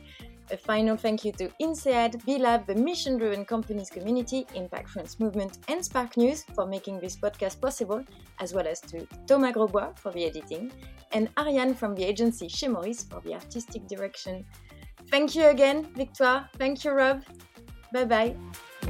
A 0.51 0.57
final 0.57 0.95
thank 0.95 1.25
you 1.25 1.31
to 1.33 1.49
INSEAD, 1.59 2.21
BLab, 2.23 2.67
the 2.67 2.75
mission 2.75 3.17
driven 3.17 3.43
companies 3.45 3.89
community, 3.89 4.45
Impact 4.53 4.89
France 4.89 5.19
Movement, 5.19 5.57
and 5.67 5.83
Sparknews 5.83 6.43
for 6.53 6.67
making 6.67 6.99
this 6.99 7.17
podcast 7.17 7.59
possible, 7.59 8.03
as 8.39 8.53
well 8.53 8.67
as 8.67 8.79
to 8.81 9.07
Thomas 9.27 9.53
Grosbois 9.53 9.97
for 9.97 10.11
the 10.11 10.23
editing, 10.23 10.71
and 11.13 11.29
Ariane 11.39 11.73
from 11.73 11.95
the 11.95 12.03
agency 12.03 12.47
Chez 12.47 12.67
Maurice 12.67 13.03
for 13.03 13.21
the 13.21 13.33
artistic 13.33 13.87
direction. 13.87 14.45
Thank 15.09 15.35
you 15.35 15.47
again, 15.47 15.87
Victoire. 15.95 16.47
Thank 16.57 16.83
you, 16.83 16.91
Rob. 16.91 17.23
Bye-bye. 17.91 18.35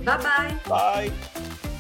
Bye-bye. 0.03 0.59
Bye. 0.67 1.71